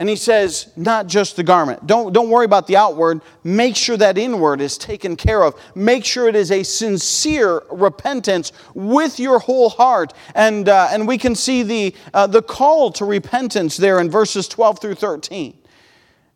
And 0.00 0.08
he 0.08 0.16
says, 0.16 0.72
not 0.76 1.08
just 1.08 1.36
the 1.36 1.42
garment. 1.42 1.86
Don't, 1.86 2.14
don't 2.14 2.30
worry 2.30 2.46
about 2.46 2.66
the 2.66 2.74
outward. 2.74 3.20
Make 3.44 3.76
sure 3.76 3.98
that 3.98 4.16
inward 4.16 4.62
is 4.62 4.78
taken 4.78 5.14
care 5.14 5.44
of. 5.44 5.54
Make 5.74 6.06
sure 6.06 6.26
it 6.26 6.34
is 6.34 6.50
a 6.50 6.62
sincere 6.62 7.62
repentance 7.70 8.50
with 8.72 9.20
your 9.20 9.40
whole 9.40 9.68
heart. 9.68 10.14
And, 10.34 10.70
uh, 10.70 10.88
and 10.90 11.06
we 11.06 11.18
can 11.18 11.34
see 11.34 11.62
the, 11.62 11.94
uh, 12.14 12.26
the 12.26 12.40
call 12.40 12.90
to 12.92 13.04
repentance 13.04 13.76
there 13.76 14.00
in 14.00 14.10
verses 14.10 14.48
12 14.48 14.80
through 14.80 14.94
13. 14.94 15.58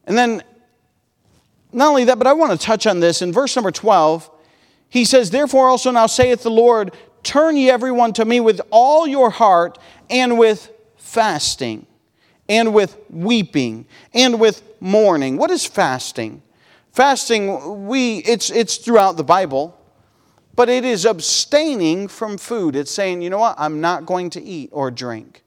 And 0.05 0.19
then, 0.19 0.43
not 1.73 1.89
only 1.89 2.05
that, 2.05 2.19
but 2.19 2.27
I 2.27 2.35
want 2.35 2.53
to 2.53 2.59
touch 2.59 2.87
on 2.87 3.01
this. 3.01 3.23
In 3.23 3.33
verse 3.33 3.57
number 3.57 3.71
12, 3.71 4.31
he 4.91 5.07
says, 5.07 5.31
Therefore 5.31 5.71
also 5.71 5.91
now 5.91 6.05
saith 6.05 6.43
the 6.43 6.51
Lord, 6.51 6.95
Turn 7.23 7.57
ye 7.57 7.71
everyone 7.71 8.13
to 8.13 8.27
me 8.27 8.41
with 8.41 8.61
all 8.71 9.07
your 9.07 9.31
heart 9.31 9.79
and 10.11 10.39
with 10.39 10.71
fasting 10.97 11.87
and 12.49 12.75
with 12.75 12.99
weeping 13.11 13.87
and 14.13 14.39
with 14.39 14.63
mourning. 14.81 15.37
What 15.37 15.51
is 15.51 15.67
fasting? 15.67 16.43
Fasting, 16.93 17.87
we, 17.87 18.19
it's, 18.19 18.51
it's 18.51 18.77
throughout 18.77 19.17
the 19.17 19.25
Bible, 19.25 19.79
but 20.55 20.69
it 20.69 20.85
is 20.85 21.05
abstaining 21.05 22.07
from 22.07 22.39
food. 22.39 22.77
It's 22.77 22.91
saying, 22.91 23.23
you 23.23 23.31
know 23.31 23.39
what, 23.39 23.57
I'm 23.59 23.81
not 23.81 24.07
going 24.07 24.31
to 24.31 24.43
eat 24.43 24.71
or 24.73 24.91
drink. 24.91 25.43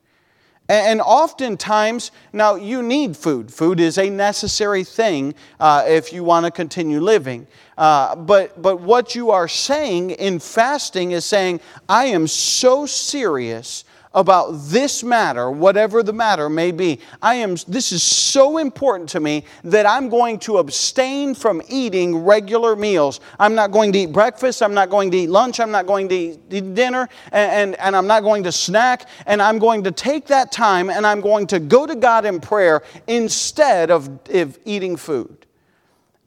And 0.70 1.00
oftentimes, 1.00 2.12
now 2.34 2.56
you 2.56 2.84
need 2.84 3.16
food. 3.16 3.54
Food 3.54 3.80
is 3.80 3.98
a 3.98 4.10
necessary 4.10 4.84
thing 4.84 5.34
uh, 5.62 5.86
if 5.88 6.12
you 6.12 6.26
want 6.26 6.46
to 6.46 6.52
continue 6.52 7.00
living. 7.00 7.48
Uh, 7.78 8.18
but, 8.18 8.62
but 8.62 8.82
what 8.82 9.16
you 9.16 9.32
are 9.32 9.48
saying 9.48 10.10
in 10.12 10.40
fasting 10.40 11.12
is 11.12 11.24
saying, 11.24 11.62
I 11.88 12.08
am 12.08 12.28
so 12.28 12.86
serious 12.86 13.86
about 14.18 14.52
this 14.54 15.04
matter, 15.04 15.52
whatever 15.52 16.02
the 16.02 16.12
matter 16.12 16.50
may 16.50 16.72
be. 16.72 17.00
I 17.22 17.36
am 17.36 17.56
this 17.68 17.92
is 17.92 18.02
so 18.02 18.58
important 18.58 19.10
to 19.10 19.20
me 19.20 19.46
that 19.64 19.86
I'm 19.86 20.10
going 20.10 20.40
to 20.40 20.58
abstain 20.58 21.36
from 21.36 21.62
eating 21.70 22.26
regular 22.26 22.76
meals. 22.76 23.20
I'm 23.40 23.54
not 23.54 23.72
going 23.72 23.94
to 23.94 24.00
eat 24.00 24.12
breakfast, 24.12 24.64
I'm 24.64 24.74
not 24.74 24.90
going 24.90 25.12
to 25.12 25.18
eat 25.18 25.30
lunch, 25.30 25.60
I'm 25.60 25.70
not 25.70 25.86
going 25.86 26.10
to 26.10 26.16
eat 26.16 26.74
dinner, 26.74 27.08
and, 27.32 27.52
and, 27.52 27.80
and 27.80 27.96
I'm 27.96 28.08
not 28.08 28.24
going 28.24 28.44
to 28.46 28.52
snack, 28.52 29.08
and 29.28 29.40
I'm 29.40 29.60
going 29.60 29.84
to 29.84 29.92
take 29.92 30.26
that 30.28 30.52
time 30.52 30.90
and 30.90 31.06
I'm 31.06 31.22
going 31.22 31.46
to 31.48 31.60
go 31.60 31.86
to 31.86 31.96
God 31.96 32.26
in 32.26 32.42
prayer 32.42 32.82
instead 33.06 33.92
of, 33.92 34.20
of 34.30 34.58
eating 34.66 34.98
food. 34.98 35.46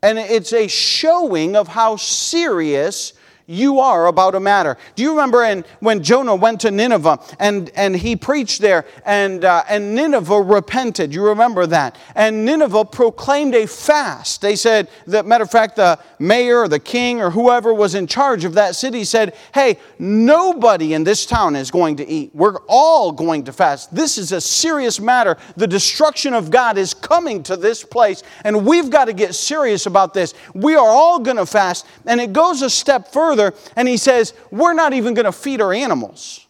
And 0.03 0.17
it's 0.17 0.53
a 0.53 0.69
showing 0.69 1.57
of 1.57 1.67
how 1.67 1.97
serious 1.97 3.15
you 3.51 3.81
are 3.81 4.07
about 4.07 4.37
a 4.37 4.41
matter. 4.41 4.77
Do 4.95 5.03
you 5.03 5.11
remember 5.11 5.43
in, 5.43 5.65
when 5.81 6.05
Jonah 6.05 6.37
went 6.37 6.61
to 6.61 6.71
Nineveh 6.71 7.19
and, 7.41 7.69
and 7.75 7.97
he 7.97 8.15
preached 8.15 8.61
there 8.61 8.87
and, 9.05 9.45
uh, 9.45 9.65
and 9.69 9.97
Nineveh 9.97 10.41
repented? 10.41 11.13
You 11.13 11.27
remember 11.27 11.67
that? 11.67 11.99
And 12.15 12.45
Nineveh 12.45 12.85
proclaimed 12.85 13.57
a 13.57 13.67
fast. 13.67 14.41
They 14.41 14.55
said, 14.55 14.89
that 15.09 15.27
matter 15.27 15.43
of 15.43 15.51
fact, 15.51 15.75
the 15.75 15.99
mayor 16.21 16.61
or 16.61 16.69
the 16.69 16.79
king 16.79 17.21
or 17.21 17.31
whoever 17.31 17.75
was 17.75 17.97
in 17.97 18.07
charge 18.07 18.45
of 18.45 18.55
that 18.55 18.77
city 18.77 19.03
said, 19.03 19.35
hey, 19.53 19.79
nobody 19.99 20.95
in 20.95 21.03
this 21.03 21.27
town 21.27 21.57
is 21.57 21.73
going 21.73 21.97
to 21.97 22.09
eat. 22.09 22.31
We're 22.33 22.59
all 22.69 23.11
going 23.11 23.45
to 23.45 23.53
fast. 23.53 23.93
This 23.93 24.17
is 24.17 24.31
a 24.31 24.41
serious 24.41 25.01
matter. 25.01 25.37
The 25.57 25.67
destruction 25.67 26.35
of 26.35 26.53
God 26.53 26.79
is 26.79 26.95
coming 26.95 27.43
to 27.45 27.57
this 27.57 27.83
place 27.83 28.23
and 28.45 28.65
we've 28.65 28.91
got 28.91 29.07
to 29.07 29.13
get 29.13 29.35
serious 29.35 29.87
about 29.87 30.15
this. 30.15 30.35
We 30.55 30.77
are 30.77 30.89
all 30.89 31.19
going 31.19 31.39
to 31.39 31.47
fast. 31.47 31.85
And 32.07 32.21
it 32.21 32.33
goes 32.33 32.63
a 32.63 32.71
step 32.71 33.09
further 33.13 33.40
and 33.77 33.89
he 33.89 33.97
says, 33.97 34.35
We're 34.51 34.75
not 34.75 34.93
even 34.93 35.15
going 35.15 35.27
to 35.27 35.33
feed 35.33 35.61
our 35.61 35.73
animals. 35.73 36.47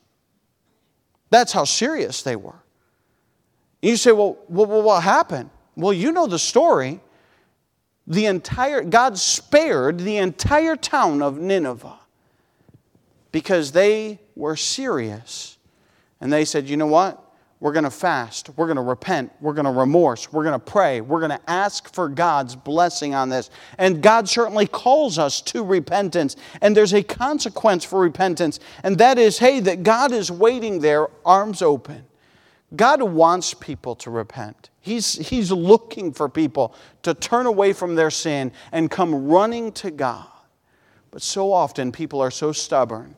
That's 1.30 1.52
how 1.52 1.64
serious 1.64 2.22
they 2.22 2.36
were. 2.36 2.60
You 3.82 3.96
say, 3.96 4.12
well, 4.12 4.36
well, 4.48 4.82
what 4.82 5.02
happened? 5.02 5.50
Well, 5.76 5.92
you 5.92 6.12
know 6.12 6.26
the 6.26 6.38
story. 6.38 7.00
The 8.06 8.26
entire, 8.26 8.82
God 8.82 9.16
spared 9.16 10.00
the 10.00 10.16
entire 10.16 10.76
town 10.76 11.22
of 11.22 11.38
Nineveh 11.38 11.98
because 13.30 13.72
they 13.72 14.18
were 14.34 14.56
serious. 14.56 15.56
And 16.20 16.32
they 16.32 16.44
said, 16.44 16.68
you 16.68 16.76
know 16.76 16.88
what? 16.88 17.24
We're 17.60 17.72
going 17.72 17.84
to 17.84 17.90
fast. 17.90 18.48
We're 18.56 18.66
going 18.66 18.76
to 18.76 18.82
repent. 18.82 19.32
We're 19.38 19.52
going 19.52 19.66
to 19.66 19.70
remorse. 19.70 20.32
We're 20.32 20.44
going 20.44 20.58
to 20.58 20.64
pray. 20.64 21.02
We're 21.02 21.20
going 21.20 21.38
to 21.38 21.50
ask 21.50 21.92
for 21.92 22.08
God's 22.08 22.56
blessing 22.56 23.14
on 23.14 23.28
this. 23.28 23.50
And 23.76 24.02
God 24.02 24.28
certainly 24.30 24.66
calls 24.66 25.18
us 25.18 25.42
to 25.42 25.62
repentance. 25.62 26.36
And 26.62 26.74
there's 26.74 26.94
a 26.94 27.02
consequence 27.02 27.84
for 27.84 28.00
repentance. 28.00 28.60
And 28.82 28.96
that 28.96 29.18
is 29.18 29.38
hey, 29.38 29.60
that 29.60 29.82
God 29.82 30.10
is 30.10 30.30
waiting 30.30 30.80
there, 30.80 31.08
arms 31.24 31.60
open. 31.60 32.06
God 32.74 33.02
wants 33.02 33.52
people 33.52 33.94
to 33.96 34.10
repent. 34.10 34.70
He's, 34.80 35.28
he's 35.28 35.52
looking 35.52 36.12
for 36.14 36.30
people 36.30 36.74
to 37.02 37.12
turn 37.12 37.44
away 37.44 37.74
from 37.74 37.94
their 37.94 38.10
sin 38.10 38.52
and 38.72 38.90
come 38.90 39.28
running 39.28 39.72
to 39.72 39.90
God. 39.90 40.26
But 41.10 41.20
so 41.20 41.52
often 41.52 41.92
people 41.92 42.22
are 42.22 42.30
so 42.30 42.52
stubborn 42.52 43.16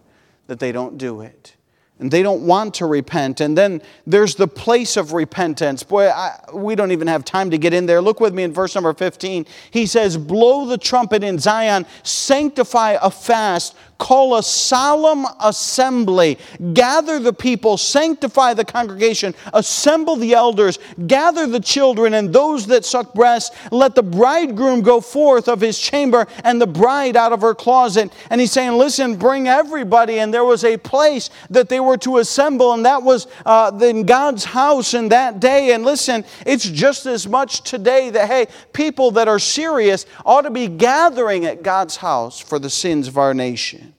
that 0.49 0.59
they 0.59 0.73
don't 0.73 0.99
do 0.99 1.21
it 1.21 1.55
and 1.99 2.11
they 2.11 2.23
don't 2.23 2.45
want 2.45 2.75
to 2.75 2.87
repent. 2.87 3.41
And 3.41 3.57
then 3.57 3.81
there's 4.07 4.35
the 4.35 4.49
place 4.49 4.97
of 4.97 5.13
repentance. 5.13 5.83
Boy, 5.85 6.09
I, 6.09 6.37
we 6.53 6.75
don't 6.75 6.91
even 6.91 7.07
have 7.07 7.25
time 7.25 7.51
to 7.51 7.59
get 7.59 7.73
in 7.73 7.87
there. 7.87 8.01
Look 8.01 8.19
with 8.19 8.35
me 8.35 8.43
in 8.43 8.53
verse 8.53 8.75
number 8.75 8.93
15. 8.93 9.47
He 9.71 9.87
says, 9.87 10.17
Blow 10.17 10.67
the 10.67 10.79
trumpet 10.79 11.23
in 11.23 11.39
Zion, 11.39 11.87
sanctify 12.03 12.97
a 13.01 13.11
fast, 13.11 13.77
call 13.99 14.35
a 14.35 14.43
solemn 14.43 15.25
assembly, 15.39 16.37
gather 16.73 17.21
the 17.21 17.33
people, 17.33 17.77
sanctify 17.77 18.53
the 18.53 18.65
congregation, 18.65 19.33
assemble 19.55 20.17
the 20.17 20.35
elders, 20.35 20.81
gather 21.07 21.47
the 21.47 21.61
children 21.61 22.15
and 22.15 22.33
those 22.33 22.67
that 22.67 22.85
suck 22.85 23.15
breasts. 23.15 23.57
Let 23.71 23.95
the 23.95 24.03
bridegroom 24.03 24.83
go 24.83 25.01
forth 25.01 25.47
of 25.47 25.61
his 25.61 25.79
chamber 25.79 26.27
and 26.43 26.61
the 26.61 26.67
bride 26.67 27.17
out 27.17 27.33
of 27.33 27.43
her 27.43 27.55
closet. 27.55 28.13
And 28.29 28.41
he's 28.41 28.51
saying, 28.51 28.73
Listen, 28.73 29.15
bring 29.15 29.47
everybody. 29.47 30.19
And 30.19 30.35
there 30.35 30.45
was 30.45 30.65
a 30.65 30.79
place 30.79 31.31
that 31.51 31.69
they 31.69 31.79
were 31.83 31.99
to 31.99 32.19
assemble, 32.19 32.73
and 32.73 32.85
that 32.87 33.03
was 33.03 33.27
uh, 33.45 33.77
in 33.83 34.05
God's 34.07 34.45
house 34.45 34.95
in 34.95 35.09
that 35.11 35.41
day. 35.41 35.73
And 35.73 35.85
listen, 35.85 36.25
it's 36.47 36.69
just 36.69 37.07
as 37.07 37.27
much 37.27 37.63
today 37.63 38.11
that, 38.11 38.29
hey, 38.29 38.47
people 38.73 39.11
that 39.13 39.29
are 39.29 39.39
serious 39.39 40.07
ought 40.25 40.43
to 40.43 40.51
be 40.51 40.69
gathering 40.69 41.45
at 41.45 41.63
God's 41.63 41.97
house 41.97 42.41
for 42.41 42.59
the 42.59 42.71
sins 42.71 43.09
of 43.09 43.19
our 43.19 43.35
nation. 43.35 43.95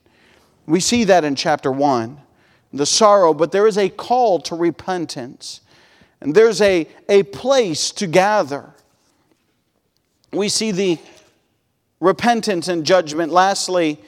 We 0.66 0.80
see 0.80 1.04
that 1.06 1.24
in 1.24 1.36
chapter 1.36 1.72
1, 1.72 2.18
the 2.72 2.86
sorrow, 2.86 3.34
but 3.34 3.52
there 3.52 3.68
is 3.68 3.78
a 3.78 3.90
call 3.90 4.40
to 4.42 4.56
repentance. 4.56 5.62
And 6.22 6.34
there's 6.34 6.62
a, 6.62 6.88
a 7.10 7.24
place 7.24 7.92
to 7.92 8.08
gather. 8.08 8.74
We 10.32 10.48
see 10.50 10.72
the 10.72 10.98
repentance 12.00 12.68
and 12.68 12.86
judgment. 12.86 13.32
Lastly, 13.32 14.00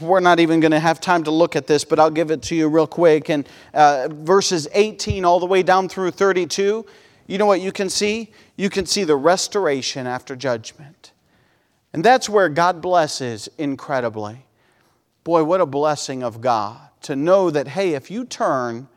we're 0.00 0.20
not 0.20 0.40
even 0.40 0.60
going 0.60 0.72
to 0.72 0.80
have 0.80 1.00
time 1.00 1.24
to 1.24 1.30
look 1.30 1.54
at 1.54 1.66
this, 1.66 1.84
but 1.84 1.98
I'll 1.98 2.10
give 2.10 2.30
it 2.30 2.42
to 2.44 2.54
you 2.54 2.68
real 2.68 2.86
quick. 2.86 3.28
And 3.28 3.46
uh, 3.74 4.08
verses 4.10 4.66
18 4.72 5.24
all 5.24 5.38
the 5.38 5.46
way 5.46 5.62
down 5.62 5.88
through 5.88 6.12
32, 6.12 6.86
you 7.26 7.38
know 7.38 7.46
what 7.46 7.60
you 7.60 7.72
can 7.72 7.90
see? 7.90 8.32
You 8.56 8.70
can 8.70 8.86
see 8.86 9.04
the 9.04 9.16
restoration 9.16 10.06
after 10.06 10.34
judgment. 10.34 11.12
And 11.92 12.02
that's 12.02 12.28
where 12.28 12.48
God 12.48 12.80
blesses 12.80 13.48
incredibly. 13.58 14.46
Boy, 15.24 15.44
what 15.44 15.60
a 15.60 15.66
blessing 15.66 16.22
of 16.22 16.40
God 16.40 16.80
to 17.02 17.14
know 17.14 17.50
that, 17.50 17.68
hey, 17.68 17.94
if 17.94 18.10
you 18.10 18.24
turn 18.24 18.88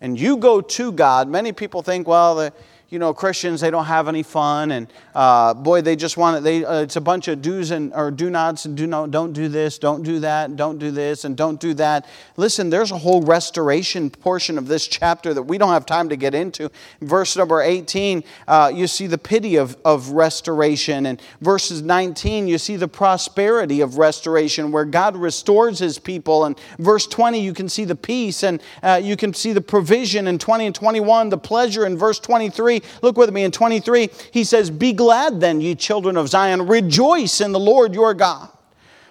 and 0.00 0.18
you 0.18 0.36
go 0.36 0.60
to 0.60 0.92
God, 0.92 1.28
many 1.28 1.52
people 1.52 1.82
think, 1.82 2.08
well, 2.08 2.36
the, 2.36 2.52
you 2.90 2.98
know, 2.98 3.12
Christians, 3.12 3.60
they 3.60 3.70
don't 3.70 3.84
have 3.84 4.08
any 4.08 4.22
fun, 4.22 4.70
and 4.70 4.86
uh, 5.14 5.52
boy, 5.52 5.82
they 5.82 5.94
just 5.94 6.16
want 6.16 6.38
it. 6.38 6.42
They, 6.42 6.64
uh, 6.64 6.80
it's 6.80 6.96
a 6.96 7.02
bunch 7.02 7.28
of 7.28 7.42
do's 7.42 7.70
and 7.70 7.92
or 7.92 8.10
do 8.10 8.30
nots, 8.30 8.64
and 8.64 8.74
do 8.74 8.86
no, 8.86 9.06
don't 9.06 9.34
do 9.34 9.46
this, 9.48 9.78
don't 9.78 10.02
do 10.02 10.20
that, 10.20 10.56
don't 10.56 10.78
do 10.78 10.90
this, 10.90 11.26
and 11.26 11.36
don't 11.36 11.60
do 11.60 11.74
that. 11.74 12.06
Listen, 12.38 12.70
there's 12.70 12.90
a 12.90 12.96
whole 12.96 13.20
restoration 13.20 14.08
portion 14.08 14.56
of 14.56 14.68
this 14.68 14.86
chapter 14.86 15.34
that 15.34 15.42
we 15.42 15.58
don't 15.58 15.68
have 15.68 15.84
time 15.84 16.08
to 16.08 16.16
get 16.16 16.34
into. 16.34 16.70
Verse 17.02 17.36
number 17.36 17.60
18, 17.60 18.24
uh, 18.46 18.72
you 18.74 18.86
see 18.86 19.06
the 19.06 19.18
pity 19.18 19.56
of, 19.56 19.76
of 19.84 20.10
restoration, 20.10 21.04
and 21.04 21.20
verses 21.42 21.82
19, 21.82 22.48
you 22.48 22.56
see 22.56 22.76
the 22.76 22.88
prosperity 22.88 23.82
of 23.82 23.98
restoration, 23.98 24.72
where 24.72 24.86
God 24.86 25.14
restores 25.14 25.78
His 25.78 25.98
people, 25.98 26.46
and 26.46 26.58
verse 26.78 27.06
20, 27.06 27.38
you 27.38 27.52
can 27.52 27.68
see 27.68 27.84
the 27.84 27.96
peace, 27.96 28.42
and 28.42 28.62
uh, 28.82 28.98
you 29.02 29.14
can 29.14 29.34
see 29.34 29.52
the 29.52 29.60
provision 29.60 30.26
in 30.26 30.38
20 30.38 30.64
and 30.64 30.74
21, 30.74 31.28
the 31.28 31.36
pleasure 31.36 31.84
in 31.84 31.98
verse 31.98 32.18
23 32.18 32.77
look 33.02 33.16
with 33.16 33.32
me 33.32 33.44
in 33.44 33.50
23, 33.50 34.10
he 34.32 34.44
says, 34.44 34.70
Be 34.70 34.92
glad 34.92 35.40
then, 35.40 35.60
ye 35.60 35.74
children 35.74 36.16
of 36.16 36.28
Zion, 36.28 36.66
rejoice 36.66 37.40
in 37.40 37.52
the 37.52 37.60
Lord 37.60 37.94
your 37.94 38.14
God. 38.14 38.50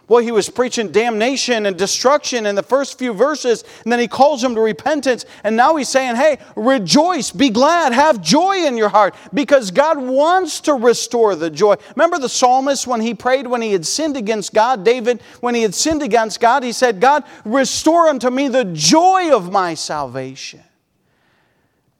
Boy, 0.07 0.24
he 0.24 0.32
was 0.32 0.47
preaching 0.47 0.93
damnation 0.93 1.65
and 1.65 1.78
destruction 1.78 2.45
in 2.45 2.55
the 2.55 2.63
first 2.63 2.97
few 2.97 3.11
verses, 3.11 3.65
and 3.84 3.91
then 3.91 3.99
he 3.99 4.07
calls 4.07 4.41
them 4.41 4.55
to 4.55 4.61
repentance. 4.61 5.26
And 5.43 5.57
now 5.57 5.76
he's 5.76 5.89
saying, 5.89 6.15
Hey, 6.15 6.38
rejoice, 6.55 7.32
be 7.32 7.49
glad, 7.49 7.91
have 7.91 8.22
joy 8.22 8.65
in 8.65 8.78
your 8.78 8.88
heart, 8.88 9.15
because 9.34 9.70
God 9.70 9.97
wants 9.97 10.61
to 10.61 10.76
restore 10.76 11.36
the 11.36 11.49
joy. 11.49 11.76
Remember 11.95 12.20
the 12.20 12.30
psalmist 12.30 12.88
when 12.88 13.01
he 13.01 13.13
prayed 13.13 13.47
when 13.47 13.61
he 13.61 13.74
had 13.74 13.86
sinned 13.86 14.15
against 14.15 14.53
God? 14.53 14.86
David, 14.86 15.22
when 15.41 15.55
he 15.55 15.61
had 15.61 15.76
sinned 15.76 16.01
against 16.01 16.39
God, 16.39 16.63
he 16.63 16.72
said, 16.72 17.01
God, 17.01 17.26
restore 17.43 18.07
unto 18.07 18.30
me 18.30 18.47
the 18.47 18.63
joy 18.63 19.36
of 19.36 19.51
my 19.51 19.74
salvation. 19.74 20.63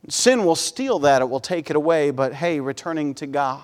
Sin 0.10 0.46
will 0.46 0.56
steal 0.56 1.00
that, 1.00 1.22
it 1.22 1.30
will 1.30 1.40
take 1.40 1.70
it 1.70 1.76
away, 1.76 2.12
but 2.12 2.34
hey, 2.34 2.60
returning 2.60 3.14
to 3.16 3.28
God, 3.28 3.62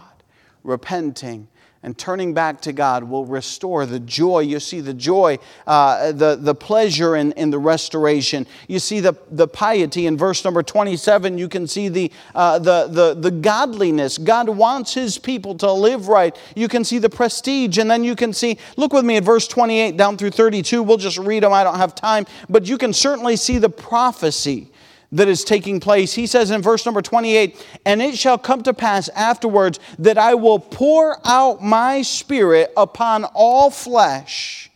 repenting, 0.64 1.48
and 1.84 1.98
turning 1.98 2.34
back 2.34 2.62
to 2.62 2.72
God 2.72 3.04
will 3.04 3.26
restore 3.26 3.86
the 3.86 4.00
joy. 4.00 4.40
You 4.40 4.62
see 4.62 4.80
the 4.80 4.94
joy, 4.94 5.38
uh, 5.68 6.14
the, 6.14 6.38
the 6.38 6.56
pleasure 6.56 7.18
in, 7.18 7.34
in 7.34 7.50
the 7.50 7.60
restoration. 7.60 8.48
You 8.70 8.80
see 8.80 9.02
the, 9.02 9.14
the 9.30 9.50
piety 9.50 10.06
in 10.06 10.18
verse 10.18 10.44
number 10.46 10.64
27. 10.64 11.38
You 11.38 11.50
can 11.50 11.68
see 11.68 11.90
the, 11.90 12.12
uh, 12.34 12.60
the, 12.60 12.88
the, 12.90 13.14
the 13.16 13.32
godliness. 13.32 14.18
God 14.18 14.48
wants 14.48 14.94
his 14.94 15.18
people 15.18 15.56
to 15.56 15.72
live 15.72 16.08
right. 16.08 16.36
You 16.56 16.70
can 16.70 16.86
see 16.86 17.00
the 17.00 17.10
prestige, 17.10 17.78
and 17.78 17.92
then 17.92 18.06
you 18.06 18.16
can 18.16 18.32
see, 18.32 18.58
look 18.78 18.94
with 18.94 19.04
me 19.04 19.18
at 19.18 19.26
verse 19.26 19.48
28 19.48 19.98
down 19.98 20.18
through 20.18 20.32
32. 20.32 20.82
We'll 20.84 20.98
just 20.98 21.18
read 21.18 21.44
them, 21.44 21.52
I 21.52 21.66
don't 21.66 21.78
have 21.78 21.96
time, 21.96 22.26
but 22.50 22.66
you 22.66 22.78
can 22.78 22.94
certainly 22.94 23.36
see 23.36 23.58
the 23.58 23.70
prophecy 23.70 24.72
that 25.14 25.28
is 25.28 25.44
taking 25.44 25.80
place. 25.80 26.14
He 26.14 26.28
says 26.28 26.52
in 26.52 26.62
verse 26.62 26.86
number 26.86 27.02
28 27.02 27.66
And 27.86 28.02
it 28.02 28.18
shall 28.18 28.38
come 28.38 28.64
to 28.64 28.74
pass 28.74 29.08
afterwards 29.10 29.80
that 30.00 30.18
I 30.18 30.34
will 30.34 30.60
pour 30.60 31.18
out 31.26 31.64
my 31.64 32.02
spirit 32.02 32.74
upon 32.76 33.24
all 33.34 33.70
flesh. 33.70 34.70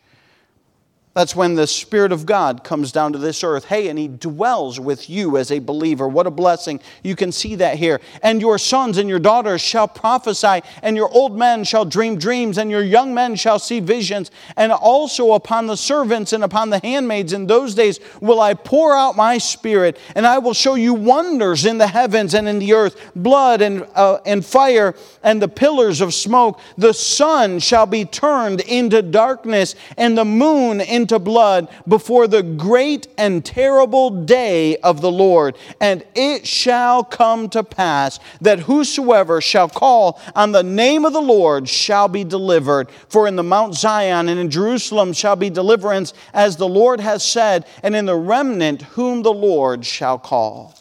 That's 1.18 1.36
when 1.36 1.56
the 1.56 1.66
Spirit 1.66 2.12
of 2.12 2.28
God 2.28 2.64
comes 2.64 2.92
down 2.92 3.14
to 3.14 3.18
this 3.18 3.44
earth. 3.44 3.66
Hey, 3.66 3.88
and 3.88 3.98
He 3.98 4.08
dwells 4.08 4.80
with 4.80 5.10
you 5.10 5.38
as 5.38 5.50
a 5.50 5.58
believer. 5.58 6.08
What 6.08 6.28
a 6.28 6.30
blessing. 6.30 6.80
You 7.02 7.16
can 7.16 7.32
see 7.32 7.56
that 7.56 7.78
here. 7.78 8.00
And 8.22 8.40
your 8.40 8.60
sons 8.60 9.00
and 9.00 9.10
your 9.10 9.18
daughters 9.18 9.60
shall 9.60 9.88
prophesy, 9.88 10.62
and 10.84 10.96
your 10.96 11.10
old 11.10 11.36
men 11.36 11.64
shall 11.64 11.86
dream 11.86 12.20
dreams, 12.20 12.60
and 12.60 12.70
your 12.70 12.84
young 12.84 13.16
men 13.16 13.36
shall 13.36 13.58
see 13.58 13.80
visions. 13.80 14.30
And 14.56 14.72
also 14.72 15.32
upon 15.32 15.66
the 15.66 15.76
servants 15.76 16.34
and 16.34 16.44
upon 16.44 16.70
the 16.70 16.78
handmaids 16.84 17.34
in 17.34 17.48
those 17.48 17.74
days 17.74 18.00
will 18.22 18.40
I 18.40 18.54
pour 18.54 18.96
out 18.96 19.16
my 19.16 19.40
Spirit, 19.40 19.98
and 20.14 20.28
I 20.28 20.38
will 20.38 20.54
show 20.54 20.76
you 20.76 20.94
wonders 20.94 21.66
in 21.66 21.80
the 21.80 21.88
heavens 21.88 22.36
and 22.36 22.48
in 22.48 22.60
the 22.60 22.74
earth 22.74 22.96
blood 23.16 23.64
and, 23.64 23.88
uh, 23.96 24.20
and 24.24 24.46
fire 24.46 24.94
and 25.24 25.42
the 25.42 25.48
pillars 25.48 26.00
of 26.00 26.14
smoke. 26.14 26.60
The 26.78 26.94
sun 26.94 27.58
shall 27.58 27.88
be 27.88 28.06
turned 28.06 28.62
into 28.62 29.02
darkness, 29.02 29.74
and 29.98 30.16
the 30.16 30.24
moon 30.24 30.80
into 30.80 31.07
into 31.08 31.20
blood 31.20 31.70
before 31.88 32.28
the 32.28 32.44
great 32.44 33.08
and 33.18 33.46
terrible 33.46 34.10
day 34.10 34.76
of 34.78 35.00
the 35.00 35.12
Lord. 35.12 35.58
And 35.80 36.04
it 36.16 36.46
shall 36.46 37.02
come 37.02 37.48
to 37.52 37.64
pass 37.64 38.20
that 38.42 38.60
whosoever 38.60 39.40
shall 39.40 39.70
call 39.70 40.20
on 40.36 40.52
the 40.52 40.64
name 40.64 41.06
of 41.06 41.14
the 41.14 41.22
Lord 41.22 41.70
shall 41.70 42.10
be 42.10 42.26
delivered. 42.26 42.92
For 43.08 43.26
in 43.26 43.38
the 43.38 43.44
Mount 43.44 43.74
Zion 43.74 44.28
and 44.28 44.38
in 44.38 44.50
Jerusalem 44.50 45.14
shall 45.14 45.38
be 45.38 45.50
deliverance, 45.50 46.14
as 46.34 46.58
the 46.58 46.68
Lord 46.68 47.00
has 47.00 47.24
said, 47.24 47.66
and 47.84 47.96
in 47.96 48.06
the 48.06 48.18
remnant 48.18 48.82
whom 48.82 49.24
the 49.24 49.34
Lord 49.34 49.86
shall 49.86 50.20
call. 50.20 50.76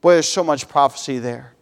Boy, 0.00 0.14
there's 0.14 0.28
so 0.28 0.42
much 0.42 0.66
prophecy 0.66 1.18
there 1.18 1.52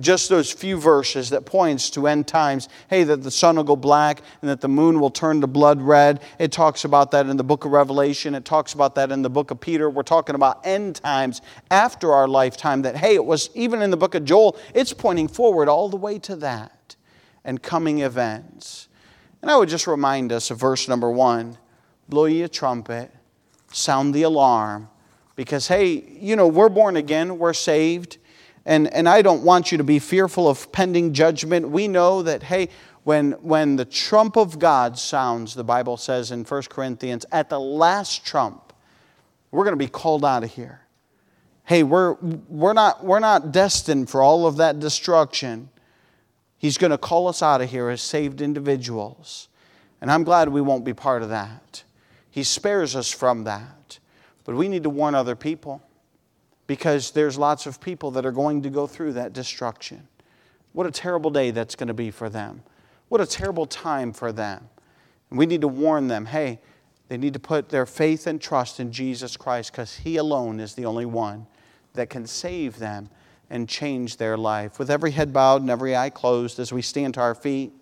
just 0.00 0.28
those 0.28 0.50
few 0.50 0.76
verses 0.76 1.30
that 1.30 1.46
points 1.46 1.90
to 1.90 2.08
end 2.08 2.26
times. 2.26 2.68
Hey 2.88 3.04
that 3.04 3.22
the 3.22 3.30
sun 3.30 3.56
will 3.56 3.64
go 3.64 3.76
black 3.76 4.22
and 4.42 4.50
that 4.50 4.60
the 4.60 4.68
moon 4.68 4.98
will 4.98 5.10
turn 5.10 5.40
to 5.40 5.46
blood 5.46 5.80
red. 5.80 6.20
It 6.38 6.50
talks 6.50 6.84
about 6.84 7.12
that 7.12 7.26
in 7.26 7.36
the 7.36 7.44
book 7.44 7.64
of 7.64 7.70
revelation. 7.70 8.34
It 8.34 8.44
talks 8.44 8.72
about 8.72 8.96
that 8.96 9.12
in 9.12 9.22
the 9.22 9.30
book 9.30 9.50
of 9.50 9.60
peter. 9.60 9.88
We're 9.88 10.02
talking 10.02 10.34
about 10.34 10.66
end 10.66 10.96
times 10.96 11.42
after 11.70 12.12
our 12.12 12.26
lifetime 12.26 12.82
that 12.82 12.96
hey 12.96 13.14
it 13.14 13.24
was 13.24 13.50
even 13.54 13.82
in 13.82 13.90
the 13.90 13.96
book 13.96 14.14
of 14.14 14.24
joel 14.24 14.56
it's 14.74 14.92
pointing 14.92 15.28
forward 15.28 15.68
all 15.68 15.88
the 15.88 15.96
way 15.96 16.18
to 16.20 16.36
that 16.36 16.96
and 17.44 17.62
coming 17.62 18.00
events. 18.00 18.88
And 19.42 19.50
i 19.50 19.56
would 19.56 19.68
just 19.68 19.86
remind 19.86 20.32
us 20.32 20.50
of 20.50 20.58
verse 20.58 20.88
number 20.88 21.10
one 21.10 21.56
blow 22.08 22.24
ye 22.24 22.42
a 22.42 22.48
trumpet 22.48 23.12
sound 23.72 24.14
the 24.14 24.22
alarm. 24.22 24.88
Because 25.36 25.68
hey 25.68 26.04
you 26.20 26.34
know 26.34 26.48
we're 26.48 26.68
born 26.68 26.96
again 26.96 27.38
we're 27.38 27.52
saved 27.52 28.18
and, 28.66 28.92
and 28.92 29.08
I 29.08 29.22
don't 29.22 29.42
want 29.42 29.70
you 29.70 29.78
to 29.78 29.84
be 29.84 29.98
fearful 29.98 30.48
of 30.48 30.72
pending 30.72 31.12
judgment. 31.12 31.68
We 31.68 31.86
know 31.88 32.22
that, 32.22 32.44
hey, 32.44 32.70
when, 33.04 33.32
when 33.32 33.76
the 33.76 33.84
trump 33.84 34.36
of 34.36 34.58
God 34.58 34.98
sounds, 34.98 35.54
the 35.54 35.64
Bible 35.64 35.96
says 35.96 36.30
in 36.30 36.44
1 36.44 36.62
Corinthians, 36.70 37.26
at 37.30 37.50
the 37.50 37.60
last 37.60 38.24
trump, 38.24 38.72
we're 39.50 39.64
going 39.64 39.78
to 39.78 39.84
be 39.84 39.90
called 39.90 40.24
out 40.24 40.42
of 40.42 40.52
here. 40.52 40.80
Hey, 41.64 41.82
we're, 41.82 42.14
we're, 42.48 42.72
not, 42.72 43.04
we're 43.04 43.20
not 43.20 43.52
destined 43.52 44.08
for 44.08 44.22
all 44.22 44.46
of 44.46 44.56
that 44.56 44.80
destruction. 44.80 45.68
He's 46.56 46.78
going 46.78 46.90
to 46.90 46.98
call 46.98 47.28
us 47.28 47.42
out 47.42 47.60
of 47.60 47.70
here 47.70 47.90
as 47.90 48.00
saved 48.00 48.40
individuals. 48.40 49.48
And 50.00 50.10
I'm 50.10 50.24
glad 50.24 50.48
we 50.48 50.60
won't 50.60 50.84
be 50.84 50.94
part 50.94 51.22
of 51.22 51.28
that. 51.28 51.84
He 52.30 52.42
spares 52.42 52.96
us 52.96 53.10
from 53.10 53.44
that. 53.44 53.98
But 54.44 54.56
we 54.56 54.68
need 54.68 54.82
to 54.82 54.90
warn 54.90 55.14
other 55.14 55.36
people 55.36 55.82
because 56.66 57.10
there's 57.10 57.38
lots 57.38 57.66
of 57.66 57.80
people 57.80 58.10
that 58.12 58.24
are 58.24 58.32
going 58.32 58.62
to 58.62 58.70
go 58.70 58.86
through 58.86 59.12
that 59.14 59.32
destruction. 59.32 60.08
What 60.72 60.86
a 60.86 60.90
terrible 60.90 61.30
day 61.30 61.50
that's 61.50 61.74
going 61.74 61.88
to 61.88 61.94
be 61.94 62.10
for 62.10 62.28
them. 62.28 62.62
What 63.08 63.20
a 63.20 63.26
terrible 63.26 63.66
time 63.66 64.12
for 64.12 64.32
them. 64.32 64.68
And 65.30 65.38
we 65.38 65.46
need 65.46 65.60
to 65.60 65.68
warn 65.68 66.08
them 66.08 66.26
hey, 66.26 66.60
they 67.08 67.16
need 67.18 67.34
to 67.34 67.38
put 67.38 67.68
their 67.68 67.86
faith 67.86 68.26
and 68.26 68.40
trust 68.40 68.80
in 68.80 68.90
Jesus 68.90 69.36
Christ 69.36 69.72
because 69.72 69.96
He 69.98 70.16
alone 70.16 70.58
is 70.58 70.74
the 70.74 70.86
only 70.86 71.06
one 71.06 71.46
that 71.92 72.10
can 72.10 72.26
save 72.26 72.78
them 72.78 73.10
and 73.50 73.68
change 73.68 74.16
their 74.16 74.36
life. 74.36 74.78
With 74.78 74.90
every 74.90 75.10
head 75.12 75.32
bowed 75.32 75.60
and 75.60 75.70
every 75.70 75.94
eye 75.94 76.10
closed 76.10 76.58
as 76.58 76.72
we 76.72 76.82
stand 76.82 77.14
to 77.14 77.20
our 77.20 77.34
feet, 77.34 77.72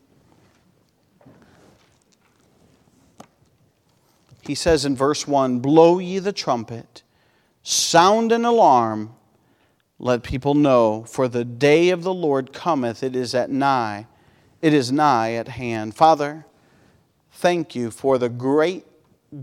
he 4.43 4.55
says 4.57 4.85
in 4.85 4.97
verse 4.97 5.27
1 5.27 5.61
Blow 5.61 5.99
ye 5.99 6.19
the 6.19 6.33
trumpet 6.33 7.03
Sound 7.63 8.33
an 8.33 8.45
alarm, 8.45 9.15
let 9.99 10.23
people 10.23 10.55
know, 10.55 11.05
for 11.05 11.29
the 11.29 11.45
day 11.45 11.91
of 11.91 12.03
the 12.03 12.13
Lord 12.13 12.53
cometh, 12.53 13.03
it 13.03 13.15
is 13.15 13.35
at 13.35 13.51
nigh, 13.51 14.07
it 14.61 14.75
is 14.75 14.91
nigh 14.91 15.35
at 15.35 15.49
hand. 15.49 15.95
Father, 15.95 16.45
thank 17.31 17.75
you 17.75 17.91
for 17.91 18.19
the 18.19 18.29
great, 18.29 18.85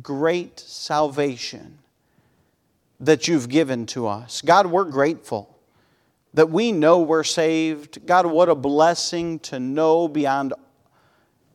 great 0.01 0.59
salvation 0.59 1.79
that 2.99 3.27
you've 3.27 3.47
given 3.47 3.85
to 3.85 4.05
us. 4.05 4.41
God, 4.41 4.67
we're 4.67 4.83
grateful 4.83 5.57
that 6.33 6.49
we 6.49 6.71
know 6.71 6.99
we're 6.99 7.23
saved. 7.23 8.05
God, 8.05 8.25
what 8.25 8.49
a 8.49 8.55
blessing 8.55 9.39
to 9.39 9.59
know 9.59 10.07
beyond 10.07 10.53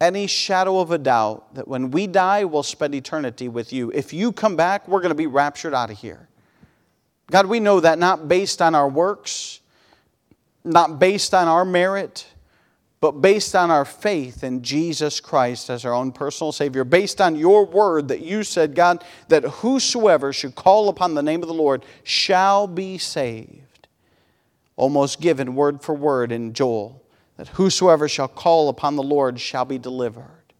any 0.00 0.26
shadow 0.26 0.80
of 0.80 0.90
a 0.90 0.98
doubt 0.98 1.54
that 1.54 1.68
when 1.68 1.90
we 1.90 2.06
die, 2.06 2.44
we'll 2.44 2.62
spend 2.62 2.94
eternity 2.94 3.48
with 3.48 3.72
you. 3.72 3.90
If 3.92 4.12
you 4.12 4.32
come 4.32 4.56
back, 4.56 4.88
we're 4.88 5.00
going 5.00 5.10
to 5.10 5.14
be 5.14 5.26
raptured 5.26 5.74
out 5.74 5.90
of 5.90 5.98
here. 5.98 6.28
God, 7.30 7.46
we 7.46 7.60
know 7.60 7.80
that 7.80 7.98
not 7.98 8.28
based 8.28 8.60
on 8.60 8.74
our 8.74 8.88
works, 8.88 9.60
not 10.64 10.98
based 10.98 11.34
on 11.34 11.48
our 11.48 11.64
merit, 11.64 12.26
but 13.00 13.20
based 13.20 13.54
on 13.54 13.70
our 13.70 13.84
faith 13.84 14.42
in 14.42 14.62
Jesus 14.62 15.20
Christ 15.20 15.68
as 15.68 15.84
our 15.84 15.92
own 15.92 16.10
personal 16.10 16.52
Savior, 16.52 16.84
based 16.84 17.20
on 17.20 17.36
your 17.36 17.66
word 17.66 18.08
that 18.08 18.20
you 18.20 18.42
said, 18.42 18.74
God, 18.74 19.04
that 19.28 19.44
whosoever 19.44 20.32
should 20.32 20.54
call 20.54 20.88
upon 20.88 21.14
the 21.14 21.22
name 21.22 21.42
of 21.42 21.48
the 21.48 21.54
Lord 21.54 21.84
shall 22.02 22.66
be 22.66 22.96
saved. 22.96 23.88
Almost 24.76 25.20
given 25.20 25.54
word 25.54 25.82
for 25.82 25.94
word 25.94 26.32
in 26.32 26.54
Joel, 26.54 27.02
that 27.36 27.48
whosoever 27.48 28.08
shall 28.08 28.26
call 28.26 28.70
upon 28.70 28.96
the 28.96 29.02
Lord 29.02 29.38
shall 29.38 29.66
be 29.66 29.76
delivered. 29.76 30.54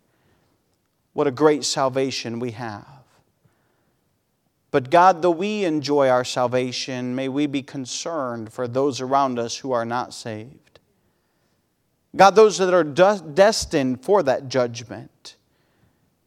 What 1.15 1.27
a 1.27 1.31
great 1.31 1.65
salvation 1.65 2.41
we 2.41 2.51
have. 2.51 2.94
But 4.75 4.91
God, 4.91 5.23
though 5.23 5.31
we 5.31 5.65
enjoy 5.65 6.09
our 6.09 6.25
salvation, 6.25 7.15
may 7.15 7.29
we 7.29 7.47
be 7.47 7.63
concerned 7.63 8.53
for 8.53 8.67
those 8.67 9.01
around 9.01 9.39
us 9.39 9.57
who 9.57 9.71
are 9.71 9.85
not 9.85 10.13
saved. 10.13 10.81
God, 12.17 12.35
those 12.35 12.59
that 12.59 12.75
are 12.75 12.83
destined 12.83 14.03
for 14.03 14.25
that 14.25 14.49
judgment. 14.49 15.37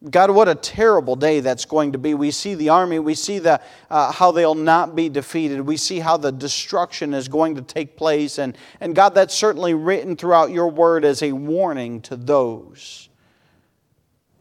God, 0.10 0.32
what 0.32 0.48
a 0.48 0.56
terrible 0.56 1.18
day 1.18 1.42
that's 1.42 1.66
going 1.66 1.92
to 1.92 1.98
be. 1.98 2.14
We 2.14 2.32
see 2.32 2.56
the 2.56 2.70
army, 2.70 3.00
we 3.00 3.16
see 3.16 3.40
the, 3.40 3.60
uh, 3.90 4.14
how 4.14 4.32
they'll 4.32 4.56
not 4.56 4.96
be 4.96 5.10
defeated, 5.10 5.60
we 5.60 5.76
see 5.76 6.00
how 6.00 6.16
the 6.16 6.32
destruction 6.32 7.14
is 7.14 7.28
going 7.28 7.56
to 7.56 7.62
take 7.62 7.98
place. 7.98 8.38
And, 8.38 8.58
and 8.80 8.96
God, 8.96 9.14
that's 9.14 9.36
certainly 9.36 9.74
written 9.74 10.16
throughout 10.16 10.52
your 10.52 10.70
word 10.70 11.04
as 11.04 11.22
a 11.22 11.34
warning 11.34 12.00
to 12.04 12.16
those 12.16 13.10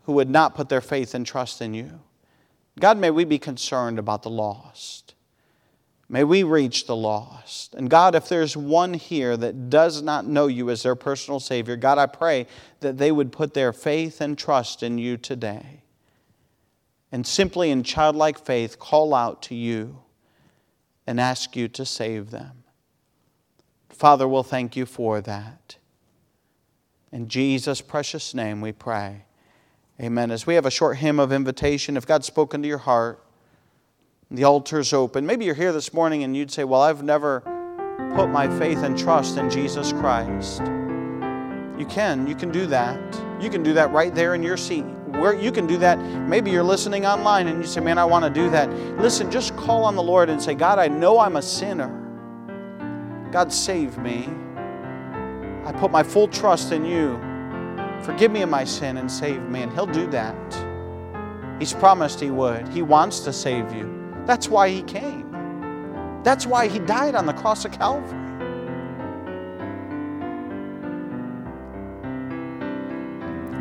who 0.05 0.13
would 0.13 0.31
not 0.31 0.55
put 0.55 0.69
their 0.69 0.81
faith 0.81 1.13
and 1.13 1.27
trust 1.27 1.61
in 1.61 1.75
you. 1.75 1.99
God, 2.79 2.99
may 2.99 3.11
we 3.11 3.25
be 3.25 3.39
concerned 3.39 3.99
about 3.99 4.23
the 4.23 4.31
lost. 4.31 5.15
May 6.09 6.23
we 6.23 6.43
reach 6.45 6.87
the 6.87 6.95
lost. 6.95 7.75
And 7.75 7.91
God, 7.91 8.15
if 8.15 8.29
there's 8.29 8.57
one 8.57 8.95
here 8.95 9.37
that 9.37 9.71
does 9.71 10.03
not 10.03 10.27
know 10.27 10.47
you 10.47 10.71
as 10.71 10.83
their 10.83 10.95
personal 10.95 11.41
Savior, 11.41 11.75
God, 11.77 11.99
I 11.99 12.07
pray 12.07 12.47
that 12.81 12.99
they 12.99 13.11
would 13.11 13.33
put 13.33 13.55
their 13.55 13.73
faith 13.73 14.21
and 14.21 14.39
trust 14.39 14.83
in 14.83 14.99
you 14.99 15.17
today. 15.17 15.83
And 17.11 17.27
simply 17.27 17.71
in 17.71 17.83
childlike 17.83 18.39
faith, 18.39 18.79
call 18.79 19.15
out 19.15 19.43
to 19.45 19.55
you 19.55 19.99
and 21.07 21.21
ask 21.21 21.57
you 21.57 21.67
to 21.69 21.85
save 21.85 22.31
them. 22.31 22.65
Father, 23.89 24.29
we'll 24.29 24.43
thank 24.43 24.77
you 24.77 24.87
for 24.87 25.21
that. 25.23 25.79
In 27.11 27.29
Jesus' 27.29 27.81
precious 27.81 28.35
name 28.35 28.61
we 28.61 28.73
pray. 28.73 29.26
Amen. 30.01 30.31
As 30.31 30.47
we 30.47 30.55
have 30.57 30.67
a 30.67 30.71
short 30.71 30.99
hymn 30.99 31.19
of 31.19 31.33
invitation, 31.33 31.97
if 31.97 32.07
God's 32.07 32.27
spoken 32.27 32.61
to 32.61 32.69
your 32.69 32.79
heart, 32.79 33.23
the 34.31 34.45
altar's 34.45 34.93
open. 34.93 35.25
Maybe 35.25 35.47
you're 35.47 35.55
here 35.55 35.73
this 35.73 35.95
morning 35.95 36.23
and 36.23 36.37
you'd 36.37 36.51
say, 36.51 36.65
Well, 36.65 36.83
I've 36.83 37.03
never 37.03 37.41
put 38.15 38.29
my 38.29 38.47
faith 38.59 38.79
and 38.79 38.99
trust 38.99 39.39
in 39.39 39.49
Jesus 39.49 39.93
Christ. 39.93 40.61
You 41.79 41.87
can. 41.89 42.27
You 42.27 42.35
can 42.35 42.51
do 42.51 42.67
that. 42.67 42.99
You 43.41 43.49
can 43.49 43.63
do 43.63 43.73
that 43.75 43.91
right 43.91 44.15
there 44.15 44.35
in 44.35 44.43
your 44.43 44.57
seat. 44.57 44.85
Where 45.07 45.35
you 45.35 45.51
can 45.51 45.67
do 45.67 45.79
that. 45.79 45.99
Maybe 45.99 46.51
you're 46.51 46.63
listening 46.63 47.07
online 47.07 47.47
and 47.47 47.59
you 47.59 47.67
say, 47.67 47.81
Man, 47.81 47.97
I 47.97 48.05
want 48.05 48.25
to 48.25 48.31
do 48.31 48.51
that. 48.51 48.71
Listen, 48.99 49.31
just 49.31 49.57
call 49.57 49.85
on 49.85 49.97
the 49.97 50.03
Lord 50.03 50.29
and 50.29 50.43
say, 50.43 50.55
God, 50.55 50.79
I 50.79 50.89
know 50.89 51.19
I'm 51.19 51.37
a 51.37 51.43
sinner. 51.43 52.03
God, 53.33 53.51
save 53.51 53.97
me. 53.97 54.29
I 55.65 55.73
put 55.73 55.91
my 55.91 56.03
full 56.03 56.29
trust 56.29 56.73
in 56.73 56.85
you. 56.85 57.19
Forgive 58.03 58.31
me 58.31 58.43
of 58.43 58.49
my 58.49 58.65
sin 58.65 58.97
and 58.97 59.11
save 59.11 59.43
me. 59.43 59.63
And 59.63 59.73
He'll 59.73 59.87
do 59.87 60.07
that. 60.09 60.37
He's 61.59 61.73
promised 61.73 62.21
He 62.21 62.31
would. 62.31 62.69
He 62.69 62.83
wants 62.83 63.21
to 63.21 63.33
save 63.33 63.73
you. 63.73 64.15
That's 64.27 64.49
why 64.49 64.69
He 64.69 64.83
came. 64.83 65.31
That's 66.23 66.47
why 66.47 66.69
He 66.69 66.79
died 66.79 67.15
on 67.15 67.27
the 67.27 67.33
cross 67.33 67.65
of 67.65 67.73
Calvary. 67.73 68.23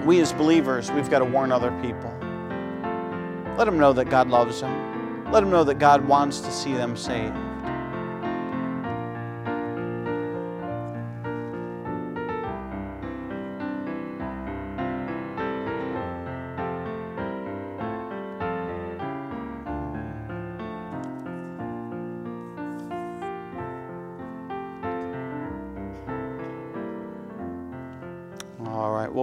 We 0.05 0.19
as 0.19 0.33
believers, 0.33 0.91
we've 0.91 1.09
got 1.09 1.19
to 1.19 1.25
warn 1.25 1.51
other 1.51 1.71
people. 1.81 2.13
Let 3.57 3.65
them 3.65 3.79
know 3.79 3.93
that 3.93 4.09
God 4.09 4.29
loves 4.29 4.61
them. 4.61 5.31
Let 5.31 5.39
them 5.39 5.49
know 5.49 5.63
that 5.63 5.79
God 5.79 6.07
wants 6.07 6.41
to 6.41 6.51
see 6.51 6.73
them 6.73 6.95
saved. 6.95 7.35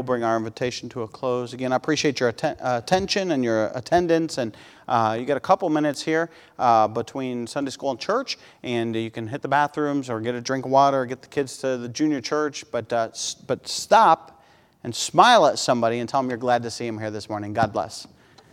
We'll 0.03 0.17
bring 0.17 0.25
our 0.25 0.37
invitation 0.37 0.89
to 0.89 1.03
a 1.03 1.09
close. 1.09 1.53
Again, 1.53 1.73
I 1.73 1.77
appreciate 1.77 2.19
your 2.19 2.31
atten- 2.31 2.57
uh, 2.61 2.81
attention 2.83 3.31
and 3.31 3.45
your 3.45 3.67
attendance. 3.69 4.37
And 4.39 4.57
uh, 4.89 5.17
you 5.19 5.25
got 5.25 5.37
a 5.37 5.41
couple 5.41 5.71
minutes 5.71 6.03
here 6.03 6.29
uh, 6.59 6.89
between 6.89 7.47
Sunday 7.47 7.71
school 7.71 7.93
and 7.93 8.01
church, 8.01 8.37
and 8.65 8.97
you 8.97 9.13
can 9.13 9.29
hit 9.29 9.43
the 9.43 9.49
bathrooms 9.49 10.11
or 10.11 10.21
get 10.21 10.35
a 10.35 10.41
drink 10.41 10.65
of 10.65 10.73
water, 10.73 11.03
or 11.03 11.07
get 11.07 11.23
the 11.23 11.29
kids 11.29 11.59
to 11.59 11.77
the 11.77 11.89
junior 11.89 12.21
church. 12.21 12.65
But, 12.73 12.93
uh, 12.93 13.11
s- 13.13 13.35
but 13.35 13.69
stop 13.69 14.43
and 14.83 14.93
smile 14.93 15.47
at 15.47 15.61
somebody 15.61 16.01
and 16.01 16.09
tell 16.09 16.21
them 16.21 16.29
you're 16.29 16.37
glad 16.37 16.65
to 16.65 16.71
see 16.71 16.85
them 16.85 16.99
here 16.99 17.13
this 17.13 17.29
morning. 17.29 17.53
God 17.53 17.73
bless. 17.73 18.09